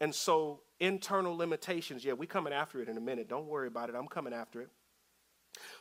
And 0.00 0.14
so, 0.14 0.60
internal 0.78 1.36
limitations, 1.36 2.04
yeah, 2.04 2.12
we 2.12 2.24
coming 2.24 2.52
after 2.52 2.80
it 2.82 2.88
in 2.88 2.96
a 2.96 3.00
minute. 3.00 3.28
Don't 3.28 3.48
worry 3.48 3.66
about 3.66 3.88
it. 3.88 3.96
I'm 3.96 4.06
coming 4.06 4.32
after 4.32 4.60
it. 4.60 4.68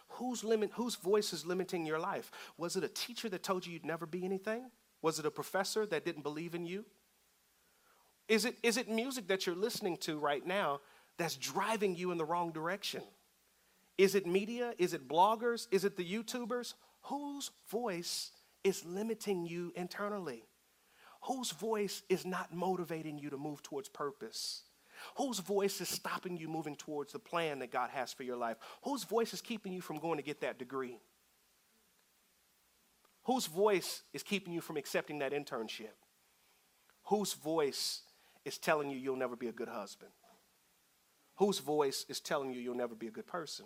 Whose 0.09 0.43
limit 0.43 0.71
whose 0.73 0.95
voice 0.95 1.31
is 1.31 1.45
limiting 1.45 1.85
your 1.85 1.99
life? 1.99 2.31
Was 2.57 2.75
it 2.75 2.83
a 2.83 2.87
teacher 2.87 3.29
that 3.29 3.43
told 3.43 3.67
you 3.67 3.73
you'd 3.73 3.85
never 3.85 4.07
be 4.07 4.25
anything? 4.25 4.71
Was 5.03 5.19
it 5.19 5.25
a 5.27 5.31
professor 5.31 5.85
that 5.85 6.03
didn't 6.03 6.23
believe 6.23 6.55
in 6.55 6.65
you? 6.65 6.83
Is 8.27 8.45
it, 8.45 8.57
is 8.63 8.77
it 8.77 8.89
music 8.89 9.27
that 9.27 9.45
you're 9.45 9.55
listening 9.55 9.97
to 9.97 10.17
right 10.17 10.45
now 10.45 10.81
that's 11.17 11.35
driving 11.35 11.95
you 11.95 12.11
in 12.11 12.17
the 12.17 12.25
wrong 12.25 12.51
direction? 12.51 13.03
Is 13.97 14.15
it 14.15 14.25
media? 14.25 14.73
Is 14.77 14.93
it 14.93 15.07
bloggers? 15.07 15.67
Is 15.71 15.85
it 15.85 15.97
the 15.97 16.05
YouTubers? 16.05 16.73
Whose 17.03 17.51
voice 17.69 18.31
is 18.63 18.85
limiting 18.85 19.45
you 19.45 19.71
internally? 19.75 20.43
Whose 21.23 21.51
voice 21.51 22.01
is 22.09 22.25
not 22.25 22.53
motivating 22.53 23.17
you 23.17 23.29
to 23.29 23.37
move 23.37 23.61
towards 23.61 23.89
purpose? 23.89 24.63
Whose 25.17 25.39
voice 25.39 25.81
is 25.81 25.89
stopping 25.89 26.37
you 26.37 26.47
moving 26.47 26.75
towards 26.75 27.13
the 27.13 27.19
plan 27.19 27.59
that 27.59 27.71
God 27.71 27.89
has 27.91 28.13
for 28.13 28.23
your 28.23 28.37
life? 28.37 28.57
Whose 28.83 29.03
voice 29.03 29.33
is 29.33 29.41
keeping 29.41 29.73
you 29.73 29.81
from 29.81 29.99
going 29.99 30.17
to 30.17 30.23
get 30.23 30.41
that 30.41 30.59
degree? 30.59 30.99
Whose 33.25 33.45
voice 33.45 34.03
is 34.13 34.23
keeping 34.23 34.53
you 34.53 34.61
from 34.61 34.77
accepting 34.77 35.19
that 35.19 35.31
internship? 35.31 35.93
Whose 37.05 37.33
voice 37.33 38.01
is 38.45 38.57
telling 38.57 38.89
you 38.89 38.97
you'll 38.97 39.15
never 39.15 39.35
be 39.35 39.47
a 39.47 39.51
good 39.51 39.67
husband? 39.67 40.11
Whose 41.35 41.59
voice 41.59 42.05
is 42.09 42.19
telling 42.19 42.51
you 42.51 42.59
you'll 42.59 42.75
never 42.75 42.95
be 42.95 43.07
a 43.07 43.11
good 43.11 43.27
person? 43.27 43.65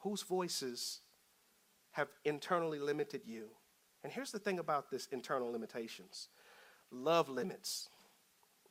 Whose 0.00 0.22
voices 0.22 1.00
have 1.92 2.08
internally 2.24 2.78
limited 2.78 3.22
you. 3.24 3.48
And 4.02 4.12
here's 4.12 4.32
the 4.32 4.38
thing 4.38 4.58
about 4.58 4.90
this 4.90 5.06
internal 5.12 5.50
limitations 5.50 6.28
love 6.90 7.28
limits. 7.28 7.88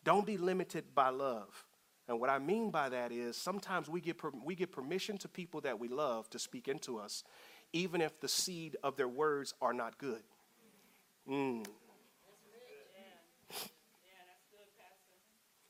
Don't 0.04 0.26
be 0.26 0.38
limited 0.38 0.96
by 0.96 1.10
love. 1.10 1.66
And 2.08 2.20
what 2.20 2.30
I 2.30 2.40
mean 2.40 2.72
by 2.72 2.90
that 2.90 3.12
is 3.12 3.38
sometimes 3.38 3.88
we 3.88 4.02
give, 4.02 4.16
we 4.44 4.56
give 4.56 4.72
permission 4.72 5.18
to 5.20 5.28
people 5.28 5.62
that 5.62 5.80
we 5.80 5.88
love 5.88 6.30
to 6.32 6.40
speak 6.40 6.68
into 6.68 6.98
us, 6.98 7.24
even 7.72 8.02
if 8.02 8.20
the 8.20 8.28
seed 8.28 8.78
of 8.84 8.96
their 8.96 9.08
words 9.08 9.54
are 9.62 9.74
not 9.74 9.98
good. 9.98 10.24
Mm. 11.30 11.66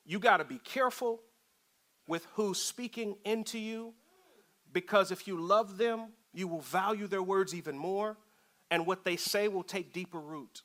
You 0.06 0.20
got 0.20 0.38
to 0.38 0.46
be 0.46 0.60
careful 0.60 1.22
with 2.08 2.26
who's 2.34 2.60
speaking 2.60 3.18
into 3.26 3.60
you 3.60 3.94
because 4.74 5.12
if 5.12 5.28
you 5.28 5.40
love 5.40 5.78
them, 5.78 6.10
you 6.34 6.48
will 6.48 6.62
value 6.62 7.08
their 7.08 7.24
words 7.24 7.56
even 7.56 7.78
more, 7.78 8.18
and 8.72 8.86
what 8.86 9.04
they 9.04 9.16
say 9.16 9.48
will 9.48 9.64
take 9.64 9.94
deeper 9.94 10.20
root. 10.20 10.62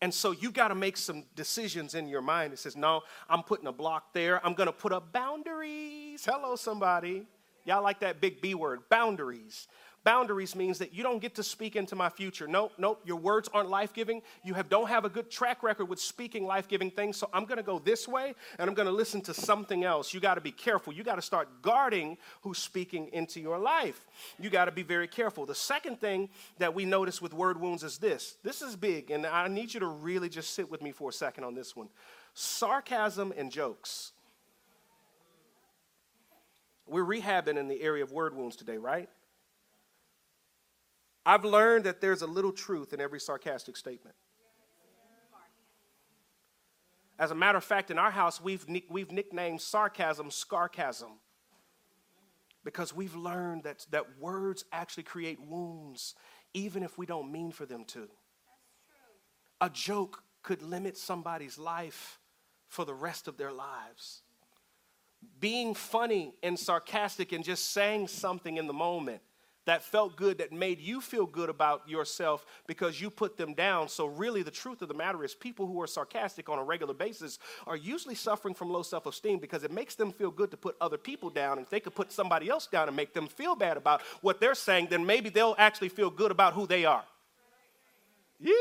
And 0.00 0.12
so 0.12 0.32
you 0.32 0.50
got 0.50 0.68
to 0.68 0.74
make 0.74 0.96
some 0.96 1.24
decisions 1.36 1.94
in 1.94 2.08
your 2.08 2.22
mind. 2.22 2.52
It 2.52 2.58
says, 2.58 2.74
No, 2.74 3.02
I'm 3.28 3.44
putting 3.44 3.68
a 3.68 3.72
block 3.72 4.12
there. 4.12 4.44
I'm 4.44 4.54
going 4.54 4.66
to 4.66 4.72
put 4.72 4.92
up 4.92 5.12
boundaries. 5.12 6.24
Hello, 6.24 6.56
somebody. 6.56 7.24
Y'all 7.64 7.82
like 7.84 8.00
that 8.00 8.20
big 8.20 8.40
B 8.40 8.56
word, 8.56 8.80
boundaries. 8.88 9.68
Boundaries 10.04 10.56
means 10.56 10.78
that 10.78 10.92
you 10.92 11.02
don't 11.02 11.20
get 11.20 11.36
to 11.36 11.42
speak 11.42 11.76
into 11.76 11.94
my 11.94 12.08
future. 12.08 12.48
Nope, 12.48 12.72
nope, 12.76 13.00
your 13.04 13.16
words 13.16 13.48
aren't 13.54 13.70
life 13.70 13.92
giving. 13.92 14.22
You 14.42 14.54
have, 14.54 14.68
don't 14.68 14.88
have 14.88 15.04
a 15.04 15.08
good 15.08 15.30
track 15.30 15.62
record 15.62 15.88
with 15.88 16.00
speaking 16.00 16.44
life 16.44 16.66
giving 16.66 16.90
things. 16.90 17.16
So 17.16 17.28
I'm 17.32 17.44
going 17.44 17.58
to 17.58 17.62
go 17.62 17.78
this 17.78 18.08
way 18.08 18.34
and 18.58 18.68
I'm 18.68 18.74
going 18.74 18.86
to 18.86 18.92
listen 18.92 19.20
to 19.22 19.34
something 19.34 19.84
else. 19.84 20.12
You 20.12 20.20
got 20.20 20.34
to 20.34 20.40
be 20.40 20.50
careful. 20.50 20.92
You 20.92 21.04
got 21.04 21.16
to 21.16 21.22
start 21.22 21.62
guarding 21.62 22.18
who's 22.40 22.58
speaking 22.58 23.10
into 23.12 23.40
your 23.40 23.58
life. 23.58 24.06
You 24.40 24.50
got 24.50 24.64
to 24.64 24.72
be 24.72 24.82
very 24.82 25.06
careful. 25.06 25.46
The 25.46 25.54
second 25.54 26.00
thing 26.00 26.28
that 26.58 26.74
we 26.74 26.84
notice 26.84 27.22
with 27.22 27.32
word 27.32 27.60
wounds 27.60 27.84
is 27.84 27.98
this 27.98 28.36
this 28.42 28.62
is 28.62 28.76
big, 28.76 29.10
and 29.10 29.26
I 29.26 29.48
need 29.48 29.72
you 29.74 29.80
to 29.80 29.86
really 29.86 30.28
just 30.28 30.54
sit 30.54 30.70
with 30.70 30.82
me 30.82 30.92
for 30.92 31.10
a 31.10 31.12
second 31.12 31.44
on 31.44 31.54
this 31.54 31.76
one 31.76 31.88
sarcasm 32.34 33.32
and 33.36 33.50
jokes. 33.50 34.12
We're 36.86 37.04
rehabbing 37.04 37.56
in 37.56 37.68
the 37.68 37.80
area 37.80 38.02
of 38.02 38.12
word 38.12 38.36
wounds 38.36 38.56
today, 38.56 38.76
right? 38.76 39.08
I've 41.24 41.44
learned 41.44 41.84
that 41.84 42.00
there's 42.00 42.22
a 42.22 42.26
little 42.26 42.52
truth 42.52 42.92
in 42.92 43.00
every 43.00 43.20
sarcastic 43.20 43.76
statement. 43.76 44.16
As 47.18 47.30
a 47.30 47.34
matter 47.34 47.58
of 47.58 47.64
fact, 47.64 47.90
in 47.90 47.98
our 47.98 48.10
house, 48.10 48.40
we've, 48.40 48.66
we've 48.88 49.12
nicknamed 49.12 49.60
sarcasm 49.60 50.30
scarcasm 50.30 51.20
because 52.64 52.94
we've 52.94 53.14
learned 53.14 53.64
that, 53.64 53.86
that 53.90 54.18
words 54.18 54.64
actually 54.72 55.04
create 55.04 55.40
wounds, 55.40 56.14
even 56.54 56.82
if 56.82 56.98
we 56.98 57.06
don't 57.06 57.30
mean 57.30 57.52
for 57.52 57.66
them 57.66 57.84
to. 57.84 58.08
A 59.60 59.70
joke 59.70 60.24
could 60.42 60.62
limit 60.62 60.96
somebody's 60.96 61.58
life 61.58 62.18
for 62.66 62.84
the 62.84 62.94
rest 62.94 63.28
of 63.28 63.36
their 63.36 63.52
lives. 63.52 64.22
Being 65.38 65.74
funny 65.74 66.34
and 66.42 66.58
sarcastic 66.58 67.30
and 67.30 67.44
just 67.44 67.70
saying 67.72 68.08
something 68.08 68.56
in 68.56 68.66
the 68.66 68.72
moment 68.72 69.20
that 69.66 69.84
felt 69.84 70.16
good, 70.16 70.38
that 70.38 70.52
made 70.52 70.80
you 70.80 71.00
feel 71.00 71.26
good 71.26 71.48
about 71.48 71.88
yourself 71.88 72.44
because 72.66 73.00
you 73.00 73.10
put 73.10 73.36
them 73.36 73.54
down. 73.54 73.88
So, 73.88 74.06
really, 74.06 74.42
the 74.42 74.50
truth 74.50 74.82
of 74.82 74.88
the 74.88 74.94
matter 74.94 75.24
is, 75.24 75.34
people 75.34 75.66
who 75.66 75.80
are 75.80 75.86
sarcastic 75.86 76.48
on 76.48 76.58
a 76.58 76.64
regular 76.64 76.94
basis 76.94 77.38
are 77.66 77.76
usually 77.76 78.14
suffering 78.14 78.54
from 78.54 78.70
low 78.70 78.82
self 78.82 79.06
esteem 79.06 79.38
because 79.38 79.64
it 79.64 79.70
makes 79.70 79.94
them 79.94 80.12
feel 80.12 80.30
good 80.30 80.50
to 80.50 80.56
put 80.56 80.76
other 80.80 80.98
people 80.98 81.30
down. 81.30 81.58
And 81.58 81.66
if 81.66 81.70
they 81.70 81.80
could 81.80 81.94
put 81.94 82.12
somebody 82.12 82.48
else 82.48 82.66
down 82.66 82.88
and 82.88 82.96
make 82.96 83.14
them 83.14 83.28
feel 83.28 83.54
bad 83.54 83.76
about 83.76 84.02
what 84.20 84.40
they're 84.40 84.54
saying, 84.54 84.88
then 84.90 85.06
maybe 85.06 85.28
they'll 85.28 85.56
actually 85.58 85.90
feel 85.90 86.10
good 86.10 86.30
about 86.30 86.54
who 86.54 86.66
they 86.66 86.84
are. 86.84 87.04
Yeah. 88.40 88.52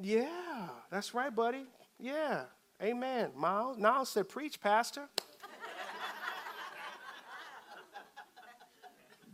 Yeah, 0.00 0.68
that's 0.90 1.12
right, 1.12 1.34
buddy. 1.34 1.64
Yeah. 1.98 2.42
Amen. 2.80 3.32
Miles, 3.36 3.78
Niles 3.78 4.08
said, 4.08 4.28
Preach, 4.28 4.60
Pastor. 4.60 5.08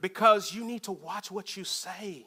Because 0.05 0.53
you 0.53 0.67
need 0.67 0.83
to 0.83 0.93
watch 0.93 1.31
what 1.31 1.57
you 1.57 1.65
say. 1.65 2.27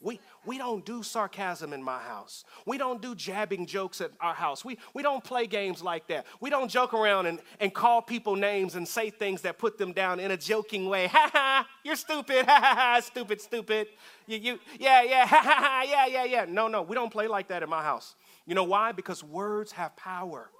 We, 0.00 0.18
we 0.44 0.58
don't 0.58 0.84
do 0.84 1.04
sarcasm 1.04 1.72
in 1.72 1.80
my 1.80 2.00
house. 2.00 2.44
We 2.66 2.78
don't 2.78 3.00
do 3.00 3.14
jabbing 3.14 3.66
jokes 3.66 4.00
at 4.00 4.10
our 4.20 4.34
house. 4.34 4.64
We, 4.64 4.76
we 4.92 5.04
don't 5.04 5.22
play 5.22 5.46
games 5.46 5.84
like 5.84 6.08
that. 6.08 6.26
We 6.40 6.50
don't 6.50 6.68
joke 6.68 6.94
around 6.94 7.26
and, 7.26 7.38
and 7.60 7.72
call 7.72 8.02
people 8.02 8.34
names 8.34 8.74
and 8.74 8.88
say 8.88 9.10
things 9.10 9.42
that 9.42 9.56
put 9.56 9.78
them 9.78 9.92
down 9.92 10.18
in 10.18 10.32
a 10.32 10.36
joking 10.36 10.88
way. 10.88 11.06
Ha 11.12 11.30
ha, 11.32 11.68
you're 11.84 11.94
stupid. 11.94 12.44
Ha 12.48 12.60
ha 12.60 12.74
ha, 12.74 13.00
stupid, 13.00 13.40
stupid. 13.40 13.86
You, 14.26 14.38
you, 14.38 14.60
yeah, 14.80 15.02
yeah, 15.02 15.26
ha 15.28 15.40
ha 15.44 15.54
ha, 15.60 15.84
yeah, 15.88 16.06
yeah, 16.06 16.24
yeah. 16.24 16.44
No, 16.48 16.66
no, 16.66 16.82
we 16.82 16.96
don't 16.96 17.12
play 17.12 17.28
like 17.28 17.46
that 17.48 17.62
in 17.62 17.70
my 17.70 17.84
house. 17.84 18.16
You 18.46 18.56
know 18.56 18.64
why? 18.64 18.90
Because 18.90 19.22
words 19.22 19.70
have 19.70 19.94
power 19.94 20.50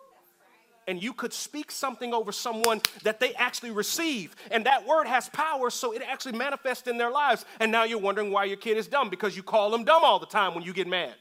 and 0.87 1.03
you 1.03 1.13
could 1.13 1.33
speak 1.33 1.71
something 1.71 2.15
over 2.15 2.33
someone 2.33 2.81
that 3.03 3.21
they 3.21 3.35
actually 3.35 3.71
receive. 3.71 4.37
And 4.51 4.67
that 4.67 4.87
word 4.87 5.07
has 5.07 5.29
power, 5.29 5.71
so 5.71 5.93
it 5.93 6.03
actually 6.07 6.39
manifests 6.39 6.87
in 6.87 6.99
their 6.99 7.11
lives. 7.11 7.45
And 7.61 7.73
now 7.73 7.85
you're 7.85 7.99
wondering 7.99 8.31
why 8.31 8.45
your 8.45 8.57
kid 8.57 8.77
is 8.77 8.87
dumb 8.87 9.11
because 9.11 9.37
you 9.37 9.43
call 9.43 9.71
them 9.71 9.85
dumb 9.85 10.05
all 10.05 10.19
the 10.19 10.27
time 10.27 10.55
when 10.55 10.65
you 10.65 10.73
get 10.73 10.87
mad. 10.87 11.15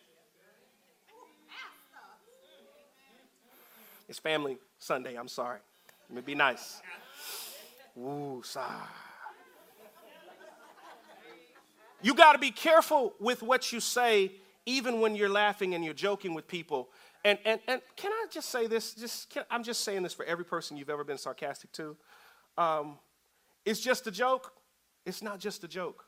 It's 4.07 4.19
family 4.19 4.57
Sunday, 4.77 5.15
I'm 5.15 5.27
sorry. 5.27 5.59
Let 6.09 6.15
me 6.15 6.21
be 6.21 6.35
nice. 6.35 6.81
Ooh, 7.97 8.41
sigh. 8.43 8.63
You 12.01 12.13
got 12.13 12.33
to 12.33 12.39
be 12.39 12.51
careful 12.51 13.13
with 13.19 13.41
what 13.41 13.71
you 13.71 13.79
say, 13.79 14.33
even 14.67 14.99
when 14.99 15.15
you're 15.15 15.29
laughing 15.29 15.73
and 15.73 15.83
you're 15.83 15.95
joking 15.95 16.35
with 16.35 16.47
people, 16.47 16.89
and, 17.25 17.39
and, 17.43 17.59
and 17.67 17.81
can 17.95 18.11
I 18.11 18.27
just 18.31 18.49
say 18.49 18.67
this? 18.67 18.93
Just 18.93 19.31
can, 19.31 19.43
I'm 19.49 19.63
just 19.63 19.83
saying 19.83 20.03
this 20.03 20.13
for 20.13 20.23
every 20.25 20.45
person 20.45 20.77
you've 20.77 20.91
ever 20.91 21.03
been 21.03 21.17
sarcastic 21.17 21.71
to. 21.73 21.97
Um, 22.55 22.99
it's 23.65 23.81
just 23.81 24.05
a 24.05 24.11
joke. 24.11 24.53
It's 25.07 25.23
not 25.23 25.39
just 25.39 25.63
a 25.63 25.67
joke. 25.67 26.05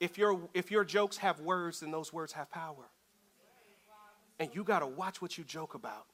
If 0.00 0.16
your, 0.16 0.40
if 0.54 0.70
your 0.70 0.84
jokes 0.84 1.18
have 1.18 1.40
words, 1.40 1.80
then 1.80 1.90
those 1.90 2.14
words 2.14 2.32
have 2.32 2.50
power. 2.50 2.88
And 4.38 4.48
you 4.54 4.64
got 4.64 4.78
to 4.78 4.86
watch 4.86 5.20
what 5.20 5.36
you 5.36 5.44
joke 5.44 5.74
about. 5.74 6.06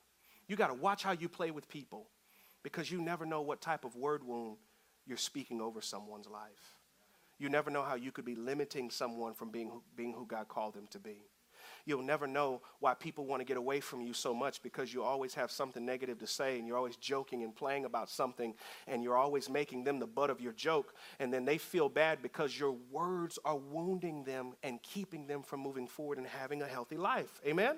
You 0.49 0.57
got 0.57 0.69
to 0.69 0.75
watch 0.75 1.05
how 1.05 1.13
you 1.13 1.29
play 1.29 1.53
with 1.53 1.69
people 1.69 2.09
because 2.65 2.91
you 2.91 3.01
never 3.01 3.25
know 3.25 3.41
what 3.41 3.61
type 3.61 3.85
of 3.85 3.95
word 3.95 4.27
wound 4.27 4.57
you're 5.07 5.17
speaking 5.17 5.61
over 5.61 5.81
someone's 5.81 6.27
life. 6.27 6.75
You 7.39 7.49
never 7.49 7.71
know 7.71 7.83
how 7.83 7.95
you 7.95 8.11
could 8.11 8.25
be 8.25 8.35
limiting 8.35 8.91
someone 8.91 9.35
from 9.35 9.51
being, 9.51 9.71
being 9.95 10.13
who 10.13 10.27
God 10.27 10.49
called 10.49 10.75
them 10.75 10.89
to 10.91 10.99
be. 10.99 11.19
You'll 11.87 12.03
never 12.03 12.27
know 12.27 12.63
why 12.81 12.95
people 12.95 13.27
want 13.27 13.41
to 13.41 13.45
get 13.45 13.57
away 13.57 13.79
from 13.79 14.03
you 14.03 14.13
so 14.13 14.35
much 14.35 14.61
because 14.61 14.93
you 14.93 15.05
always 15.05 15.35
have 15.35 15.53
something 15.53 15.87
negative 15.87 16.19
to 16.19 16.27
say 16.27 16.59
and 16.59 16.67
you're 16.67 16.77
always 16.77 16.97
joking 16.97 17.45
and 17.45 17.55
playing 17.55 17.85
about 17.85 18.11
something 18.11 18.55
and 18.89 19.05
you're 19.05 19.17
always 19.17 19.49
making 19.49 19.85
them 19.85 20.01
the 20.01 20.07
butt 20.07 20.29
of 20.29 20.41
your 20.41 20.53
joke. 20.53 20.95
And 21.21 21.33
then 21.33 21.45
they 21.45 21.59
feel 21.59 21.89
bad 21.89 22.23
because 22.23 22.59
your 22.59 22.73
words 22.91 23.39
are 23.45 23.57
wounding 23.57 24.25
them 24.25 24.55
and 24.65 24.83
keeping 24.83 25.29
them 25.29 25.43
from 25.43 25.61
moving 25.61 25.87
forward 25.87 26.19
and 26.19 26.27
having 26.27 26.61
a 26.61 26.67
healthy 26.67 26.97
life. 26.97 27.41
Amen? 27.47 27.77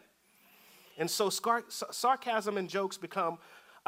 And 0.96 1.10
so 1.10 1.28
scar- 1.28 1.66
sarcasm 1.68 2.56
and 2.56 2.68
jokes 2.68 2.96
become 2.96 3.38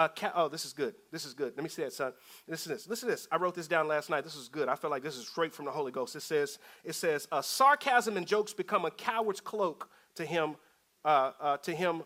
Ca- 0.08 0.32
oh, 0.34 0.48
this 0.48 0.64
is 0.64 0.72
good. 0.72 0.94
This 1.12 1.26
is 1.26 1.34
good. 1.34 1.52
Let 1.56 1.62
me 1.62 1.68
see 1.68 1.82
that, 1.82 1.92
son. 1.92 2.12
Listen 2.48 2.70
to 2.70 2.76
this. 2.76 2.88
Listen 2.88 3.08
to 3.08 3.14
this. 3.14 3.28
I 3.30 3.36
wrote 3.36 3.54
this 3.54 3.68
down 3.68 3.86
last 3.86 4.08
night. 4.08 4.24
This 4.24 4.34
is 4.34 4.48
good. 4.48 4.68
I 4.68 4.74
feel 4.74 4.88
like 4.90 5.02
this 5.02 5.16
is 5.16 5.28
straight 5.28 5.54
from 5.54 5.66
the 5.66 5.70
Holy 5.70 5.92
Ghost. 5.92 6.16
It 6.16 6.22
says, 6.22 6.58
it 6.84 6.94
says, 6.94 7.28
uh, 7.30 7.42
sarcasm 7.42 8.16
and 8.16 8.26
jokes 8.26 8.54
become 8.54 8.86
a 8.86 8.90
coward's 8.90 9.40
cloak 9.40 9.90
to 10.16 10.24
him, 10.24 10.56
uh, 11.04 11.32
uh, 11.40 11.56
to 11.58 11.74
him, 11.74 12.02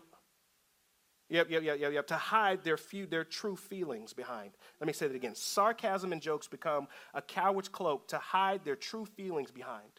yep, 1.29 1.49
yep, 1.49 1.63
yep, 1.63 1.79
yep, 1.79 1.93
yep, 1.93 2.07
to 2.07 2.15
hide 2.15 2.63
their, 2.63 2.77
few, 2.77 3.05
their 3.05 3.23
true 3.23 3.55
feelings 3.55 4.13
behind. 4.13 4.51
Let 4.79 4.87
me 4.87 4.93
say 4.93 5.07
that 5.07 5.15
again. 5.15 5.35
Sarcasm 5.35 6.11
and 6.11 6.21
jokes 6.21 6.47
become 6.47 6.87
a 7.13 7.21
coward's 7.21 7.69
cloak 7.69 8.07
to 8.09 8.17
hide 8.17 8.63
their 8.63 8.75
true 8.75 9.05
feelings 9.05 9.51
behind. 9.51 9.89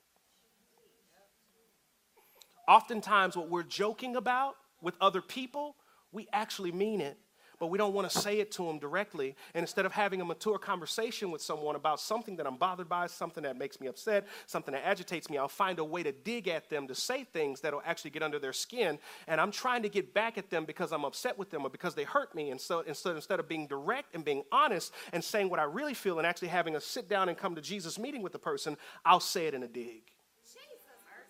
Oftentimes, 2.68 3.36
what 3.36 3.48
we're 3.48 3.62
joking 3.62 4.16
about 4.16 4.56
with 4.82 4.96
other 5.00 5.22
people, 5.22 5.76
we 6.12 6.26
actually 6.32 6.72
mean 6.72 7.00
it 7.00 7.18
but 7.58 7.68
we 7.68 7.78
don't 7.78 7.94
want 7.94 8.10
to 8.10 8.18
say 8.18 8.38
it 8.40 8.50
to 8.52 8.66
them 8.66 8.78
directly. 8.78 9.34
And 9.54 9.62
instead 9.62 9.86
of 9.86 9.92
having 9.92 10.20
a 10.20 10.24
mature 10.24 10.58
conversation 10.58 11.30
with 11.30 11.40
someone 11.40 11.76
about 11.76 12.00
something 12.00 12.36
that 12.36 12.46
I'm 12.46 12.56
bothered 12.56 12.88
by, 12.88 13.06
something 13.06 13.42
that 13.44 13.56
makes 13.56 13.80
me 13.80 13.86
upset, 13.86 14.26
something 14.46 14.72
that 14.72 14.84
agitates 14.84 15.30
me, 15.30 15.38
I'll 15.38 15.48
find 15.48 15.78
a 15.78 15.84
way 15.84 16.02
to 16.02 16.12
dig 16.12 16.48
at 16.48 16.68
them 16.68 16.86
to 16.88 16.94
say 16.94 17.24
things 17.24 17.60
that'll 17.60 17.82
actually 17.84 18.10
get 18.10 18.22
under 18.22 18.38
their 18.38 18.52
skin. 18.52 18.98
And 19.26 19.40
I'm 19.40 19.50
trying 19.50 19.82
to 19.82 19.88
get 19.88 20.12
back 20.12 20.38
at 20.38 20.50
them 20.50 20.64
because 20.64 20.92
I'm 20.92 21.04
upset 21.04 21.38
with 21.38 21.50
them 21.50 21.64
or 21.64 21.70
because 21.70 21.94
they 21.94 22.04
hurt 22.04 22.34
me. 22.34 22.50
And 22.50 22.60
so 22.60 22.80
instead, 22.80 23.16
instead 23.16 23.40
of 23.40 23.48
being 23.48 23.66
direct 23.66 24.14
and 24.14 24.24
being 24.24 24.42
honest 24.52 24.92
and 25.12 25.22
saying 25.22 25.48
what 25.48 25.60
I 25.60 25.64
really 25.64 25.94
feel 25.94 26.18
and 26.18 26.26
actually 26.26 26.48
having 26.48 26.76
a 26.76 26.80
sit 26.80 27.08
down 27.08 27.28
and 27.28 27.36
come 27.38 27.54
to 27.54 27.62
Jesus 27.62 27.98
meeting 27.98 28.22
with 28.22 28.32
the 28.32 28.38
person, 28.38 28.76
I'll 29.04 29.20
say 29.20 29.46
it 29.46 29.54
in 29.54 29.62
a 29.62 29.68
dig. 29.68 30.02
Jesus, 30.44 30.62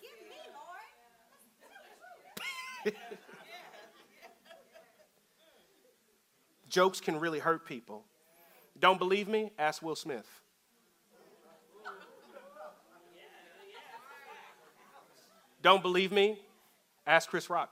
give 0.01 0.11
me, 0.29 0.35
Lord. 2.85 3.17
Jokes 6.77 7.01
can 7.01 7.19
really 7.19 7.39
hurt 7.39 7.65
people. 7.65 8.05
Don't 8.79 8.99
believe 8.99 9.27
me? 9.27 9.49
Ask 9.57 9.81
Will 9.81 9.95
Smith. 9.95 10.27
Don't 15.63 15.81
believe 15.81 16.11
me? 16.11 16.39
Ask 17.07 17.31
Chris 17.31 17.49
Rock. 17.49 17.71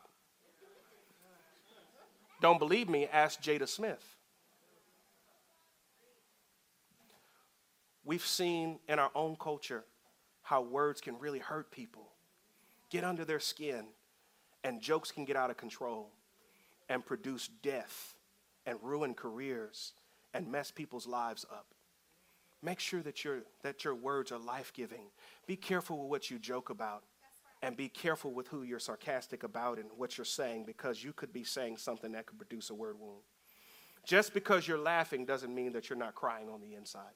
Don't 2.41 2.57
believe 2.57 2.89
me? 2.89 3.07
Ask 3.13 3.39
Jada 3.43 3.67
Smith. 3.67 4.03
We've 8.03 8.25
seen 8.25 8.79
in 8.89 8.97
our 8.97 9.11
own 9.13 9.35
culture 9.35 9.83
how 10.41 10.63
words 10.63 10.99
can 10.99 11.19
really 11.19 11.37
hurt 11.37 11.69
people, 11.69 12.09
get 12.89 13.03
under 13.03 13.23
their 13.23 13.39
skin, 13.39 13.85
and 14.63 14.81
jokes 14.81 15.11
can 15.11 15.25
get 15.25 15.35
out 15.35 15.51
of 15.51 15.57
control 15.57 16.09
and 16.89 17.05
produce 17.05 17.51
death 17.61 18.14
and 18.65 18.77
ruin 18.81 19.13
careers 19.13 19.93
and 20.33 20.51
mess 20.51 20.71
people's 20.71 21.07
lives 21.07 21.45
up. 21.51 21.67
Make 22.61 22.79
sure 22.79 23.01
that 23.01 23.23
your, 23.23 23.43
that 23.63 23.83
your 23.83 23.95
words 23.95 24.31
are 24.31 24.39
life 24.39 24.73
giving. 24.73 25.07
Be 25.45 25.55
careful 25.55 26.01
with 26.01 26.09
what 26.09 26.31
you 26.31 26.39
joke 26.39 26.69
about 26.69 27.03
and 27.61 27.77
be 27.77 27.89
careful 27.89 28.33
with 28.33 28.47
who 28.47 28.63
you're 28.63 28.79
sarcastic 28.79 29.43
about 29.43 29.77
and 29.77 29.89
what 29.95 30.17
you're 30.17 30.25
saying 30.25 30.65
because 30.65 31.03
you 31.03 31.13
could 31.13 31.31
be 31.31 31.43
saying 31.43 31.77
something 31.77 32.11
that 32.13 32.25
could 32.25 32.37
produce 32.37 32.69
a 32.69 32.75
word 32.75 32.99
wound. 32.99 33.21
Just 34.05 34.33
because 34.33 34.67
you're 34.67 34.77
laughing 34.77 35.25
doesn't 35.25 35.53
mean 35.53 35.73
that 35.73 35.89
you're 35.89 35.97
not 35.97 36.15
crying 36.15 36.49
on 36.49 36.61
the 36.61 36.75
inside. 36.75 37.13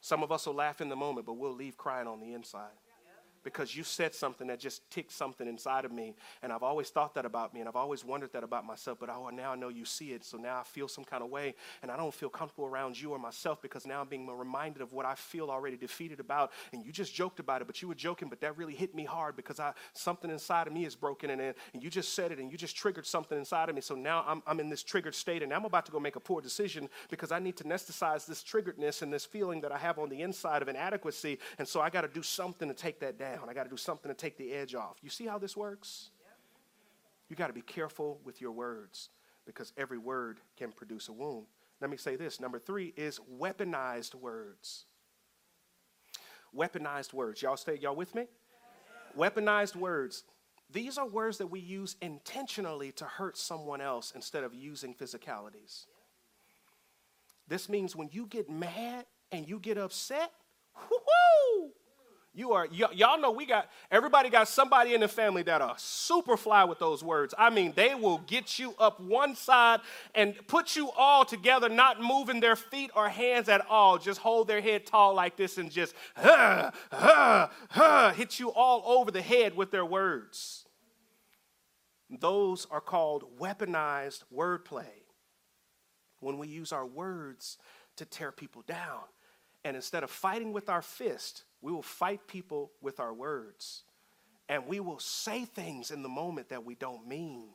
Some 0.00 0.22
of 0.22 0.30
us 0.30 0.46
will 0.46 0.54
laugh 0.54 0.80
in 0.80 0.88
the 0.88 0.96
moment, 0.96 1.26
but 1.26 1.34
we'll 1.34 1.54
leave 1.54 1.76
crying 1.76 2.06
on 2.06 2.20
the 2.20 2.32
inside 2.32 2.76
because 3.44 3.76
you 3.76 3.82
said 3.82 4.14
something 4.14 4.46
that 4.48 4.60
just 4.60 4.88
ticked 4.90 5.12
something 5.12 5.46
inside 5.46 5.84
of 5.84 5.92
me. 5.92 6.14
And 6.42 6.52
I've 6.52 6.62
always 6.62 6.90
thought 6.90 7.14
that 7.14 7.24
about 7.24 7.54
me, 7.54 7.60
and 7.60 7.68
I've 7.68 7.76
always 7.76 8.04
wondered 8.04 8.32
that 8.32 8.44
about 8.44 8.66
myself. 8.66 8.98
But 9.00 9.10
oh, 9.10 9.30
now 9.30 9.52
I 9.52 9.56
know 9.56 9.68
you 9.68 9.84
see 9.84 10.12
it, 10.12 10.24
so 10.24 10.36
now 10.36 10.58
I 10.58 10.62
feel 10.62 10.88
some 10.88 11.04
kind 11.04 11.22
of 11.22 11.30
way, 11.30 11.54
and 11.82 11.90
I 11.90 11.96
don't 11.96 12.14
feel 12.14 12.28
comfortable 12.28 12.66
around 12.66 13.00
you 13.00 13.12
or 13.12 13.18
myself 13.18 13.62
because 13.62 13.86
now 13.86 14.00
I'm 14.00 14.08
being 14.08 14.26
reminded 14.26 14.82
of 14.82 14.92
what 14.92 15.06
I 15.06 15.14
feel 15.14 15.50
already 15.50 15.76
defeated 15.76 16.20
about. 16.20 16.52
And 16.72 16.84
you 16.84 16.92
just 16.92 17.14
joked 17.14 17.40
about 17.40 17.60
it, 17.60 17.66
but 17.66 17.80
you 17.80 17.88
were 17.88 17.94
joking, 17.94 18.28
but 18.28 18.40
that 18.40 18.56
really 18.56 18.74
hit 18.74 18.94
me 18.94 19.04
hard 19.04 19.36
because 19.36 19.60
I 19.60 19.72
something 19.92 20.30
inside 20.30 20.66
of 20.66 20.72
me 20.72 20.84
is 20.84 20.94
broken, 20.94 21.30
and, 21.30 21.40
and 21.40 21.82
you 21.82 21.90
just 21.90 22.14
said 22.14 22.32
it, 22.32 22.38
and 22.38 22.50
you 22.50 22.58
just 22.58 22.76
triggered 22.76 23.06
something 23.06 23.38
inside 23.38 23.68
of 23.68 23.74
me. 23.74 23.80
So 23.80 23.94
now 23.94 24.24
I'm, 24.26 24.42
I'm 24.46 24.60
in 24.60 24.68
this 24.68 24.82
triggered 24.82 25.14
state, 25.14 25.42
and 25.42 25.52
I'm 25.52 25.64
about 25.64 25.86
to 25.86 25.92
go 25.92 26.00
make 26.00 26.16
a 26.16 26.20
poor 26.20 26.40
decision 26.40 26.88
because 27.10 27.32
I 27.32 27.38
need 27.38 27.56
to 27.58 27.64
anesthetize 27.64 28.26
this 28.26 28.42
triggeredness 28.42 29.02
and 29.02 29.12
this 29.12 29.24
feeling 29.24 29.60
that 29.60 29.72
I 29.72 29.78
have 29.78 29.98
on 29.98 30.08
the 30.08 30.22
inside 30.22 30.62
of 30.62 30.68
inadequacy. 30.68 31.38
And 31.58 31.66
so 31.66 31.80
I 31.80 31.90
got 31.90 32.02
to 32.02 32.08
do 32.08 32.22
something 32.22 32.68
to 32.68 32.74
take 32.74 33.00
that 33.00 33.18
down 33.18 33.27
down. 33.32 33.48
I 33.48 33.54
got 33.54 33.64
to 33.64 33.70
do 33.70 33.76
something 33.76 34.10
to 34.10 34.14
take 34.14 34.36
the 34.36 34.52
edge 34.52 34.74
off. 34.74 34.96
You 35.02 35.10
see 35.10 35.26
how 35.26 35.38
this 35.38 35.56
works? 35.56 36.10
You 37.28 37.36
got 37.36 37.48
to 37.48 37.52
be 37.52 37.62
careful 37.62 38.20
with 38.24 38.40
your 38.40 38.52
words 38.52 39.10
because 39.44 39.72
every 39.76 39.98
word 39.98 40.40
can 40.56 40.72
produce 40.72 41.08
a 41.08 41.12
wound. 41.12 41.46
Let 41.80 41.90
me 41.90 41.96
say 41.96 42.16
this. 42.16 42.40
Number 42.40 42.58
three 42.58 42.92
is 42.96 43.20
weaponized 43.38 44.14
words. 44.14 44.86
Weaponized 46.56 47.12
words. 47.12 47.42
Y'all 47.42 47.56
stay, 47.56 47.78
y'all 47.78 47.94
with 47.94 48.14
me? 48.14 48.26
Weaponized 49.16 49.76
words. 49.76 50.24
These 50.70 50.98
are 50.98 51.06
words 51.06 51.38
that 51.38 51.46
we 51.46 51.60
use 51.60 51.96
intentionally 52.02 52.92
to 52.92 53.04
hurt 53.04 53.36
someone 53.36 53.80
else 53.80 54.12
instead 54.14 54.44
of 54.44 54.54
using 54.54 54.94
physicalities. 54.94 55.86
This 57.46 57.68
means 57.68 57.96
when 57.96 58.08
you 58.12 58.26
get 58.26 58.50
mad 58.50 59.06
and 59.32 59.48
you 59.48 59.58
get 59.58 59.78
upset, 59.78 60.32
whoo 60.90 61.72
you 62.38 62.52
are 62.52 62.68
y- 62.70 62.92
y'all 62.94 63.20
know 63.20 63.30
we 63.32 63.44
got 63.44 63.68
everybody 63.90 64.30
got 64.30 64.46
somebody 64.48 64.94
in 64.94 65.00
the 65.00 65.08
family 65.08 65.42
that 65.42 65.60
are 65.60 65.74
super 65.76 66.36
fly 66.36 66.64
with 66.64 66.78
those 66.78 67.02
words. 67.02 67.34
I 67.36 67.50
mean, 67.50 67.72
they 67.74 67.94
will 67.94 68.18
get 68.18 68.58
you 68.58 68.74
up 68.78 69.00
one 69.00 69.34
side 69.34 69.80
and 70.14 70.34
put 70.46 70.76
you 70.76 70.90
all 70.96 71.24
together, 71.24 71.68
not 71.68 72.00
moving 72.00 72.40
their 72.40 72.56
feet 72.56 72.90
or 72.94 73.08
hands 73.08 73.48
at 73.48 73.66
all. 73.68 73.98
Just 73.98 74.20
hold 74.20 74.46
their 74.46 74.60
head 74.60 74.86
tall 74.86 75.14
like 75.14 75.36
this 75.36 75.58
and 75.58 75.70
just 75.70 75.94
huh, 76.14 76.70
huh, 76.92 77.48
huh, 77.70 78.12
hit 78.12 78.38
you 78.38 78.52
all 78.52 78.82
over 78.86 79.10
the 79.10 79.22
head 79.22 79.56
with 79.56 79.70
their 79.70 79.84
words. 79.84 80.64
Those 82.08 82.66
are 82.70 82.80
called 82.80 83.38
weaponized 83.38 84.22
wordplay. 84.34 84.86
When 86.20 86.38
we 86.38 86.48
use 86.48 86.72
our 86.72 86.86
words 86.86 87.58
to 87.96 88.04
tear 88.04 88.32
people 88.32 88.62
down. 88.66 89.02
And 89.64 89.76
instead 89.76 90.02
of 90.02 90.10
fighting 90.10 90.52
with 90.52 90.68
our 90.68 90.82
fist, 90.82 91.44
we 91.62 91.72
will 91.72 91.82
fight 91.82 92.26
people 92.26 92.72
with 92.80 93.00
our 93.00 93.12
words. 93.12 93.82
And 94.48 94.66
we 94.66 94.80
will 94.80 94.98
say 94.98 95.44
things 95.44 95.90
in 95.90 96.02
the 96.02 96.08
moment 96.08 96.48
that 96.48 96.64
we 96.64 96.74
don't 96.74 97.06
mean. 97.06 97.48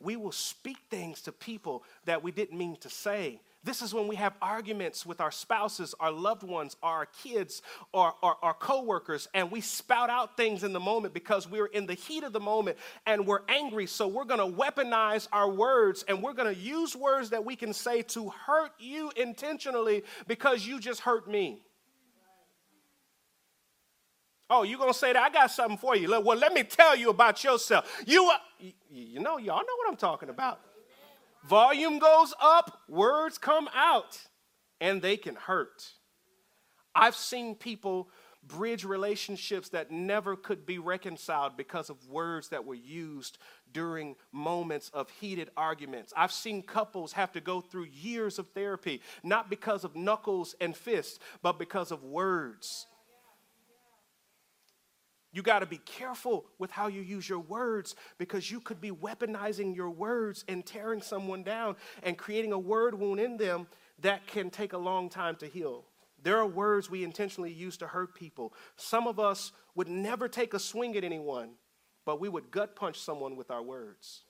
We 0.00 0.16
will 0.16 0.32
speak 0.32 0.78
things 0.90 1.22
to 1.22 1.32
people 1.32 1.84
that 2.04 2.22
we 2.22 2.30
didn't 2.30 2.56
mean 2.56 2.76
to 2.76 2.88
say. 2.88 3.40
This 3.64 3.82
is 3.82 3.92
when 3.92 4.06
we 4.06 4.14
have 4.16 4.34
arguments 4.40 5.04
with 5.04 5.20
our 5.20 5.32
spouses, 5.32 5.94
our 5.98 6.12
loved 6.12 6.44
ones, 6.44 6.76
our 6.82 7.06
kids, 7.06 7.60
or 7.92 8.14
our, 8.22 8.36
our 8.40 8.54
coworkers, 8.54 9.28
and 9.34 9.50
we 9.50 9.60
spout 9.60 10.10
out 10.10 10.36
things 10.36 10.62
in 10.62 10.72
the 10.72 10.80
moment 10.80 11.12
because 11.12 11.50
we're 11.50 11.66
in 11.66 11.86
the 11.86 11.94
heat 11.94 12.22
of 12.22 12.32
the 12.32 12.40
moment 12.40 12.78
and 13.04 13.26
we're 13.26 13.42
angry. 13.48 13.86
So 13.86 14.06
we're 14.06 14.24
going 14.24 14.40
to 14.40 14.56
weaponize 14.56 15.26
our 15.32 15.50
words 15.50 16.04
and 16.06 16.22
we're 16.22 16.34
going 16.34 16.54
to 16.54 16.60
use 16.60 16.94
words 16.94 17.30
that 17.30 17.44
we 17.44 17.56
can 17.56 17.72
say 17.72 18.02
to 18.02 18.30
hurt 18.30 18.70
you 18.78 19.10
intentionally 19.16 20.04
because 20.28 20.64
you 20.64 20.78
just 20.78 21.00
hurt 21.00 21.28
me. 21.28 21.60
Oh, 24.50 24.62
you 24.62 24.78
gonna 24.78 24.94
say 24.94 25.12
that? 25.12 25.22
I 25.22 25.30
got 25.30 25.50
something 25.50 25.76
for 25.76 25.94
you. 25.94 26.08
Well, 26.20 26.38
let 26.38 26.52
me 26.52 26.62
tell 26.62 26.96
you 26.96 27.10
about 27.10 27.44
yourself. 27.44 28.02
You, 28.06 28.30
uh, 28.30 28.66
you 28.90 29.20
know, 29.20 29.36
y'all 29.36 29.58
know 29.58 29.76
what 29.76 29.88
I'm 29.88 29.96
talking 29.96 30.30
about. 30.30 30.60
Volume 31.46 31.98
goes 31.98 32.34
up, 32.40 32.80
words 32.88 33.38
come 33.38 33.68
out, 33.74 34.18
and 34.80 35.00
they 35.02 35.16
can 35.16 35.34
hurt. 35.34 35.92
I've 36.94 37.14
seen 37.14 37.54
people 37.54 38.08
bridge 38.42 38.84
relationships 38.84 39.68
that 39.70 39.90
never 39.90 40.34
could 40.34 40.64
be 40.64 40.78
reconciled 40.78 41.56
because 41.56 41.90
of 41.90 42.08
words 42.08 42.48
that 42.48 42.64
were 42.64 42.74
used 42.74 43.38
during 43.72 44.16
moments 44.32 44.90
of 44.94 45.10
heated 45.10 45.50
arguments. 45.56 46.12
I've 46.16 46.32
seen 46.32 46.62
couples 46.62 47.12
have 47.12 47.32
to 47.32 47.40
go 47.40 47.60
through 47.60 47.88
years 47.92 48.38
of 48.38 48.48
therapy, 48.48 49.02
not 49.22 49.50
because 49.50 49.84
of 49.84 49.94
knuckles 49.94 50.54
and 50.60 50.74
fists, 50.74 51.18
but 51.42 51.58
because 51.58 51.92
of 51.92 52.02
words. 52.02 52.86
You 55.32 55.42
got 55.42 55.58
to 55.58 55.66
be 55.66 55.78
careful 55.78 56.46
with 56.58 56.70
how 56.70 56.86
you 56.86 57.02
use 57.02 57.28
your 57.28 57.40
words 57.40 57.94
because 58.16 58.50
you 58.50 58.60
could 58.60 58.80
be 58.80 58.90
weaponizing 58.90 59.76
your 59.76 59.90
words 59.90 60.44
and 60.48 60.64
tearing 60.64 61.02
someone 61.02 61.42
down 61.42 61.76
and 62.02 62.16
creating 62.16 62.52
a 62.52 62.58
word 62.58 62.98
wound 62.98 63.20
in 63.20 63.36
them 63.36 63.66
that 64.00 64.26
can 64.26 64.48
take 64.48 64.72
a 64.72 64.78
long 64.78 65.10
time 65.10 65.36
to 65.36 65.46
heal. 65.46 65.84
There 66.22 66.38
are 66.38 66.46
words 66.46 66.90
we 66.90 67.04
intentionally 67.04 67.52
use 67.52 67.76
to 67.78 67.86
hurt 67.86 68.14
people. 68.14 68.54
Some 68.76 69.06
of 69.06 69.20
us 69.20 69.52
would 69.74 69.88
never 69.88 70.28
take 70.28 70.54
a 70.54 70.58
swing 70.58 70.96
at 70.96 71.04
anyone, 71.04 71.50
but 72.04 72.20
we 72.20 72.28
would 72.28 72.50
gut 72.50 72.74
punch 72.74 72.98
someone 72.98 73.36
with 73.36 73.50
our 73.50 73.62
words. 73.62 74.22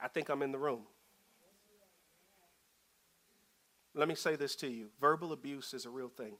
I 0.00 0.08
think 0.08 0.28
I'm 0.28 0.42
in 0.42 0.50
the 0.50 0.58
room. 0.58 0.82
Let 3.94 4.08
me 4.08 4.14
say 4.14 4.36
this 4.36 4.56
to 4.56 4.68
you 4.68 4.88
verbal 5.00 5.32
abuse 5.32 5.72
is 5.72 5.86
a 5.86 5.90
real 5.90 6.08
thing. 6.08 6.34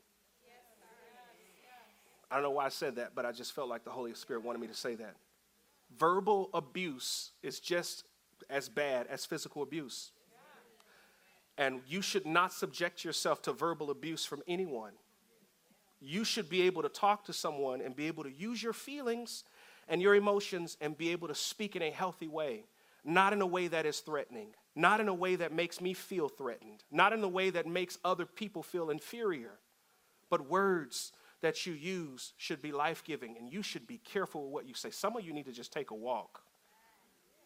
I 2.32 2.36
don't 2.36 2.44
know 2.44 2.50
why 2.50 2.64
I 2.64 2.70
said 2.70 2.96
that, 2.96 3.14
but 3.14 3.26
I 3.26 3.32
just 3.32 3.52
felt 3.52 3.68
like 3.68 3.84
the 3.84 3.90
Holy 3.90 4.14
Spirit 4.14 4.42
wanted 4.42 4.62
me 4.62 4.66
to 4.66 4.74
say 4.74 4.94
that. 4.94 5.16
Verbal 5.98 6.48
abuse 6.54 7.32
is 7.42 7.60
just 7.60 8.04
as 8.48 8.70
bad 8.70 9.06
as 9.08 9.26
physical 9.26 9.62
abuse. 9.62 10.12
And 11.58 11.82
you 11.86 12.00
should 12.00 12.24
not 12.24 12.54
subject 12.54 13.04
yourself 13.04 13.42
to 13.42 13.52
verbal 13.52 13.90
abuse 13.90 14.24
from 14.24 14.42
anyone. 14.48 14.92
You 16.00 16.24
should 16.24 16.48
be 16.48 16.62
able 16.62 16.80
to 16.80 16.88
talk 16.88 17.26
to 17.26 17.34
someone 17.34 17.82
and 17.82 17.94
be 17.94 18.06
able 18.06 18.24
to 18.24 18.32
use 18.32 18.62
your 18.62 18.72
feelings 18.72 19.44
and 19.86 20.00
your 20.00 20.14
emotions 20.14 20.78
and 20.80 20.96
be 20.96 21.10
able 21.10 21.28
to 21.28 21.34
speak 21.34 21.76
in 21.76 21.82
a 21.82 21.90
healthy 21.90 22.28
way, 22.28 22.64
not 23.04 23.34
in 23.34 23.42
a 23.42 23.46
way 23.46 23.68
that 23.68 23.84
is 23.84 24.00
threatening, 24.00 24.54
not 24.74 25.00
in 25.00 25.08
a 25.08 25.14
way 25.14 25.36
that 25.36 25.52
makes 25.52 25.82
me 25.82 25.92
feel 25.92 26.30
threatened, 26.30 26.82
not 26.90 27.12
in 27.12 27.22
a 27.22 27.28
way 27.28 27.50
that 27.50 27.66
makes 27.66 27.98
other 28.02 28.24
people 28.24 28.62
feel 28.62 28.88
inferior, 28.88 29.58
but 30.30 30.48
words 30.48 31.12
that 31.42 31.66
you 31.66 31.74
use 31.74 32.32
should 32.38 32.62
be 32.62 32.72
life 32.72 33.04
giving, 33.04 33.36
and 33.36 33.52
you 33.52 33.62
should 33.62 33.86
be 33.86 33.98
careful 33.98 34.44
with 34.44 34.52
what 34.52 34.66
you 34.66 34.74
say. 34.74 34.90
Some 34.90 35.16
of 35.16 35.24
you 35.24 35.32
need 35.32 35.46
to 35.46 35.52
just 35.52 35.72
take 35.72 35.90
a 35.90 35.94
walk. 35.94 36.42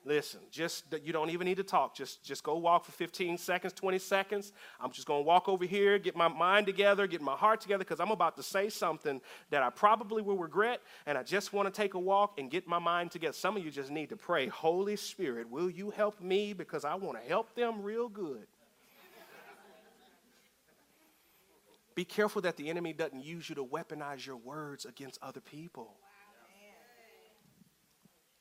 Listen, 0.07 0.39
just 0.53 0.89
that 0.93 1.05
you 1.05 1.13
don't 1.13 1.31
even 1.31 1.47
need 1.47 1.57
to 1.57 1.65
talk. 1.65 1.97
Just 1.97 2.23
just 2.23 2.45
go 2.45 2.57
walk 2.57 2.85
for 2.85 2.93
15 2.93 3.37
seconds, 3.39 3.73
20 3.73 3.99
seconds. 3.99 4.53
I'm 4.81 4.93
just 4.93 5.05
going 5.05 5.25
to 5.25 5.27
walk 5.27 5.49
over 5.49 5.65
here, 5.65 5.99
get 5.99 6.15
my 6.15 6.29
mind 6.29 6.65
together, 6.65 7.09
get 7.09 7.21
my 7.21 7.35
heart 7.35 7.61
together 7.61 7.83
cuz 7.83 7.99
I'm 7.99 8.13
about 8.13 8.37
to 8.37 8.43
say 8.45 8.69
something 8.69 9.21
that 9.51 9.65
I 9.65 9.71
probably 9.71 10.23
will 10.23 10.39
regret 10.39 10.81
and 11.07 11.19
I 11.19 11.25
just 11.25 11.53
want 11.53 11.67
to 11.67 11.73
take 11.77 11.95
a 11.95 11.99
walk 11.99 12.39
and 12.39 12.49
get 12.49 12.69
my 12.69 12.79
mind 12.79 13.11
together. 13.11 13.33
Some 13.33 13.57
of 13.57 13.65
you 13.65 13.71
just 13.73 13.91
need 13.91 14.11
to 14.11 14.17
pray, 14.17 14.47
"Holy 14.47 14.95
Spirit, 14.95 15.51
will 15.51 15.69
you 15.69 15.91
help 15.91 16.21
me 16.21 16.53
because 16.53 16.85
I 16.85 16.95
want 16.95 17.21
to 17.21 17.29
help 17.29 17.57
them 17.57 17.83
real 17.83 18.09
good." 18.09 18.47
Be 21.97 22.05
careful 22.05 22.43
that 22.43 22.57
the 22.57 22.69
enemy 22.69 22.93
doesn't 22.93 23.25
use 23.25 23.49
you 23.49 23.55
to 23.55 23.65
weaponize 23.65 24.25
your 24.25 24.37
words 24.37 24.85
against 24.85 25.19
other 25.23 25.41
people. 25.41 25.97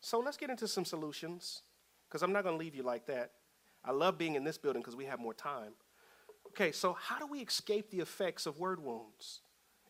So 0.02 0.20
let's 0.20 0.38
get 0.38 0.52
into 0.52 0.68
some 0.68 0.86
solutions 0.86 1.64
because 2.08 2.22
I'm 2.22 2.34
not 2.34 2.44
going 2.44 2.54
to 2.54 2.60
leave 2.60 2.76
you 2.76 2.84
like 2.84 3.08
that. 3.08 3.32
I 3.84 3.92
love 3.92 4.18
being 4.18 4.36
in 4.36 4.44
this 4.44 4.58
building 4.58 4.82
because 4.82 4.96
we 4.96 5.06
have 5.06 5.20
more 5.20 5.34
time. 5.34 5.72
Okay, 6.50 6.72
so 6.72 6.94
how 6.94 7.18
do 7.18 7.26
we 7.26 7.40
escape 7.40 7.90
the 7.90 8.02
effects 8.02 8.46
of 8.46 8.60
word 8.60 8.84
wounds? 8.84 9.40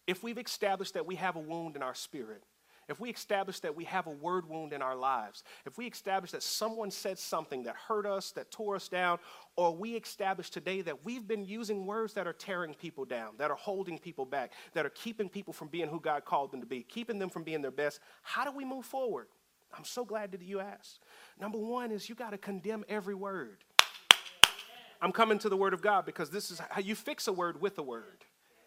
If 0.05 0.23
we've 0.23 0.37
established 0.37 0.93
that 0.93 1.05
we 1.05 1.15
have 1.15 1.35
a 1.35 1.39
wound 1.39 1.75
in 1.75 1.81
our 1.81 1.95
spirit, 1.95 2.43
if 2.87 2.99
we 2.99 3.09
establish 3.09 3.59
that 3.61 3.75
we 3.75 3.85
have 3.85 4.07
a 4.07 4.11
word 4.11 4.47
wound 4.47 4.73
in 4.73 4.81
our 4.81 4.95
lives, 4.95 5.43
if 5.65 5.77
we 5.77 5.87
establish 5.87 6.31
that 6.31 6.43
someone 6.43 6.91
said 6.91 7.17
something 7.17 7.63
that 7.63 7.75
hurt 7.75 8.05
us, 8.05 8.31
that 8.31 8.51
tore 8.51 8.75
us 8.75 8.87
down, 8.87 9.19
or 9.55 9.75
we 9.75 9.95
establish 9.95 10.49
today 10.49 10.81
that 10.81 11.03
we've 11.05 11.27
been 11.27 11.45
using 11.45 11.85
words 11.85 12.13
that 12.13 12.27
are 12.27 12.33
tearing 12.33 12.73
people 12.73 13.05
down, 13.05 13.33
that 13.37 13.49
are 13.49 13.57
holding 13.57 13.97
people 13.97 14.25
back, 14.25 14.51
that 14.73 14.85
are 14.85 14.91
keeping 14.91 15.29
people 15.29 15.53
from 15.53 15.67
being 15.67 15.87
who 15.87 15.99
God 15.99 16.25
called 16.25 16.51
them 16.51 16.61
to 16.61 16.67
be, 16.67 16.83
keeping 16.83 17.17
them 17.17 17.29
from 17.29 17.43
being 17.43 17.61
their 17.61 17.71
best, 17.71 17.99
how 18.21 18.43
do 18.43 18.51
we 18.51 18.65
move 18.65 18.85
forward? 18.85 19.27
I'm 19.75 19.85
so 19.85 20.05
glad 20.05 20.31
that 20.31 20.41
you 20.41 20.59
asked. 20.59 20.99
Number 21.39 21.57
one 21.57 21.91
is 21.91 22.07
you 22.07 22.15
got 22.15 22.31
to 22.31 22.37
condemn 22.37 22.85
every 22.87 23.15
word. 23.15 23.63
I'm 25.01 25.11
coming 25.11 25.37
to 25.39 25.49
the 25.49 25.57
word 25.57 25.73
of 25.73 25.81
God 25.81 26.05
because 26.05 26.29
this 26.29 26.51
is 26.51 26.59
how 26.69 26.81
you 26.81 26.95
fix 26.95 27.27
a 27.27 27.33
word 27.33 27.61
with 27.61 27.77
a 27.77 27.83
word. 27.83 28.24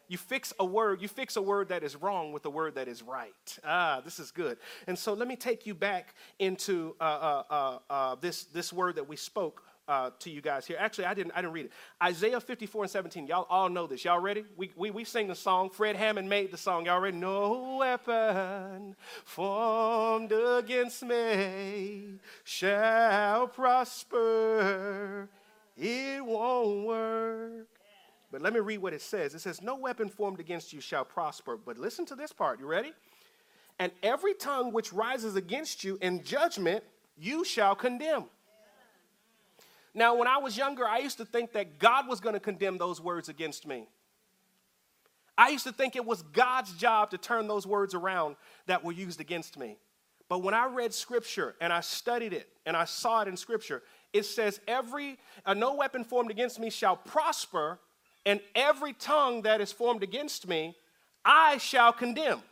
You 0.08 0.18
fix 0.18 0.52
a 0.58 0.64
word, 0.64 1.02
you 1.02 1.08
fix 1.08 1.36
a 1.36 1.42
word 1.42 1.68
that 1.68 1.82
is 1.82 1.94
wrong 1.94 2.32
with 2.32 2.44
a 2.46 2.50
word 2.50 2.74
that 2.76 2.88
is 2.88 3.02
right. 3.02 3.58
Ah, 3.64 4.00
this 4.04 4.18
is 4.18 4.30
good. 4.30 4.58
And 4.86 4.98
so 4.98 5.12
let 5.14 5.28
me 5.28 5.36
take 5.36 5.66
you 5.66 5.74
back 5.74 6.14
into 6.38 6.96
uh, 7.00 7.04
uh, 7.04 7.42
uh, 7.50 7.78
uh 7.90 8.14
this, 8.16 8.44
this 8.44 8.72
word 8.72 8.96
that 8.96 9.08
we 9.08 9.16
spoke 9.16 9.62
uh, 9.88 10.10
to 10.20 10.30
you 10.30 10.40
guys 10.40 10.66
here. 10.66 10.76
Actually, 10.78 11.06
I 11.06 11.14
didn't, 11.14 11.32
I 11.34 11.40
didn't 11.40 11.54
read 11.54 11.66
it. 11.66 11.72
Isaiah 12.02 12.40
54 12.40 12.84
and 12.84 12.90
17. 12.90 13.26
Y'all 13.26 13.46
all 13.48 13.68
know 13.68 13.86
this. 13.86 14.04
Y'all 14.04 14.20
ready? 14.20 14.44
We, 14.56 14.70
we, 14.76 14.90
we 14.90 15.04
sing 15.04 15.28
the 15.28 15.34
song. 15.34 15.70
Fred 15.70 15.96
Hammond 15.96 16.28
made 16.28 16.52
the 16.52 16.58
song. 16.58 16.86
Y'all 16.86 17.00
ready? 17.00 17.16
No 17.16 17.78
weapon 17.78 18.94
formed 19.24 20.32
against 20.32 21.02
me 21.02 22.18
shall 22.44 23.48
prosper. 23.48 25.28
It 25.76 26.24
won't 26.24 26.86
work. 26.86 27.77
But 28.30 28.42
let 28.42 28.52
me 28.52 28.60
read 28.60 28.78
what 28.78 28.92
it 28.92 29.00
says. 29.00 29.34
It 29.34 29.40
says, 29.40 29.62
No 29.62 29.76
weapon 29.76 30.08
formed 30.08 30.40
against 30.40 30.72
you 30.72 30.80
shall 30.80 31.04
prosper. 31.04 31.56
But 31.56 31.78
listen 31.78 32.04
to 32.06 32.14
this 32.14 32.32
part. 32.32 32.60
You 32.60 32.66
ready? 32.66 32.92
And 33.78 33.92
every 34.02 34.34
tongue 34.34 34.72
which 34.72 34.92
rises 34.92 35.36
against 35.36 35.84
you 35.84 35.98
in 36.02 36.22
judgment, 36.24 36.84
you 37.16 37.44
shall 37.44 37.74
condemn. 37.74 38.24
Now, 39.94 40.14
when 40.16 40.28
I 40.28 40.38
was 40.38 40.56
younger, 40.56 40.86
I 40.86 40.98
used 40.98 41.18
to 41.18 41.24
think 41.24 41.52
that 41.52 41.78
God 41.78 42.06
was 42.06 42.20
going 42.20 42.34
to 42.34 42.40
condemn 42.40 42.78
those 42.78 43.00
words 43.00 43.28
against 43.28 43.66
me. 43.66 43.88
I 45.36 45.50
used 45.50 45.64
to 45.64 45.72
think 45.72 45.96
it 45.96 46.04
was 46.04 46.22
God's 46.22 46.72
job 46.74 47.10
to 47.10 47.18
turn 47.18 47.46
those 47.46 47.66
words 47.66 47.94
around 47.94 48.36
that 48.66 48.84
were 48.84 48.92
used 48.92 49.20
against 49.20 49.56
me. 49.56 49.78
But 50.28 50.42
when 50.42 50.52
I 50.52 50.66
read 50.66 50.92
scripture 50.92 51.54
and 51.60 51.72
I 51.72 51.80
studied 51.80 52.32
it 52.32 52.48
and 52.66 52.76
I 52.76 52.84
saw 52.84 53.22
it 53.22 53.28
in 53.28 53.36
scripture, 53.36 53.82
it 54.12 54.24
says, 54.24 54.60
Every, 54.66 55.18
uh, 55.46 55.54
no 55.54 55.74
weapon 55.74 56.04
formed 56.04 56.30
against 56.30 56.58
me 56.58 56.70
shall 56.70 56.96
prosper, 56.96 57.78
and 58.26 58.40
every 58.54 58.92
tongue 58.92 59.42
that 59.42 59.60
is 59.60 59.72
formed 59.72 60.02
against 60.02 60.46
me, 60.46 60.76
I 61.24 61.58
shall 61.58 61.92
condemn. 61.92 62.42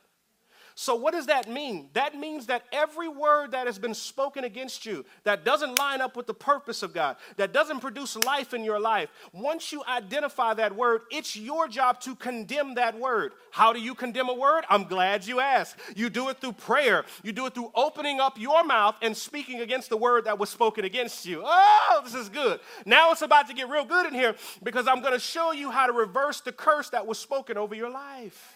So, 0.79 0.95
what 0.95 1.15
does 1.15 1.25
that 1.25 1.49
mean? 1.49 1.89
That 1.95 2.19
means 2.19 2.47
that 2.47 2.65
every 2.71 3.09
word 3.09 3.53
that 3.53 3.67
has 3.67 3.79
been 3.79 3.95
spoken 3.95 4.45
against 4.45 4.85
you 4.85 5.07
that 5.25 5.43
doesn't 5.43 5.79
line 5.79 6.03
up 6.03 6.19
with 6.19 6.27
the 6.27 6.35
purpose 6.35 6.83
of 6.83 6.93
God, 6.93 7.17
that 7.39 7.55
doesn't 7.55 7.81
produce 7.81 8.15
life 8.15 8.53
in 8.53 8.63
your 8.63 8.79
life, 8.79 9.09
once 9.33 9.73
you 9.73 9.83
identify 9.89 10.53
that 10.53 10.77
word, 10.77 11.01
it's 11.11 11.35
your 11.35 11.67
job 11.67 11.99
to 12.03 12.15
condemn 12.15 12.75
that 12.75 13.01
word. 13.01 13.33
How 13.51 13.73
do 13.73 13.81
you 13.81 13.95
condemn 13.95 14.29
a 14.29 14.35
word? 14.35 14.65
I'm 14.69 14.85
glad 14.85 15.27
you 15.27 15.41
asked. 15.41 15.77
You 15.97 16.11
do 16.11 16.29
it 16.29 16.43
through 16.43 16.53
prayer, 16.53 17.07
you 17.23 17.33
do 17.33 17.47
it 17.47 17.55
through 17.55 17.73
opening 17.75 18.21
up 18.21 18.39
your 18.39 18.63
mouth 18.63 18.97
and 19.01 19.17
speaking 19.17 19.63
against 19.63 19.89
the 19.89 19.97
word 19.97 20.27
that 20.27 20.39
was 20.39 20.51
spoken 20.51 20.85
against 20.85 21.25
you. 21.25 21.41
Oh, 21.43 22.03
this 22.05 22.15
is 22.15 22.29
good. 22.29 22.61
Now 22.85 23.13
it's 23.13 23.23
about 23.23 23.49
to 23.49 23.55
get 23.55 23.71
real 23.71 23.87
good 23.87 24.05
in 24.05 24.13
here 24.13 24.35
because 24.63 24.87
I'm 24.87 25.01
going 25.01 25.15
to 25.15 25.19
show 25.19 25.53
you 25.53 25.71
how 25.71 25.87
to 25.87 25.95
reverse 25.95 26.43
the 26.43 26.53
curse 26.53 26.91
that 26.91 27.07
was 27.07 27.19
spoken 27.19 27.57
over 27.57 27.75
your 27.75 27.89
life. 27.89 28.56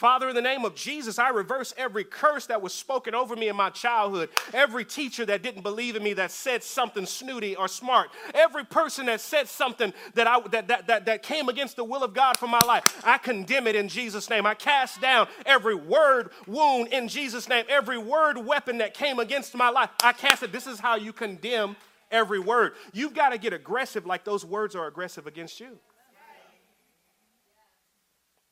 Father, 0.00 0.30
in 0.30 0.34
the 0.34 0.40
name 0.40 0.64
of 0.64 0.74
Jesus, 0.74 1.18
I 1.18 1.28
reverse 1.28 1.74
every 1.76 2.04
curse 2.04 2.46
that 2.46 2.62
was 2.62 2.72
spoken 2.72 3.14
over 3.14 3.36
me 3.36 3.50
in 3.50 3.56
my 3.56 3.68
childhood. 3.68 4.30
Every 4.54 4.82
teacher 4.82 5.26
that 5.26 5.42
didn't 5.42 5.60
believe 5.60 5.94
in 5.94 6.02
me 6.02 6.14
that 6.14 6.30
said 6.30 6.62
something 6.62 7.04
snooty 7.04 7.54
or 7.54 7.68
smart. 7.68 8.08
Every 8.32 8.64
person 8.64 9.04
that 9.06 9.20
said 9.20 9.46
something 9.46 9.92
that, 10.14 10.26
I, 10.26 10.40
that, 10.48 10.68
that, 10.68 10.86
that, 10.86 11.04
that 11.04 11.22
came 11.22 11.50
against 11.50 11.76
the 11.76 11.84
will 11.84 12.02
of 12.02 12.14
God 12.14 12.38
for 12.38 12.48
my 12.48 12.60
life. 12.66 13.02
I 13.04 13.18
condemn 13.18 13.66
it 13.66 13.76
in 13.76 13.90
Jesus' 13.90 14.30
name. 14.30 14.46
I 14.46 14.54
cast 14.54 15.02
down 15.02 15.28
every 15.44 15.74
word 15.74 16.30
wound 16.46 16.88
in 16.94 17.06
Jesus' 17.06 17.46
name. 17.46 17.66
Every 17.68 17.98
word 17.98 18.38
weapon 18.38 18.78
that 18.78 18.94
came 18.94 19.18
against 19.18 19.54
my 19.54 19.68
life. 19.68 19.90
I 20.02 20.14
cast 20.14 20.42
it. 20.42 20.50
This 20.50 20.66
is 20.66 20.80
how 20.80 20.96
you 20.96 21.12
condemn 21.12 21.76
every 22.10 22.38
word. 22.38 22.72
You've 22.94 23.12
got 23.12 23.32
to 23.32 23.38
get 23.38 23.52
aggressive 23.52 24.06
like 24.06 24.24
those 24.24 24.46
words 24.46 24.74
are 24.74 24.86
aggressive 24.86 25.26
against 25.26 25.60
you. 25.60 25.78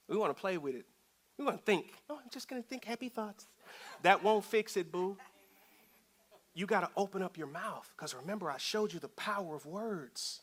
We 0.09 0.18
want 0.18 0.36
to 0.36 0.38
play 0.38 0.59
with 0.59 0.74
it. 0.74 0.84
We 1.39 1.45
want 1.45 1.59
to 1.59 1.64
think, 1.64 1.95
oh, 2.11 2.16
I'm 2.16 2.30
just 2.30 2.49
going 2.49 2.61
to 2.61 2.68
think 2.68 2.84
happy 2.84 3.09
thoughts. 3.09 3.47
That 4.03 4.22
won't 4.24 4.45
fix 4.45 4.76
it, 4.76 4.91
boo. 4.91 5.16
You 6.55 6.66
got 6.66 6.80
to 6.80 6.91
open 6.97 7.22
up 7.22 7.39
your 7.39 7.47
mouth 7.47 7.89
because 7.97 8.14
remember, 8.14 8.51
I 8.51 8.59
showed 8.59 8.93
you 8.93 8.99
the 8.99 9.09
power 9.09 9.55
of 9.55 9.64
words. 9.64 10.41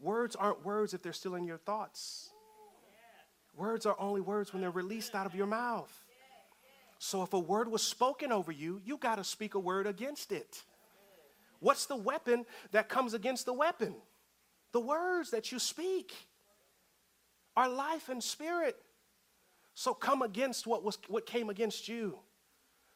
Words 0.00 0.34
aren't 0.34 0.64
words 0.64 0.92
if 0.92 1.02
they're 1.02 1.12
still 1.12 1.36
in 1.36 1.44
your 1.44 1.58
thoughts. 1.58 2.30
Words 3.56 3.86
are 3.86 3.94
only 4.00 4.20
words 4.20 4.52
when 4.52 4.60
they're 4.60 4.70
released 4.70 5.14
out 5.14 5.26
of 5.26 5.34
your 5.36 5.46
mouth. 5.46 5.92
So 6.98 7.22
if 7.22 7.32
a 7.32 7.38
word 7.38 7.70
was 7.70 7.82
spoken 7.82 8.32
over 8.32 8.50
you, 8.50 8.80
you 8.84 8.96
got 8.96 9.16
to 9.16 9.24
speak 9.24 9.54
a 9.54 9.58
word 9.60 9.86
against 9.86 10.32
it. 10.32 10.62
What's 11.60 11.86
the 11.86 11.96
weapon 11.96 12.44
that 12.72 12.88
comes 12.88 13.14
against 13.14 13.46
the 13.46 13.52
weapon? 13.52 13.94
The 14.72 14.80
words 14.80 15.30
that 15.30 15.52
you 15.52 15.60
speak 15.60 16.12
are 17.56 17.68
life 17.68 18.08
and 18.08 18.22
spirit. 18.22 18.76
So 19.74 19.92
come 19.92 20.22
against 20.22 20.66
what, 20.66 20.84
was, 20.84 20.98
what 21.08 21.26
came 21.26 21.50
against 21.50 21.88
you. 21.88 22.18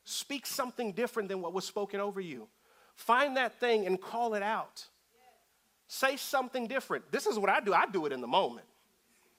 Speak 0.05 0.47
something 0.47 0.93
different 0.93 1.29
than 1.29 1.43
what 1.43 1.53
was 1.53 1.65
spoken 1.65 2.01
over 2.01 2.21
you. 2.21 2.49
Find 2.95 3.37
that 3.37 3.61
thing 3.61 3.87
and 3.87 4.01
call 4.01 4.35
it 4.35 4.43
out. 4.43 4.87
Say 5.89 6.17
something 6.17 6.67
different. 6.67 7.11
This 7.11 7.27
is 7.27 7.39
what 7.39 7.51
I 7.51 7.61
do. 7.61 7.75
I 7.75 7.87
do 7.87 8.07
it 8.07 8.13
in 8.13 8.21
the 8.21 8.27
moment. 8.27 8.67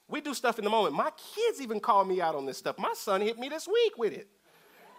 We 0.07 0.21
do 0.21 0.33
stuff 0.33 0.57
in 0.57 0.63
the 0.63 0.69
moment. 0.69 0.95
My 0.95 1.11
kids 1.35 1.61
even 1.61 1.79
call 1.79 2.03
me 2.03 2.19
out 2.19 2.35
on 2.35 2.45
this 2.45 2.57
stuff. 2.57 2.77
My 2.77 2.93
son 2.95 3.21
hit 3.21 3.37
me 3.37 3.47
this 3.47 3.67
week 3.67 3.97
with 3.97 4.13
it. 4.13 4.27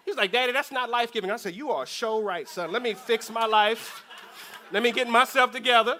He's 0.04 0.16
like, 0.16 0.32
Daddy, 0.32 0.52
that's 0.52 0.72
not 0.72 0.88
life 0.88 1.12
giving. 1.12 1.30
I 1.30 1.36
said, 1.36 1.54
You 1.54 1.70
are 1.70 1.82
a 1.82 1.86
show 1.86 2.22
right, 2.22 2.48
son. 2.48 2.72
Let 2.72 2.82
me 2.82 2.94
fix 2.94 3.30
my 3.30 3.44
life. 3.44 4.04
Let 4.72 4.82
me 4.82 4.92
get 4.92 5.08
myself 5.08 5.50
together. 5.50 5.98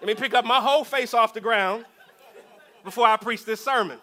Let 0.00 0.06
me 0.06 0.14
pick 0.14 0.34
up 0.34 0.44
my 0.44 0.58
whole 0.60 0.84
face 0.84 1.14
off 1.14 1.34
the 1.34 1.40
ground 1.40 1.84
before 2.82 3.06
I 3.06 3.16
preach 3.16 3.44
this 3.44 3.62
sermon 3.62 3.98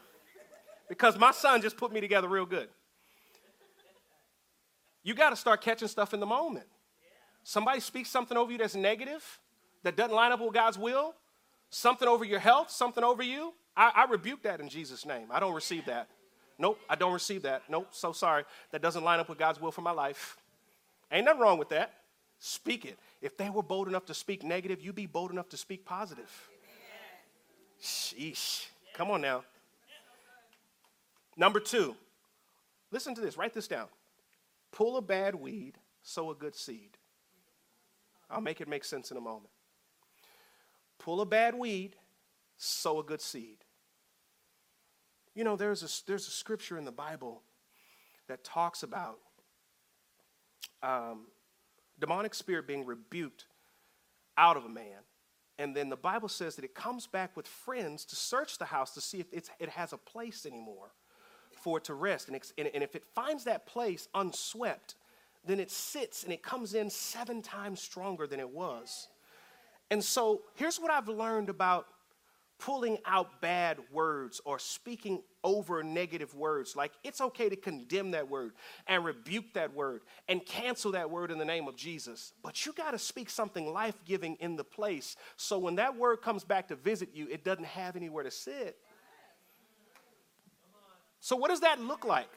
because 0.89 1.17
my 1.17 1.31
son 1.31 1.61
just 1.61 1.77
put 1.77 1.91
me 1.91 2.01
together 2.01 2.27
real 2.27 2.45
good. 2.45 2.69
You 5.03 5.13
got 5.13 5.31
to 5.31 5.35
start 5.35 5.61
catching 5.61 5.87
stuff 5.87 6.13
in 6.13 6.19
the 6.19 6.25
moment. 6.25 6.65
Somebody 7.43 7.81
speaks 7.81 8.09
something 8.09 8.37
over 8.37 8.51
you 8.51 8.57
that's 8.57 8.75
negative, 8.75 9.39
that 9.83 9.97
doesn't 9.97 10.15
line 10.15 10.31
up 10.31 10.39
with 10.39 10.53
God's 10.53 10.77
will, 10.77 11.13
something 11.69 12.07
over 12.07 12.23
your 12.23 12.39
health, 12.39 12.71
something 12.71 13.03
over 13.03 13.21
you. 13.21 13.53
I, 13.75 13.91
I 13.95 14.05
rebuke 14.05 14.43
that 14.43 14.61
in 14.61 14.69
Jesus' 14.69 15.05
name. 15.05 15.27
I 15.29 15.39
don't 15.39 15.53
receive 15.53 15.85
that. 15.85 16.07
Nope, 16.57 16.79
I 16.89 16.95
don't 16.95 17.11
receive 17.11 17.41
that. 17.41 17.63
Nope, 17.67 17.87
so 17.91 18.13
sorry. 18.13 18.43
That 18.71 18.81
doesn't 18.81 19.03
line 19.03 19.19
up 19.19 19.27
with 19.27 19.39
God's 19.39 19.59
will 19.59 19.71
for 19.71 19.81
my 19.81 19.91
life. 19.91 20.37
Ain't 21.11 21.25
nothing 21.25 21.41
wrong 21.41 21.57
with 21.57 21.69
that. 21.69 21.93
Speak 22.39 22.85
it. 22.85 22.97
If 23.21 23.37
they 23.37 23.49
were 23.49 23.63
bold 23.63 23.87
enough 23.87 24.05
to 24.05 24.13
speak 24.13 24.43
negative, 24.43 24.81
you 24.81 24.93
be 24.93 25.05
bold 25.05 25.31
enough 25.31 25.49
to 25.49 25.57
speak 25.57 25.85
positive. 25.85 26.31
Sheesh. 27.81 28.67
Come 28.93 29.11
on 29.11 29.21
now. 29.21 29.43
Number 31.35 31.59
two, 31.59 31.95
listen 32.91 33.15
to 33.15 33.21
this, 33.21 33.37
write 33.37 33.53
this 33.53 33.67
down. 33.67 33.87
Pull 34.71 34.97
a 34.97 35.01
bad 35.01 35.35
weed, 35.35 35.77
sow 36.01 36.31
a 36.31 36.35
good 36.35 36.55
seed. 36.55 36.97
I'll 38.29 38.41
make 38.41 38.61
it 38.61 38.67
make 38.67 38.83
sense 38.83 39.11
in 39.11 39.17
a 39.17 39.21
moment. 39.21 39.49
Pull 40.99 41.21
a 41.21 41.25
bad 41.25 41.55
weed, 41.55 41.95
sow 42.57 42.99
a 42.99 43.03
good 43.03 43.21
seed. 43.21 43.57
You 45.35 45.43
know, 45.43 45.55
there's 45.55 45.83
a, 45.83 46.07
there's 46.07 46.27
a 46.27 46.31
scripture 46.31 46.77
in 46.77 46.85
the 46.85 46.91
Bible 46.91 47.41
that 48.27 48.43
talks 48.43 48.83
about 48.83 49.19
um, 50.81 51.27
demonic 51.99 52.33
spirit 52.33 52.67
being 52.67 52.85
rebuked 52.85 53.45
out 54.37 54.57
of 54.57 54.65
a 54.65 54.69
man. 54.69 55.01
And 55.59 55.75
then 55.75 55.89
the 55.89 55.97
Bible 55.97 56.29
says 56.29 56.55
that 56.55 56.65
it 56.65 56.73
comes 56.73 57.05
back 57.05 57.35
with 57.37 57.47
friends 57.47 58.05
to 58.05 58.15
search 58.15 58.57
the 58.57 58.65
house 58.65 58.93
to 58.95 59.01
see 59.01 59.19
if 59.19 59.49
it 59.59 59.69
has 59.69 59.93
a 59.93 59.97
place 59.97 60.45
anymore 60.45 60.91
for 61.63 61.77
it 61.77 61.85
to 61.85 61.93
rest. 61.93 62.27
And, 62.27 62.39
and 62.57 62.83
if 62.83 62.95
it 62.95 63.03
finds 63.15 63.45
that 63.45 63.65
place 63.65 64.07
unswept, 64.13 64.95
then 65.45 65.59
it 65.59 65.71
sits 65.71 66.23
and 66.23 66.33
it 66.33 66.43
comes 66.43 66.73
in 66.73 66.89
seven 66.89 67.41
times 67.41 67.81
stronger 67.81 68.27
than 68.27 68.39
it 68.39 68.49
was. 68.49 69.07
And 69.89 70.03
so 70.03 70.41
here's 70.55 70.79
what 70.79 70.91
I've 70.91 71.07
learned 71.07 71.49
about 71.49 71.87
pulling 72.59 72.97
out 73.05 73.41
bad 73.41 73.77
words 73.91 74.39
or 74.45 74.57
speaking 74.57 75.21
over 75.43 75.83
negative 75.83 76.33
words. 76.33 76.75
Like 76.75 76.93
it's 77.03 77.19
okay 77.19 77.49
to 77.49 77.55
condemn 77.55 78.11
that 78.11 78.29
word 78.29 78.53
and 78.87 79.03
rebuke 79.03 79.53
that 79.53 79.73
word 79.73 80.01
and 80.29 80.45
cancel 80.45 80.91
that 80.93 81.09
word 81.09 81.29
in 81.31 81.37
the 81.37 81.45
name 81.45 81.67
of 81.67 81.75
Jesus. 81.75 82.31
But 82.41 82.65
you 82.65 82.71
got 82.73 82.91
to 82.91 82.99
speak 82.99 83.29
something 83.29 83.71
life 83.73 83.95
giving 84.05 84.35
in 84.35 84.55
the 84.55 84.63
place 84.63 85.17
so 85.35 85.59
when 85.59 85.75
that 85.75 85.97
word 85.97 86.17
comes 86.21 86.43
back 86.43 86.69
to 86.69 86.75
visit 86.75 87.09
you, 87.13 87.27
it 87.29 87.43
doesn't 87.43 87.65
have 87.65 87.95
anywhere 87.95 88.23
to 88.23 88.31
sit. 88.31 88.77
So, 91.23 91.37
what 91.37 91.51
does 91.51 91.61
that 91.61 91.79
look 91.79 92.03
like? 92.03 92.27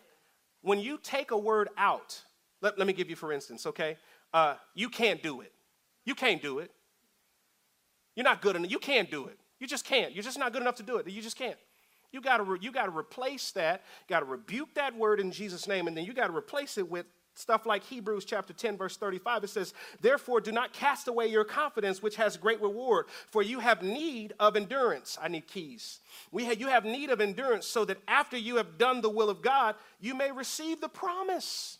When 0.63 0.79
you 0.79 1.01
take 1.03 1.33
a 1.33 1.37
word 1.37 1.71
out, 1.77 2.23
let, 2.63 2.79
let 2.79 2.87
me 2.87 2.93
give 2.93 3.11
you 3.11 3.17
for 3.17 3.33
instance, 3.33 3.67
okay? 3.67 3.97
Uh, 4.33 4.55
you 4.77 4.89
can't 4.89 5.21
do 5.21 5.41
it. 5.41 5.51
You 6.05 6.15
can't 6.15 6.41
do 6.41 6.61
it. 6.61 6.71
You're 8.15 8.23
not 8.23 8.41
good 8.41 8.55
enough. 8.55 8.71
You 8.71 8.79
can't 8.79 9.11
do 9.11 9.27
it. 9.27 9.41
You 9.59 9.67
just 9.67 9.85
can't. 9.85 10.15
You're 10.15 10.23
just 10.23 10.39
not 10.39 10.53
good 10.53 10.63
enough 10.63 10.77
to 10.77 10.85
do 10.85 10.99
it. 10.99 11.09
You 11.09 11.21
just 11.21 11.37
can't. 11.37 11.59
You 12.13 12.21
got 12.21 12.37
to 12.37 12.45
re- 12.45 12.59
you 12.63 12.71
got 12.71 12.87
to 12.87 12.97
replace 12.97 13.51
that. 13.53 13.83
Got 14.09 14.21
to 14.21 14.27
rebuke 14.27 14.75
that 14.77 14.97
word 14.97 15.19
in 15.19 15.33
Jesus' 15.33 15.67
name, 15.67 15.89
and 15.89 15.97
then 15.97 16.05
you 16.05 16.15
got 16.15 16.29
to 16.29 16.37
replace 16.37 16.79
it 16.79 16.89
with 16.89 17.07
stuff 17.39 17.67
like 17.67 17.85
Hebrews 17.85 18.25
chapter 18.25 18.53
10, 18.53 18.77
verse 18.77 18.97
35, 18.97 19.45
it 19.45 19.51
says, 19.51 19.75
Therefore, 20.01 20.41
do 20.41 20.53
not 20.53 20.73
cast 20.73 21.09
away 21.09 21.27
your 21.27 21.45
confidence, 21.45 22.03
which 22.03 22.17
has 22.17 22.37
great 22.37 22.61
reward, 22.61 23.07
for 23.29 23.43
you 23.43 23.61
have 23.61 23.83
need 23.83 24.35
of 24.41 24.57
endurance. 24.57 25.19
I 25.21 25.29
need 25.29 25.47
keys. 25.47 26.01
We 26.33 26.45
have, 26.47 26.61
you 26.61 26.69
have 26.69 26.85
need 26.85 27.11
of 27.11 27.21
endurance 27.21 27.67
so 27.67 27.85
that 27.85 27.99
after 28.09 28.37
you 28.37 28.57
have 28.57 28.79
done 28.79 29.01
the 29.01 29.11
will 29.11 29.31
of 29.31 29.43
God, 29.43 29.75
you 30.01 30.15
may 30.15 30.33
receive 30.33 30.81
the 30.81 30.89
promise. 30.89 31.79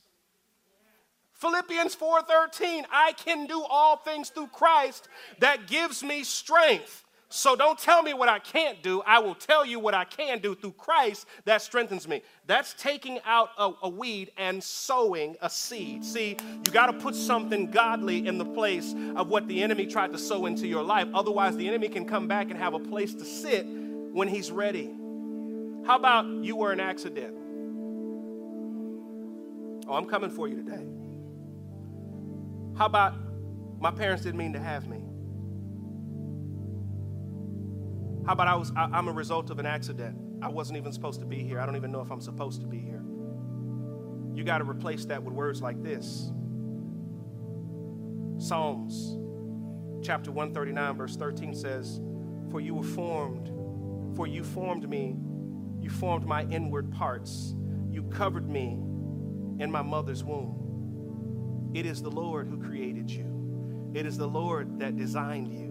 Philippians 1.33 1.95
4:13 1.95 2.85
I 2.91 3.13
can 3.13 3.47
do 3.47 3.63
all 3.63 3.97
things 3.99 4.31
through 4.31 4.49
Christ 4.49 5.09
that 5.41 5.67
gives 5.67 6.03
me 6.03 6.25
strength. 6.25 7.06
So 7.29 7.57
don't 7.57 7.79
tell 7.79 8.03
me 8.03 8.15
what 8.15 8.29
I 8.29 8.39
can't 8.39 8.83
do. 8.83 9.03
I 9.05 9.19
will 9.19 9.35
tell 9.35 9.67
you 9.67 9.81
what 9.81 9.95
I 9.95 10.05
can 10.05 10.39
do 10.39 10.55
through 10.55 10.73
Christ 10.73 11.27
that 11.45 11.61
strengthens 11.61 12.07
me. 12.07 12.23
That's 12.47 12.73
taking 12.75 13.19
out 13.25 13.51
a, 13.59 13.73
a 13.83 13.89
weed 13.89 14.31
and 14.37 14.63
sowing 14.63 15.37
a 15.41 15.51
seed. 15.51 16.05
See, 16.05 16.37
you 16.65 16.73
got 16.73 16.87
to 16.87 16.93
put 16.93 17.17
something 17.17 17.71
godly 17.71 18.29
in 18.29 18.39
the 18.39 18.45
place 18.45 18.95
of 19.17 19.29
what 19.29 19.49
the 19.49 19.61
enemy 19.61 19.87
tried 19.87 20.13
to 20.13 20.19
sow 20.19 20.47
into 20.47 20.69
your 20.69 20.85
life. 20.85 21.09
Otherwise, 21.15 21.57
the 21.57 21.67
enemy 21.67 21.89
can 21.89 22.07
come 22.07 22.29
back 22.29 22.51
and 22.51 22.59
have 22.59 22.75
a 22.75 22.79
place 22.79 23.13
to 23.15 23.25
sit 23.25 23.67
when 23.67 24.29
he's 24.29 24.53
ready. 24.53 24.95
How 25.85 25.97
about 25.97 26.27
you 26.27 26.57
were 26.57 26.71
an 26.71 26.81
accident? 26.81 27.35
Oh, 29.89 29.95
I'm 29.95 30.07
coming 30.07 30.31
for 30.31 30.47
you 30.49 30.57
today. 30.57 30.87
How 32.79 32.87
about 32.87 33.15
my 33.81 33.91
parents 33.91 34.23
didn't 34.23 34.39
mean 34.39 34.53
to 34.53 34.61
have 34.61 34.89
me? 34.89 35.06
How 38.27 38.33
about 38.33 38.49
I 38.49 38.57
was 38.57 38.73
I, 38.77 38.89
I'm 38.93 39.09
a 39.09 39.13
result 39.13 39.51
of 39.51 39.61
an 39.61 39.67
accident? 39.67 40.19
I 40.43 40.49
wasn't 40.49 40.79
even 40.79 40.93
supposed 40.93 41.21
to 41.21 41.27
be 41.27 41.39
here. 41.45 41.61
I 41.61 41.67
don't 41.67 41.77
even 41.77 41.93
know 41.93 42.01
if 42.01 42.11
I'm 42.11 42.21
supposed 42.21 42.61
to 42.61 42.67
be 42.67 42.79
here. 42.79 43.03
You 44.35 44.45
got 44.45 44.59
to 44.59 44.65
replace 44.65 45.05
that 45.07 45.23
with 45.23 45.33
words 45.33 45.63
like 45.63 45.83
this. 45.83 46.33
Psalms 48.39 49.17
chapter 50.05 50.31
139 50.31 50.97
verse 50.97 51.17
13 51.17 51.55
says, 51.55 52.01
"For 52.51 52.61
you 52.61 52.75
were 52.75 52.83
formed, 52.83 53.49
for 54.17 54.27
you 54.27 54.43
formed 54.43 54.89
me, 54.89 55.17
you 55.81 55.91
formed 55.91 56.27
my 56.27 56.43
inward 56.47 56.91
parts. 56.91 57.55
You 57.91 58.03
covered 58.05 58.49
me 58.49 58.81
in 59.59 59.71
my 59.71 59.83
mother's 59.83 60.25
womb. 60.25 61.71
It 61.75 61.87
is 61.87 62.03
the 62.03 62.11
Lord 62.11 62.49
who 62.49 62.59
created 62.59 63.11
you, 63.11 63.93
it 63.95 64.05
is 64.05 64.17
the 64.19 64.27
Lord 64.27 64.81
that 64.81 64.97
designed 64.97 65.49
you, 65.49 65.66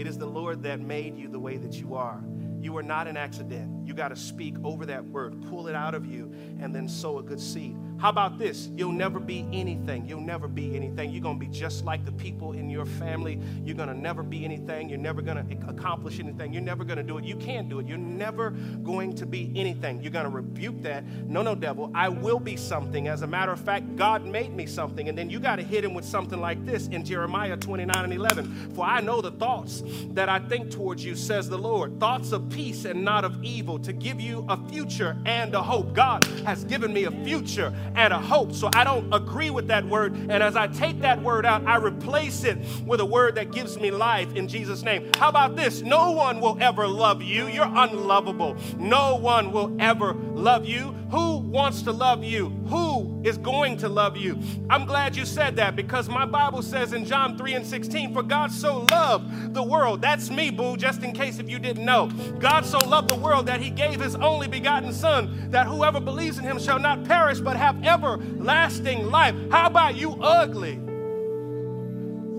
it 0.00 0.06
is 0.06 0.16
the 0.16 0.26
Lord 0.26 0.62
that 0.62 0.80
made 0.80 1.18
you 1.18 1.28
the 1.28 1.38
way 1.38 1.58
that 1.58 1.74
you 1.74 1.94
are. 1.94 2.24
You 2.58 2.74
are 2.78 2.82
not 2.82 3.06
an 3.06 3.18
accident. 3.18 3.86
You 3.86 3.92
got 3.92 4.08
to 4.08 4.16
speak 4.16 4.54
over 4.64 4.86
that 4.86 5.04
word, 5.04 5.42
pull 5.50 5.68
it 5.68 5.74
out 5.74 5.94
of 5.94 6.06
you, 6.06 6.32
and 6.58 6.74
then 6.74 6.88
sow 6.88 7.18
a 7.18 7.22
good 7.22 7.38
seed. 7.38 7.76
How 8.00 8.08
about 8.08 8.38
this? 8.38 8.70
You'll 8.74 8.92
never 8.92 9.20
be 9.20 9.46
anything. 9.52 10.08
You'll 10.08 10.22
never 10.22 10.48
be 10.48 10.74
anything. 10.74 11.10
You're 11.10 11.20
going 11.20 11.38
to 11.38 11.46
be 11.46 11.52
just 11.52 11.84
like 11.84 12.06
the 12.06 12.12
people 12.12 12.52
in 12.52 12.70
your 12.70 12.86
family. 12.86 13.38
You're 13.62 13.76
going 13.76 13.90
to 13.90 13.94
never 13.94 14.22
be 14.22 14.42
anything. 14.42 14.88
You're 14.88 14.96
never 14.96 15.20
going 15.20 15.36
to 15.36 15.68
accomplish 15.68 16.18
anything. 16.18 16.54
You're 16.54 16.62
never 16.62 16.82
going 16.82 16.96
to 16.96 17.02
do 17.02 17.18
it. 17.18 17.24
You 17.24 17.36
can't 17.36 17.68
do 17.68 17.78
it. 17.78 17.86
You're 17.86 17.98
never 17.98 18.52
going 18.82 19.14
to 19.16 19.26
be 19.26 19.52
anything. 19.54 20.02
You're 20.02 20.12
going 20.12 20.24
to 20.24 20.30
rebuke 20.30 20.80
that. 20.80 21.04
No, 21.04 21.42
no, 21.42 21.54
devil. 21.54 21.90
I 21.94 22.08
will 22.08 22.40
be 22.40 22.56
something. 22.56 23.06
As 23.06 23.20
a 23.20 23.26
matter 23.26 23.52
of 23.52 23.60
fact, 23.60 23.96
God 23.96 24.24
made 24.24 24.56
me 24.56 24.64
something. 24.64 25.10
And 25.10 25.18
then 25.18 25.28
you 25.28 25.38
got 25.38 25.56
to 25.56 25.62
hit 25.62 25.84
him 25.84 25.92
with 25.92 26.06
something 26.06 26.40
like 26.40 26.64
this 26.64 26.86
in 26.86 27.04
Jeremiah 27.04 27.58
29 27.58 27.94
and 27.94 28.14
11. 28.14 28.72
For 28.74 28.86
I 28.86 29.02
know 29.02 29.20
the 29.20 29.32
thoughts 29.32 29.82
that 30.12 30.30
I 30.30 30.38
think 30.38 30.70
towards 30.70 31.04
you, 31.04 31.14
says 31.14 31.50
the 31.50 31.58
Lord. 31.58 32.00
Thoughts 32.00 32.32
of 32.32 32.48
peace 32.48 32.86
and 32.86 33.04
not 33.04 33.26
of 33.26 33.44
evil, 33.44 33.78
to 33.80 33.92
give 33.92 34.22
you 34.22 34.46
a 34.48 34.56
future 34.70 35.18
and 35.26 35.54
a 35.54 35.62
hope. 35.62 35.92
God 35.92 36.24
has 36.46 36.64
given 36.64 36.94
me 36.94 37.04
a 37.04 37.10
future 37.10 37.74
and 37.94 38.12
a 38.12 38.18
hope. 38.18 38.52
So 38.52 38.70
I 38.74 38.84
don't 38.84 39.12
agree 39.12 39.50
with 39.50 39.68
that 39.68 39.84
word. 39.84 40.14
And 40.14 40.42
as 40.42 40.56
I 40.56 40.66
take 40.68 41.00
that 41.00 41.22
word 41.22 41.46
out, 41.46 41.66
I 41.66 41.76
replace 41.76 42.44
it 42.44 42.58
with 42.86 43.00
a 43.00 43.06
word 43.06 43.34
that 43.36 43.52
gives 43.52 43.78
me 43.78 43.90
life 43.90 44.34
in 44.34 44.48
Jesus' 44.48 44.82
name. 44.82 45.10
How 45.16 45.28
about 45.28 45.56
this? 45.56 45.82
No 45.82 46.12
one 46.12 46.40
will 46.40 46.56
ever 46.60 46.86
love 46.86 47.22
you. 47.22 47.46
You're 47.46 47.64
unlovable. 47.64 48.56
No 48.78 49.16
one 49.16 49.52
will 49.52 49.74
ever 49.80 50.14
love 50.14 50.66
you. 50.66 50.94
Who 51.10 51.38
wants 51.38 51.82
to 51.82 51.92
love 51.92 52.22
you? 52.22 52.50
Who 52.68 53.20
is 53.24 53.36
going 53.36 53.76
to 53.78 53.88
love 53.88 54.16
you? 54.16 54.38
I'm 54.68 54.86
glad 54.86 55.16
you 55.16 55.26
said 55.26 55.56
that 55.56 55.74
because 55.74 56.08
my 56.08 56.24
Bible 56.24 56.62
says 56.62 56.92
in 56.92 57.04
John 57.04 57.36
3 57.36 57.54
and 57.54 57.66
16, 57.66 58.14
for 58.14 58.22
God 58.22 58.52
so 58.52 58.86
loved 58.90 59.54
the 59.54 59.62
world. 59.62 60.00
That's 60.00 60.30
me, 60.30 60.50
boo, 60.50 60.76
just 60.76 61.02
in 61.02 61.12
case 61.12 61.40
if 61.40 61.50
you 61.50 61.58
didn't 61.58 61.84
know. 61.84 62.08
God 62.38 62.64
so 62.64 62.78
loved 62.78 63.10
the 63.10 63.16
world 63.16 63.46
that 63.46 63.60
he 63.60 63.70
gave 63.70 64.00
his 64.00 64.14
only 64.14 64.46
begotten 64.46 64.92
Son, 64.92 65.50
that 65.50 65.66
whoever 65.66 65.98
believes 65.98 66.38
in 66.38 66.44
him 66.44 66.58
shall 66.58 66.78
not 66.78 67.04
perish 67.04 67.40
but 67.40 67.56
have 67.56 67.79
everlasting 67.84 69.06
life. 69.10 69.34
How 69.50 69.66
about 69.66 69.96
you, 69.96 70.12
ugly? 70.20 70.80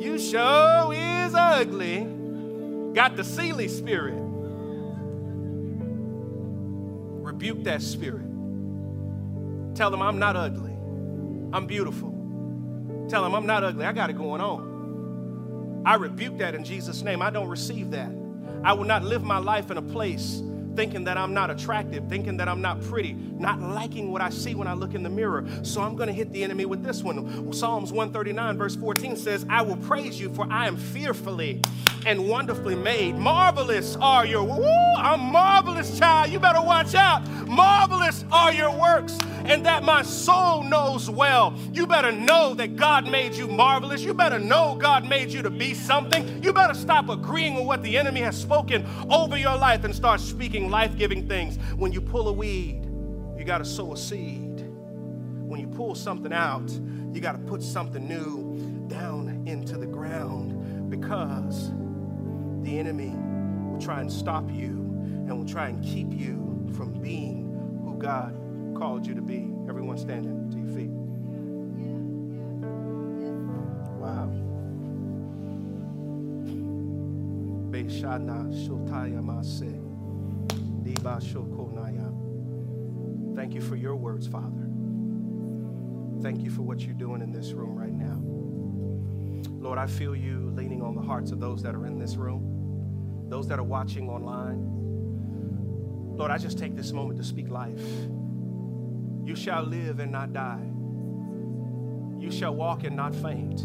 You 0.04 0.18
show 0.18 0.92
is 0.96 1.34
ugly. 1.36 2.08
Got 2.94 3.16
the 3.16 3.24
Sealy 3.24 3.68
spirit. 3.68 4.16
Rebuke 7.22 7.64
that 7.64 7.82
spirit. 7.82 8.26
Tell 9.76 9.90
them 9.90 10.02
I'm 10.02 10.20
not 10.20 10.36
ugly. 10.36 10.72
I'm 11.54 11.66
beautiful. 11.68 12.10
Tell 13.10 13.24
them 13.24 13.34
I'm 13.34 13.46
not 13.46 13.64
ugly. 13.64 13.86
I 13.86 13.92
got 13.94 14.10
it 14.10 14.18
going 14.18 14.42
on. 14.42 15.84
I 15.86 15.96
rebuke 15.96 16.38
that 16.40 16.56
in 16.56 16.64
Jesus' 16.64 17.02
name. 17.02 17.22
I 17.22 17.30
don't 17.30 17.48
receive 17.48 17.92
that. 17.92 18.12
I 18.64 18.74
will 18.74 18.86
not 18.86 19.04
live 19.04 19.24
my 19.24 19.38
life 19.38 19.72
in 19.72 19.78
a 19.78 19.82
place 19.82 20.42
thinking 20.76 21.04
that 21.06 21.18
I'm 21.18 21.34
not 21.34 21.50
attractive, 21.50 22.08
thinking 22.08 22.38
that 22.38 22.48
I'm 22.48 22.62
not 22.62 22.82
pretty, 22.82 23.14
not 23.14 23.60
liking 23.60 24.12
what 24.12 24.22
I 24.22 24.30
see 24.30 24.56
when 24.56 24.68
I 24.68 24.74
look 24.74 24.94
in 24.94 25.04
the 25.04 25.10
mirror. 25.10 25.46
So 25.64 25.82
I'm 25.82 25.96
going 25.96 26.08
to 26.08 26.14
hit 26.14 26.32
the 26.32 26.44
enemy 26.44 26.66
with 26.66 26.84
this 26.84 27.04
one. 27.04 27.54
Psalms 27.54 27.92
139, 27.92 28.58
verse 28.58 28.76
14 28.76 29.16
says, 29.16 29.46
I 29.50 29.62
will 29.62 29.78
praise 29.78 30.20
you, 30.20 30.34
for 30.34 30.48
I 30.50 30.68
am 30.68 30.78
fearfully 30.78 31.62
and 32.06 32.28
wonderfully 32.28 32.76
made. 32.76 33.16
Marvelous 33.16 33.96
are 33.98 34.26
your, 34.26 34.44
woo, 34.44 34.94
I'm 34.98 35.20
marvelous, 35.20 35.98
child. 35.98 36.32
You 36.32 36.40
better 36.40 36.62
watch 36.62 36.96
out. 36.96 37.28
Marvelous 37.48 38.26
are 38.32 38.54
your 38.54 38.72
works 38.72 39.18
and 39.46 39.66
that 39.66 39.84
my 39.84 40.02
soul 40.04 40.64
knows 40.64 41.10
well. 41.10 41.54
You 41.74 41.88
better 41.88 42.12
know 42.12 42.54
that 42.56 42.76
God 42.76 43.08
made 43.10 43.36
you 43.36 43.48
marvelous. 43.48 44.02
You 44.02 44.14
better 44.14 44.40
know 44.40 44.76
God 44.80 45.08
made 45.08 45.32
you 45.32 45.42
to 45.42 45.50
be 45.50 45.74
something. 45.74 46.44
You 46.44 46.54
better 46.54 46.74
stop 46.74 47.10
agreeing 47.10 47.56
with 47.56 47.66
what 47.66 47.84
the 47.84 47.98
enemy 47.98 48.22
has 48.22 48.40
spoken 48.40 48.86
over 49.10 49.38
your 49.38 49.58
life 49.58 49.84
and 49.84 49.94
start 49.94 50.20
speaking 50.20 50.70
life 50.70 50.98
giving 50.98 51.28
things. 51.28 51.58
When 51.76 51.92
you 51.92 52.02
pull 52.02 52.28
a 52.28 52.34
weed, 52.34 52.86
you 53.38 53.44
got 53.44 53.60
to 53.60 53.66
sow 53.66 53.94
a 53.94 53.98
seed. 53.98 54.62
When 54.62 55.60
you 55.60 55.68
pull 55.68 55.96
something 55.96 56.32
out, 56.32 56.70
you 57.14 57.20
got 57.20 57.34
to 57.34 57.40
put 57.40 57.62
something 57.62 58.08
new 58.08 58.88
down 58.88 59.44
into 59.48 59.78
the 59.78 59.86
ground 59.86 60.90
because 60.90 61.72
the 62.64 62.78
enemy 62.78 63.14
will 63.70 63.82
try 63.82 64.02
and 64.02 64.12
stop 64.12 64.50
you 64.52 64.68
and 64.68 65.38
will 65.38 65.46
try 65.46 65.70
and 65.70 65.84
keep 65.84 66.12
you 66.12 66.70
from 66.76 66.94
being 67.02 67.52
who 67.84 67.98
God 67.98 68.41
called 68.76 69.06
you 69.06 69.14
to 69.16 69.22
be. 69.22 69.52
Everyone 69.68 69.98
standing 69.98 70.50
to 70.52 70.58
your 70.58 70.70
feet. 70.70 70.92
Wow. 74.00 74.30
Thank 83.36 83.54
you 83.54 83.62
for 83.62 83.76
your 83.76 83.96
words, 83.96 84.28
Father. 84.28 84.68
Thank 86.22 86.42
you 86.42 86.52
for 86.52 86.62
what 86.62 86.82
you're 86.82 86.94
doing 86.94 87.22
in 87.22 87.32
this 87.32 87.54
room 87.54 87.76
right 87.76 87.92
now. 87.92 88.20
Lord, 89.62 89.80
I 89.80 89.88
feel 89.88 90.16
you 90.16 90.52
leaning 90.56 90.82
on 90.82 90.96
the 90.96 91.02
hearts 91.02 91.32
of 91.32 91.40
those 91.40 91.64
that 91.64 91.76
are 91.76 91.86
in 91.86 91.98
this 91.98 92.16
room, 92.16 93.26
those 93.30 93.48
that 93.48 93.60
are 93.60 93.64
watching 93.64 94.10
online. 94.10 94.68
Lord, 96.18 96.30
I 96.30 96.38
just 96.38 96.60
take 96.60 96.76
this 96.76 96.92
moment 96.92 97.18
to 97.20 97.24
speak 97.24 97.50
life. 97.50 97.82
You 99.32 99.38
shall 99.38 99.64
live 99.64 100.00
and 100.02 100.12
not 100.12 100.34
die. 100.34 100.70
You 102.20 102.30
shall 102.30 102.54
walk 102.54 102.84
and 102.84 102.98
not 102.98 103.16
faint. 103.16 103.62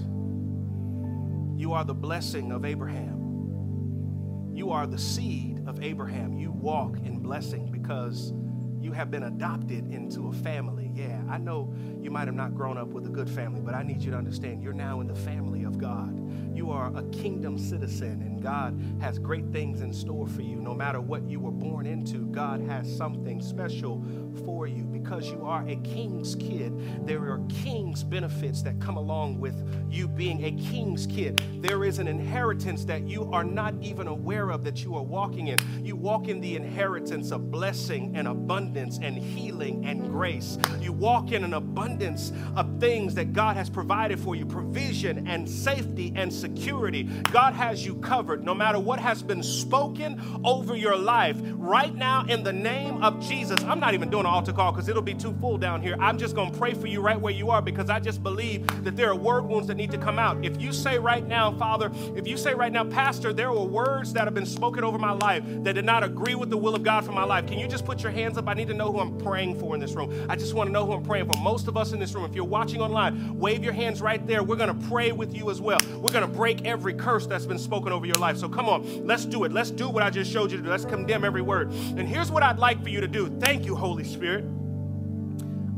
You 1.60 1.72
are 1.72 1.84
the 1.84 1.92
blessing 1.92 2.52
of 2.52 2.64
Abraham. 2.64 4.52
You 4.54 4.70
are 4.70 4.86
the 4.86 4.96
seed 4.96 5.64
of 5.66 5.82
Abraham. 5.82 6.38
You 6.38 6.52
walk 6.52 6.98
in 6.98 7.18
blessing 7.18 7.68
because 7.72 8.32
you 8.80 8.92
have 8.92 9.10
been 9.10 9.24
adopted 9.24 9.88
into 9.92 10.28
a 10.28 10.32
family. 10.34 10.85
Yeah, 10.96 11.20
I 11.28 11.36
know 11.36 11.74
you 12.00 12.10
might 12.10 12.26
have 12.26 12.34
not 12.34 12.54
grown 12.54 12.78
up 12.78 12.88
with 12.88 13.04
a 13.04 13.10
good 13.10 13.28
family, 13.28 13.60
but 13.60 13.74
I 13.74 13.82
need 13.82 14.00
you 14.00 14.10
to 14.12 14.16
understand 14.16 14.62
you're 14.62 14.72
now 14.72 15.00
in 15.00 15.06
the 15.06 15.14
family 15.14 15.64
of 15.64 15.76
God. 15.76 16.22
You 16.56 16.70
are 16.70 16.90
a 16.96 17.02
kingdom 17.10 17.58
citizen, 17.58 18.22
and 18.22 18.42
God 18.42 18.80
has 19.02 19.18
great 19.18 19.44
things 19.52 19.82
in 19.82 19.92
store 19.92 20.26
for 20.26 20.40
you. 20.40 20.56
No 20.56 20.72
matter 20.72 21.02
what 21.02 21.28
you 21.28 21.38
were 21.38 21.50
born 21.50 21.84
into, 21.84 22.26
God 22.28 22.62
has 22.62 22.90
something 22.96 23.42
special 23.42 24.02
for 24.46 24.66
you 24.66 24.84
because 24.84 25.30
you 25.30 25.44
are 25.44 25.68
a 25.68 25.76
king's 25.76 26.34
kid. 26.34 27.06
There 27.06 27.30
are 27.30 27.40
king's 27.50 28.02
benefits 28.02 28.62
that 28.62 28.80
come 28.80 28.96
along 28.96 29.38
with 29.38 29.54
you 29.90 30.08
being 30.08 30.44
a 30.46 30.52
king's 30.52 31.06
kid. 31.06 31.42
There 31.62 31.84
is 31.84 31.98
an 31.98 32.08
inheritance 32.08 32.86
that 32.86 33.06
you 33.06 33.30
are 33.32 33.44
not 33.44 33.74
even 33.82 34.06
aware 34.06 34.48
of 34.48 34.64
that 34.64 34.82
you 34.82 34.96
are 34.96 35.02
walking 35.02 35.48
in. 35.48 35.84
You 35.84 35.94
walk 35.94 36.28
in 36.28 36.40
the 36.40 36.56
inheritance 36.56 37.32
of 37.32 37.50
blessing 37.50 38.16
and 38.16 38.26
abundance 38.26 38.98
and 39.02 39.18
healing 39.18 39.84
and 39.84 40.08
grace. 40.08 40.56
You 40.80 40.85
walk 40.88 41.32
in 41.32 41.44
an 41.44 41.54
abundance 41.54 41.65
of 41.76 42.80
things 42.80 43.14
that 43.14 43.32
God 43.34 43.56
has 43.56 43.68
provided 43.68 44.18
for 44.18 44.34
you 44.34 44.46
provision 44.46 45.26
and 45.26 45.48
safety 45.48 46.12
and 46.16 46.32
security. 46.32 47.04
God 47.30 47.52
has 47.52 47.84
you 47.84 47.96
covered 47.96 48.42
no 48.42 48.54
matter 48.54 48.78
what 48.78 48.98
has 48.98 49.22
been 49.22 49.42
spoken 49.42 50.40
over 50.42 50.74
your 50.74 50.96
life. 50.96 51.36
Right 51.52 51.94
now, 51.94 52.24
in 52.28 52.42
the 52.42 52.52
name 52.52 53.02
of 53.02 53.20
Jesus, 53.20 53.62
I'm 53.64 53.78
not 53.78 53.92
even 53.92 54.08
doing 54.08 54.24
an 54.24 54.30
altar 54.30 54.54
call 54.54 54.72
because 54.72 54.88
it'll 54.88 55.02
be 55.02 55.14
too 55.14 55.34
full 55.38 55.58
down 55.58 55.82
here. 55.82 55.96
I'm 56.00 56.16
just 56.16 56.34
going 56.34 56.50
to 56.50 56.58
pray 56.58 56.72
for 56.72 56.86
you 56.86 57.02
right 57.02 57.20
where 57.20 57.32
you 57.32 57.50
are 57.50 57.60
because 57.60 57.90
I 57.90 58.00
just 58.00 58.22
believe 58.22 58.66
that 58.84 58.96
there 58.96 59.10
are 59.10 59.14
word 59.14 59.44
wounds 59.44 59.68
that 59.68 59.74
need 59.74 59.90
to 59.90 59.98
come 59.98 60.18
out. 60.18 60.42
If 60.44 60.60
you 60.60 60.72
say 60.72 60.98
right 60.98 61.26
now, 61.26 61.52
Father, 61.58 61.92
if 62.16 62.26
you 62.26 62.38
say 62.38 62.54
right 62.54 62.72
now, 62.72 62.84
Pastor, 62.84 63.34
there 63.34 63.52
were 63.52 63.64
words 63.64 64.14
that 64.14 64.24
have 64.24 64.34
been 64.34 64.46
spoken 64.46 64.82
over 64.82 64.96
my 64.96 65.12
life 65.12 65.44
that 65.64 65.74
did 65.74 65.84
not 65.84 66.02
agree 66.02 66.34
with 66.34 66.48
the 66.48 66.56
will 66.56 66.74
of 66.74 66.82
God 66.82 67.04
for 67.04 67.12
my 67.12 67.24
life, 67.24 67.46
can 67.46 67.58
you 67.58 67.68
just 67.68 67.84
put 67.84 68.02
your 68.02 68.12
hands 68.12 68.38
up? 68.38 68.48
I 68.48 68.54
need 68.54 68.68
to 68.68 68.74
know 68.74 68.90
who 68.90 68.98
I'm 68.98 69.18
praying 69.18 69.60
for 69.60 69.74
in 69.74 69.80
this 69.80 69.92
room. 69.92 70.26
I 70.30 70.36
just 70.36 70.54
want 70.54 70.68
to 70.68 70.72
know 70.72 70.86
who 70.86 70.92
I'm 70.92 71.04
praying 71.04 71.30
for. 71.30 71.38
Most 71.40 71.65
of 71.68 71.76
us 71.76 71.92
in 71.92 72.00
this 72.00 72.14
room, 72.14 72.24
if 72.24 72.34
you're 72.34 72.44
watching 72.44 72.80
online, 72.80 73.38
wave 73.38 73.62
your 73.62 73.72
hands 73.72 74.00
right 74.00 74.24
there. 74.26 74.42
We're 74.42 74.56
going 74.56 74.78
to 74.78 74.88
pray 74.88 75.12
with 75.12 75.34
you 75.34 75.50
as 75.50 75.60
well. 75.60 75.78
We're 75.96 76.12
going 76.12 76.28
to 76.28 76.32
break 76.32 76.64
every 76.64 76.94
curse 76.94 77.26
that's 77.26 77.46
been 77.46 77.58
spoken 77.58 77.92
over 77.92 78.06
your 78.06 78.16
life. 78.16 78.36
So 78.36 78.48
come 78.48 78.68
on, 78.68 79.06
let's 79.06 79.24
do 79.24 79.44
it. 79.44 79.52
Let's 79.52 79.70
do 79.70 79.88
what 79.88 80.02
I 80.02 80.10
just 80.10 80.30
showed 80.30 80.50
you 80.50 80.56
to 80.56 80.62
do. 80.62 80.70
Let's 80.70 80.84
condemn 80.84 81.24
every 81.24 81.42
word. 81.42 81.70
And 81.70 82.08
here's 82.08 82.30
what 82.30 82.42
I'd 82.42 82.58
like 82.58 82.82
for 82.82 82.88
you 82.88 83.00
to 83.00 83.08
do. 83.08 83.28
Thank 83.40 83.64
you, 83.64 83.74
Holy 83.74 84.04
Spirit. 84.04 84.44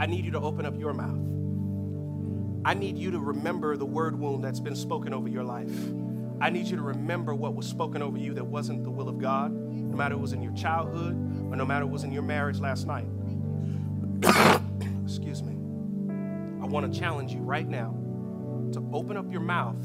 I 0.01 0.07
need 0.07 0.25
you 0.25 0.31
to 0.33 0.41
open 0.41 0.65
up 0.65 0.79
your 0.79 0.95
mouth. 0.95 1.19
I 2.65 2.75
need 2.75 2.99
you 2.99 3.11
to 3.13 3.19
remember 3.19 3.77
the 3.77 3.87
word 3.87 4.19
wound 4.19 4.45
that's 4.45 4.61
been 4.61 4.77
spoken 4.77 5.15
over 5.15 5.29
your 5.29 5.45
life. 5.45 5.71
I 6.41 6.51
need 6.51 6.67
you 6.67 6.77
to 6.77 6.83
remember 6.83 7.35
what 7.35 7.55
was 7.55 7.67
spoken 7.67 8.03
over 8.03 8.19
you 8.19 8.35
that 8.35 8.45
wasn't 8.45 8.85
the 8.85 8.91
will 8.91 9.09
of 9.09 9.19
God, 9.19 9.53
no 9.53 9.97
matter 9.97 10.15
it 10.15 10.21
was 10.21 10.33
in 10.33 10.43
your 10.43 10.53
childhood 10.53 11.15
or 11.51 11.57
no 11.57 11.65
matter 11.65 11.85
it 11.85 11.89
was 11.89 12.05
in 12.05 12.13
your 12.13 12.23
marriage 12.23 12.61
last 12.61 12.87
night. 12.87 13.07
Excuse 15.05 15.43
me. 15.43 15.58
Want 16.69 16.93
to 16.93 17.01
challenge 17.01 17.33
you 17.33 17.41
right 17.41 17.67
now 17.67 17.97
to 18.73 18.91
open 18.93 19.17
up 19.17 19.31
your 19.33 19.41
mouth 19.41 19.83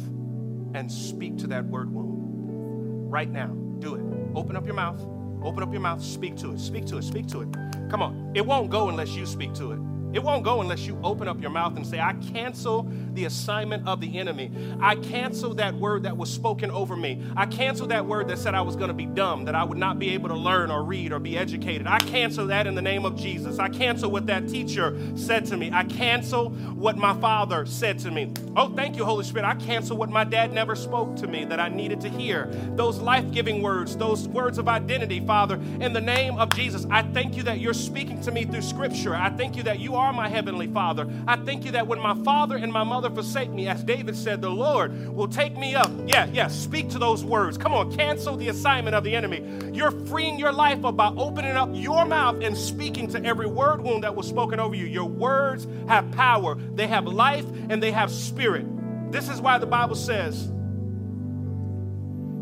and 0.76 0.92
speak 0.92 1.38
to 1.38 1.48
that 1.48 1.66
word 1.66 1.90
wound. 1.94 3.10
Right 3.12 3.32
now, 3.32 3.48
do 3.80 3.96
it. 3.96 4.04
Open 4.36 4.56
up 4.56 4.66
your 4.66 4.76
mouth. 4.76 5.00
Open 5.44 5.64
up 5.64 5.72
your 5.72 5.82
mouth. 5.82 6.04
Speak 6.04 6.36
to 6.38 6.52
it. 6.52 6.60
Speak 6.60 6.86
to 6.88 6.98
it. 6.98 7.04
Speak 7.04 7.28
to 7.28 7.42
it. 7.42 7.50
Come 7.90 8.02
on. 8.02 8.32
It 8.36 8.46
won't 8.46 8.70
go 8.70 8.90
unless 8.90 9.12
you 9.12 9.26
speak 9.26 9.54
to 9.54 9.72
it. 9.72 9.80
It 10.14 10.22
won't 10.22 10.44
go 10.44 10.62
unless 10.62 10.86
you 10.86 11.00
open 11.04 11.28
up 11.28 11.42
your 11.42 11.52
mouth 11.52 11.78
and 11.78 11.88
say, 11.88 12.00
I 12.00 12.14
cancel 12.34 12.84
the 13.16 13.26
assignment 13.26 13.88
of 13.88 14.02
the 14.02 14.20
enemy. 14.20 14.52
I 14.80 14.96
cancel 14.96 15.54
that 15.56 15.76
word 15.76 16.04
that 16.04 16.18
was 16.18 16.32
spoken 16.32 16.72
over 16.72 16.96
me. 16.96 17.24
I 17.36 17.46
cancel 17.46 17.88
that 17.88 18.06
word 18.06 18.28
that 18.30 18.38
said 18.38 18.56
I 18.56 18.62
was 18.62 18.76
going 18.76 18.90
to 18.90 18.94
be 18.94 19.06
dumb, 19.06 19.46
that 19.46 19.56
I 19.56 19.64
would 19.64 19.78
not 19.78 20.00
be 20.00 20.12
able 20.12 20.30
to 20.30 20.36
learn 20.36 20.72
or 20.72 20.84
read 20.84 21.12
or 21.12 21.20
be 21.20 21.38
educated. 21.38 21.88
I 21.88 22.00
cancel 22.00 22.48
that 22.48 22.68
in 22.68 22.76
the 22.76 22.82
name 22.82 23.06
of 23.06 23.16
Jesus. 23.16 23.60
I 23.60 23.70
cancel 23.70 24.12
what 24.12 24.28
that 24.28 24.48
teacher 24.48 24.98
said 25.16 25.46
to 25.48 25.58
me. 25.58 25.72
I 25.72 25.84
cancel 25.84 26.50
what 26.50 26.98
my 26.98 27.14
father 27.20 27.66
said 27.66 28.00
to 28.00 28.12
me. 28.12 28.32
Oh, 28.56 28.74
thank 28.76 28.96
you, 28.96 29.06
Holy 29.06 29.24
Spirit. 29.24 29.46
I 29.46 29.56
cancel 29.56 29.98
what 29.98 30.10
my 30.10 30.24
dad 30.24 30.54
never 30.54 30.76
spoke 30.76 31.16
to 31.18 31.28
me 31.28 31.46
that 31.46 31.60
I 31.60 31.70
needed 31.70 32.02
to 32.02 32.10
hear. 32.10 32.48
Those 32.76 33.00
life 33.00 33.32
giving 33.32 33.62
words, 33.62 33.96
those 33.98 34.28
words 34.28 34.58
of 34.58 34.68
identity, 34.68 35.20
Father, 35.26 35.56
in 35.80 35.94
the 35.94 36.02
name 36.02 36.38
of 36.38 36.54
Jesus. 36.54 36.86
I 36.90 37.02
thank 37.02 37.36
you 37.36 37.44
that 37.44 37.60
you're 37.60 37.74
speaking 37.74 38.22
to 38.22 38.32
me 38.32 38.46
through 38.46 38.62
Scripture. 38.62 39.16
I 39.16 39.30
thank 39.30 39.56
you 39.56 39.64
that 39.64 39.80
you 39.80 39.96
are 39.96 40.14
my 40.14 40.28
Heavenly 40.28 40.68
Father. 40.68 41.08
I 41.28 41.38
thank 41.38 41.66
you 41.66 41.72
that 41.72 41.88
when 41.88 42.00
my 42.00 42.16
father 42.24 42.58
and 42.58 42.72
my 42.72 42.84
mother 42.84 43.03
forsake 43.10 43.50
me, 43.50 43.68
as 43.68 43.84
David 43.84 44.16
said, 44.16 44.42
the 44.42 44.50
Lord 44.50 45.14
will 45.14 45.28
take 45.28 45.58
me 45.58 45.76
up. 45.76 45.92
Yeah, 46.06 46.26
yeah, 46.32 46.48
speak 46.48 46.90
to 46.90 47.00
those 47.00 47.24
words. 47.24 47.58
Come 47.58 47.74
on, 47.74 47.96
cancel 47.96 48.36
the 48.36 48.50
assignment 48.50 48.96
of 48.96 49.04
the 49.04 49.16
enemy. 49.16 49.44
You're 49.74 49.92
freeing 50.08 50.40
your 50.40 50.52
life 50.52 50.84
up 50.86 50.96
by 50.96 51.10
opening 51.18 51.56
up 51.56 51.70
your 51.74 52.06
mouth 52.06 52.42
and 52.42 52.58
speaking 52.58 53.08
to 53.10 53.24
every 53.24 53.48
word 53.48 53.82
wound 53.82 54.04
that 54.04 54.16
was 54.16 54.28
spoken 54.28 54.60
over 54.60 54.76
you. 54.76 54.86
Your 54.86 55.06
words 55.06 55.68
have 55.88 56.12
power, 56.12 56.56
they 56.56 56.88
have 56.88 57.06
life, 57.06 57.46
and 57.70 57.82
they 57.82 57.92
have 57.92 58.12
spirit. 58.12 58.66
This 59.12 59.30
is 59.30 59.42
why 59.42 59.58
the 59.58 59.68
Bible 59.68 59.96
says 59.96 60.52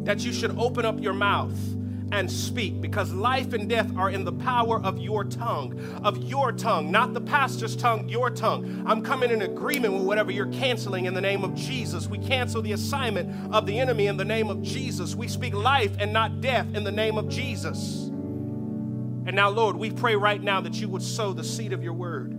that 0.03 0.19
you 0.25 0.33
should 0.33 0.57
open 0.57 0.85
up 0.85 1.01
your 1.01 1.13
mouth 1.13 1.57
and 2.11 2.29
speak 2.29 2.81
because 2.81 3.13
life 3.13 3.53
and 3.53 3.69
death 3.69 3.89
are 3.95 4.09
in 4.09 4.23
the 4.23 4.31
power 4.33 4.81
of 4.83 4.99
your 4.99 5.23
tongue, 5.23 5.79
of 6.03 6.23
your 6.23 6.51
tongue, 6.51 6.91
not 6.91 7.13
the 7.13 7.21
pastor's 7.21 7.75
tongue, 7.75 8.07
your 8.09 8.29
tongue. 8.29 8.83
I'm 8.85 9.01
coming 9.01 9.31
in 9.31 9.41
agreement 9.41 9.93
with 9.93 10.03
whatever 10.03 10.31
you're 10.31 10.51
canceling 10.51 11.05
in 11.05 11.13
the 11.13 11.21
name 11.21 11.43
of 11.43 11.55
Jesus. 11.55 12.07
We 12.07 12.17
cancel 12.17 12.61
the 12.61 12.73
assignment 12.73 13.53
of 13.53 13.65
the 13.65 13.79
enemy 13.79 14.07
in 14.07 14.17
the 14.17 14.25
name 14.25 14.49
of 14.49 14.61
Jesus. 14.61 15.15
We 15.15 15.27
speak 15.27 15.53
life 15.53 15.95
and 15.99 16.11
not 16.11 16.41
death 16.41 16.67
in 16.75 16.83
the 16.83 16.91
name 16.91 17.17
of 17.17 17.29
Jesus. 17.29 18.07
And 19.23 19.35
now, 19.35 19.49
Lord, 19.49 19.75
we 19.75 19.91
pray 19.91 20.15
right 20.15 20.41
now 20.41 20.61
that 20.61 20.75
you 20.75 20.89
would 20.89 21.03
sow 21.03 21.31
the 21.31 21.43
seed 21.43 21.73
of 21.73 21.83
your 21.83 21.93
word. 21.93 22.35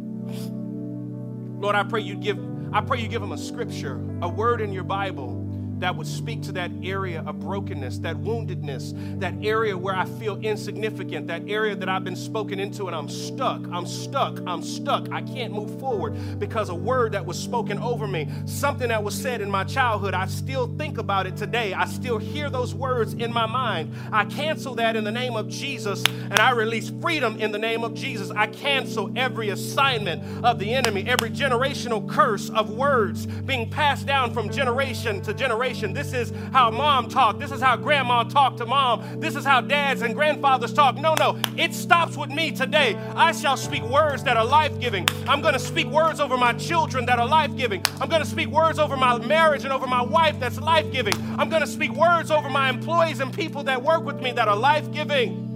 Lord, 1.60 1.76
I 1.76 1.84
pray 1.84 2.00
you 2.00 2.16
give 2.16 2.38
I 2.74 2.80
pray 2.80 3.00
you 3.00 3.08
give 3.08 3.20
them 3.20 3.32
a 3.32 3.38
scripture, 3.38 4.00
a 4.22 4.28
word 4.28 4.62
in 4.62 4.72
your 4.72 4.84
Bible 4.84 5.41
that 5.82 5.96
would 5.96 6.06
speak 6.06 6.40
to 6.42 6.52
that 6.52 6.70
area 6.84 7.24
of 7.26 7.40
brokenness, 7.40 7.98
that 7.98 8.16
woundedness, 8.18 9.18
that 9.18 9.34
area 9.42 9.76
where 9.76 9.96
I 9.96 10.04
feel 10.04 10.38
insignificant, 10.38 11.26
that 11.26 11.42
area 11.48 11.74
that 11.74 11.88
I've 11.88 12.04
been 12.04 12.14
spoken 12.14 12.60
into 12.60 12.86
and 12.86 12.94
I'm 12.94 13.08
stuck, 13.08 13.60
I'm 13.72 13.84
stuck, 13.86 14.38
I'm 14.46 14.62
stuck. 14.62 15.10
I 15.10 15.22
can't 15.22 15.52
move 15.52 15.80
forward 15.80 16.38
because 16.38 16.68
a 16.68 16.74
word 16.74 17.12
that 17.12 17.26
was 17.26 17.36
spoken 17.36 17.78
over 17.78 18.06
me, 18.06 18.28
something 18.46 18.88
that 18.90 19.02
was 19.02 19.14
said 19.14 19.40
in 19.40 19.50
my 19.50 19.64
childhood, 19.64 20.14
I 20.14 20.26
still 20.26 20.68
think 20.78 20.98
about 20.98 21.26
it 21.26 21.36
today. 21.36 21.74
I 21.74 21.86
still 21.86 22.18
hear 22.18 22.48
those 22.48 22.74
words 22.74 23.14
in 23.14 23.32
my 23.32 23.46
mind. 23.46 23.92
I 24.12 24.24
cancel 24.26 24.76
that 24.76 24.94
in 24.94 25.02
the 25.02 25.10
name 25.10 25.34
of 25.34 25.48
Jesus 25.48 26.04
and 26.06 26.38
I 26.38 26.52
release 26.52 26.92
freedom 27.00 27.40
in 27.40 27.50
the 27.50 27.58
name 27.58 27.82
of 27.82 27.94
Jesus. 27.94 28.30
I 28.30 28.46
cancel 28.46 29.12
every 29.16 29.48
assignment 29.48 30.44
of 30.44 30.60
the 30.60 30.72
enemy, 30.72 31.08
every 31.08 31.30
generational 31.30 32.08
curse 32.08 32.50
of 32.50 32.70
words 32.70 33.26
being 33.26 33.68
passed 33.68 34.06
down 34.06 34.32
from 34.32 34.48
generation 34.48 35.20
to 35.22 35.34
generation 35.34 35.71
generation. 35.72 35.92
This 35.92 36.12
is 36.12 36.32
how 36.52 36.70
mom 36.70 37.08
talked. 37.08 37.38
This 37.38 37.50
is 37.50 37.60
how 37.60 37.76
grandma 37.76 38.24
talked 38.24 38.58
to 38.58 38.66
mom. 38.66 39.20
This 39.20 39.36
is 39.36 39.44
how 39.44 39.60
dads 39.60 40.02
and 40.02 40.14
grandfathers 40.14 40.72
talk. 40.72 40.96
No, 40.96 41.14
no, 41.14 41.38
it 41.56 41.74
stops 41.74 42.16
with 42.16 42.30
me 42.30 42.50
today. 42.50 42.94
I 43.14 43.32
shall 43.32 43.56
speak 43.56 43.82
words 43.82 44.22
that 44.24 44.36
are 44.36 44.44
life 44.44 44.78
giving. 44.80 45.08
I'm 45.26 45.40
going 45.40 45.54
to 45.54 45.60
speak 45.60 45.86
words 45.86 46.20
over 46.20 46.36
my 46.36 46.52
children 46.54 47.06
that 47.06 47.18
are 47.18 47.26
life 47.26 47.56
giving. 47.56 47.82
I'm 48.00 48.08
going 48.08 48.22
to 48.22 48.28
speak 48.28 48.48
words 48.48 48.78
over 48.78 48.96
my 48.96 49.18
marriage 49.18 49.64
and 49.64 49.72
over 49.72 49.86
my 49.86 50.02
wife 50.02 50.38
that's 50.38 50.60
life 50.60 50.90
giving. 50.92 51.14
I'm 51.38 51.48
going 51.48 51.62
to 51.62 51.66
speak 51.66 51.92
words 51.92 52.30
over 52.30 52.48
my 52.50 52.68
employees 52.68 53.20
and 53.20 53.32
people 53.32 53.64
that 53.64 53.82
work 53.82 54.04
with 54.04 54.20
me 54.20 54.32
that 54.32 54.48
are 54.48 54.56
life 54.56 54.90
giving. 54.92 55.48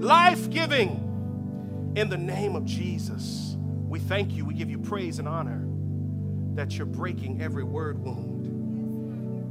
Life 0.00 0.50
giving. 0.50 1.00
In 1.96 2.08
the 2.08 2.18
name 2.18 2.56
of 2.56 2.64
Jesus, 2.64 3.56
we 3.88 4.00
thank 4.00 4.32
you. 4.32 4.44
We 4.44 4.54
give 4.54 4.68
you 4.68 4.78
praise 4.78 5.20
and 5.20 5.28
honor 5.28 5.64
that 6.56 6.76
you're 6.76 6.86
breaking 6.86 7.40
every 7.40 7.64
word 7.64 7.98
wound 7.98 8.33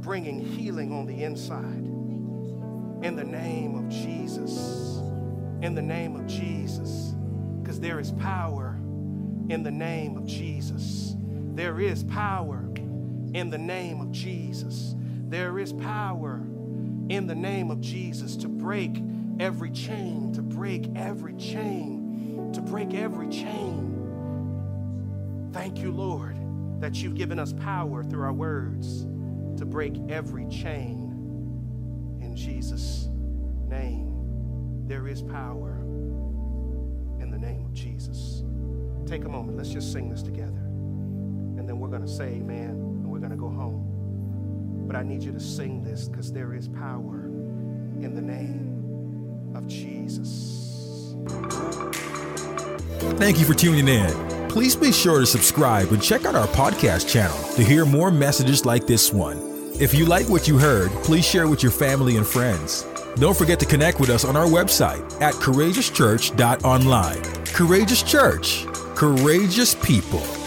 bringing 0.04 0.38
healing 0.38 0.92
on 0.92 1.06
the 1.06 1.24
inside. 1.24 1.88
In 3.02 3.16
the 3.16 3.24
name 3.24 3.74
of 3.74 3.88
Jesus. 3.88 4.98
In 5.62 5.74
the 5.74 5.80
name 5.80 6.14
of 6.14 6.26
Jesus. 6.26 7.14
Because 7.62 7.80
there 7.80 7.98
is 7.98 8.12
power 8.12 8.76
in 9.48 9.62
the 9.62 9.70
name 9.70 10.18
of 10.18 10.26
Jesus. 10.26 11.14
There 11.54 11.80
is 11.80 12.04
power 12.04 12.68
in 13.32 13.48
the 13.48 13.56
name 13.56 14.02
of 14.02 14.12
Jesus. 14.12 14.94
There 14.98 15.58
is 15.58 15.72
power 15.72 16.42
in 17.08 17.26
the 17.26 17.34
name 17.34 17.70
of 17.70 17.80
Jesus 17.80 18.36
to 18.36 18.48
break 18.48 19.02
every 19.40 19.70
chain, 19.70 20.34
to 20.34 20.42
break 20.42 20.86
every 20.94 21.34
chain, 21.36 22.52
to 22.52 22.60
break 22.60 22.92
every 22.92 23.30
chain. 23.30 23.90
Thank 25.52 25.78
you, 25.78 25.92
Lord, 25.92 26.36
that 26.80 26.96
you've 26.96 27.14
given 27.14 27.38
us 27.38 27.54
power 27.54 28.04
through 28.04 28.24
our 28.24 28.32
words 28.34 29.06
to 29.56 29.64
break 29.64 29.94
every 30.08 30.46
chain 30.46 31.10
in 32.20 32.34
Jesus' 32.36 33.08
name. 33.68 34.12
There 34.86 35.08
is 35.08 35.22
power 35.22 35.80
in 37.20 37.30
the 37.30 37.38
name 37.38 37.64
of 37.64 37.72
Jesus. 37.72 38.42
Take 39.06 39.24
a 39.24 39.28
moment. 39.28 39.56
Let's 39.56 39.70
just 39.70 39.92
sing 39.92 40.10
this 40.10 40.22
together. 40.22 40.50
And 41.58 41.68
then 41.68 41.78
we're 41.78 41.88
going 41.88 42.02
to 42.02 42.08
say 42.08 42.26
amen 42.26 42.70
and 42.70 43.06
we're 43.10 43.18
going 43.18 43.30
to 43.30 43.36
go 43.36 43.48
home. 43.48 44.84
But 44.86 44.96
I 44.96 45.02
need 45.02 45.22
you 45.22 45.32
to 45.32 45.40
sing 45.40 45.82
this 45.82 46.08
because 46.08 46.32
there 46.32 46.54
is 46.54 46.68
power 46.68 47.24
in 48.00 48.14
the 48.14 48.22
name 48.22 49.52
of 49.54 49.66
Jesus. 49.66 51.14
Thank 53.16 53.38
you 53.38 53.46
for 53.46 53.54
tuning 53.54 53.88
in 53.88 54.33
please 54.54 54.76
be 54.76 54.92
sure 54.92 55.18
to 55.18 55.26
subscribe 55.26 55.88
and 55.88 56.00
check 56.00 56.24
out 56.24 56.36
our 56.36 56.46
podcast 56.46 57.08
channel 57.08 57.36
to 57.54 57.64
hear 57.64 57.84
more 57.84 58.12
messages 58.12 58.64
like 58.64 58.86
this 58.86 59.12
one. 59.12 59.36
If 59.80 59.92
you 59.92 60.06
like 60.06 60.28
what 60.28 60.46
you 60.46 60.56
heard, 60.58 60.92
please 61.02 61.24
share 61.24 61.48
with 61.48 61.60
your 61.60 61.72
family 61.72 62.18
and 62.18 62.24
friends. 62.24 62.86
Don't 63.16 63.36
forget 63.36 63.58
to 63.58 63.66
connect 63.66 63.98
with 63.98 64.10
us 64.10 64.24
on 64.24 64.36
our 64.36 64.46
website 64.46 65.02
at 65.20 65.34
courageouschurch.online. 65.34 67.22
Courageous 67.46 68.04
Church, 68.04 68.64
courageous 68.94 69.74
people. 69.74 70.43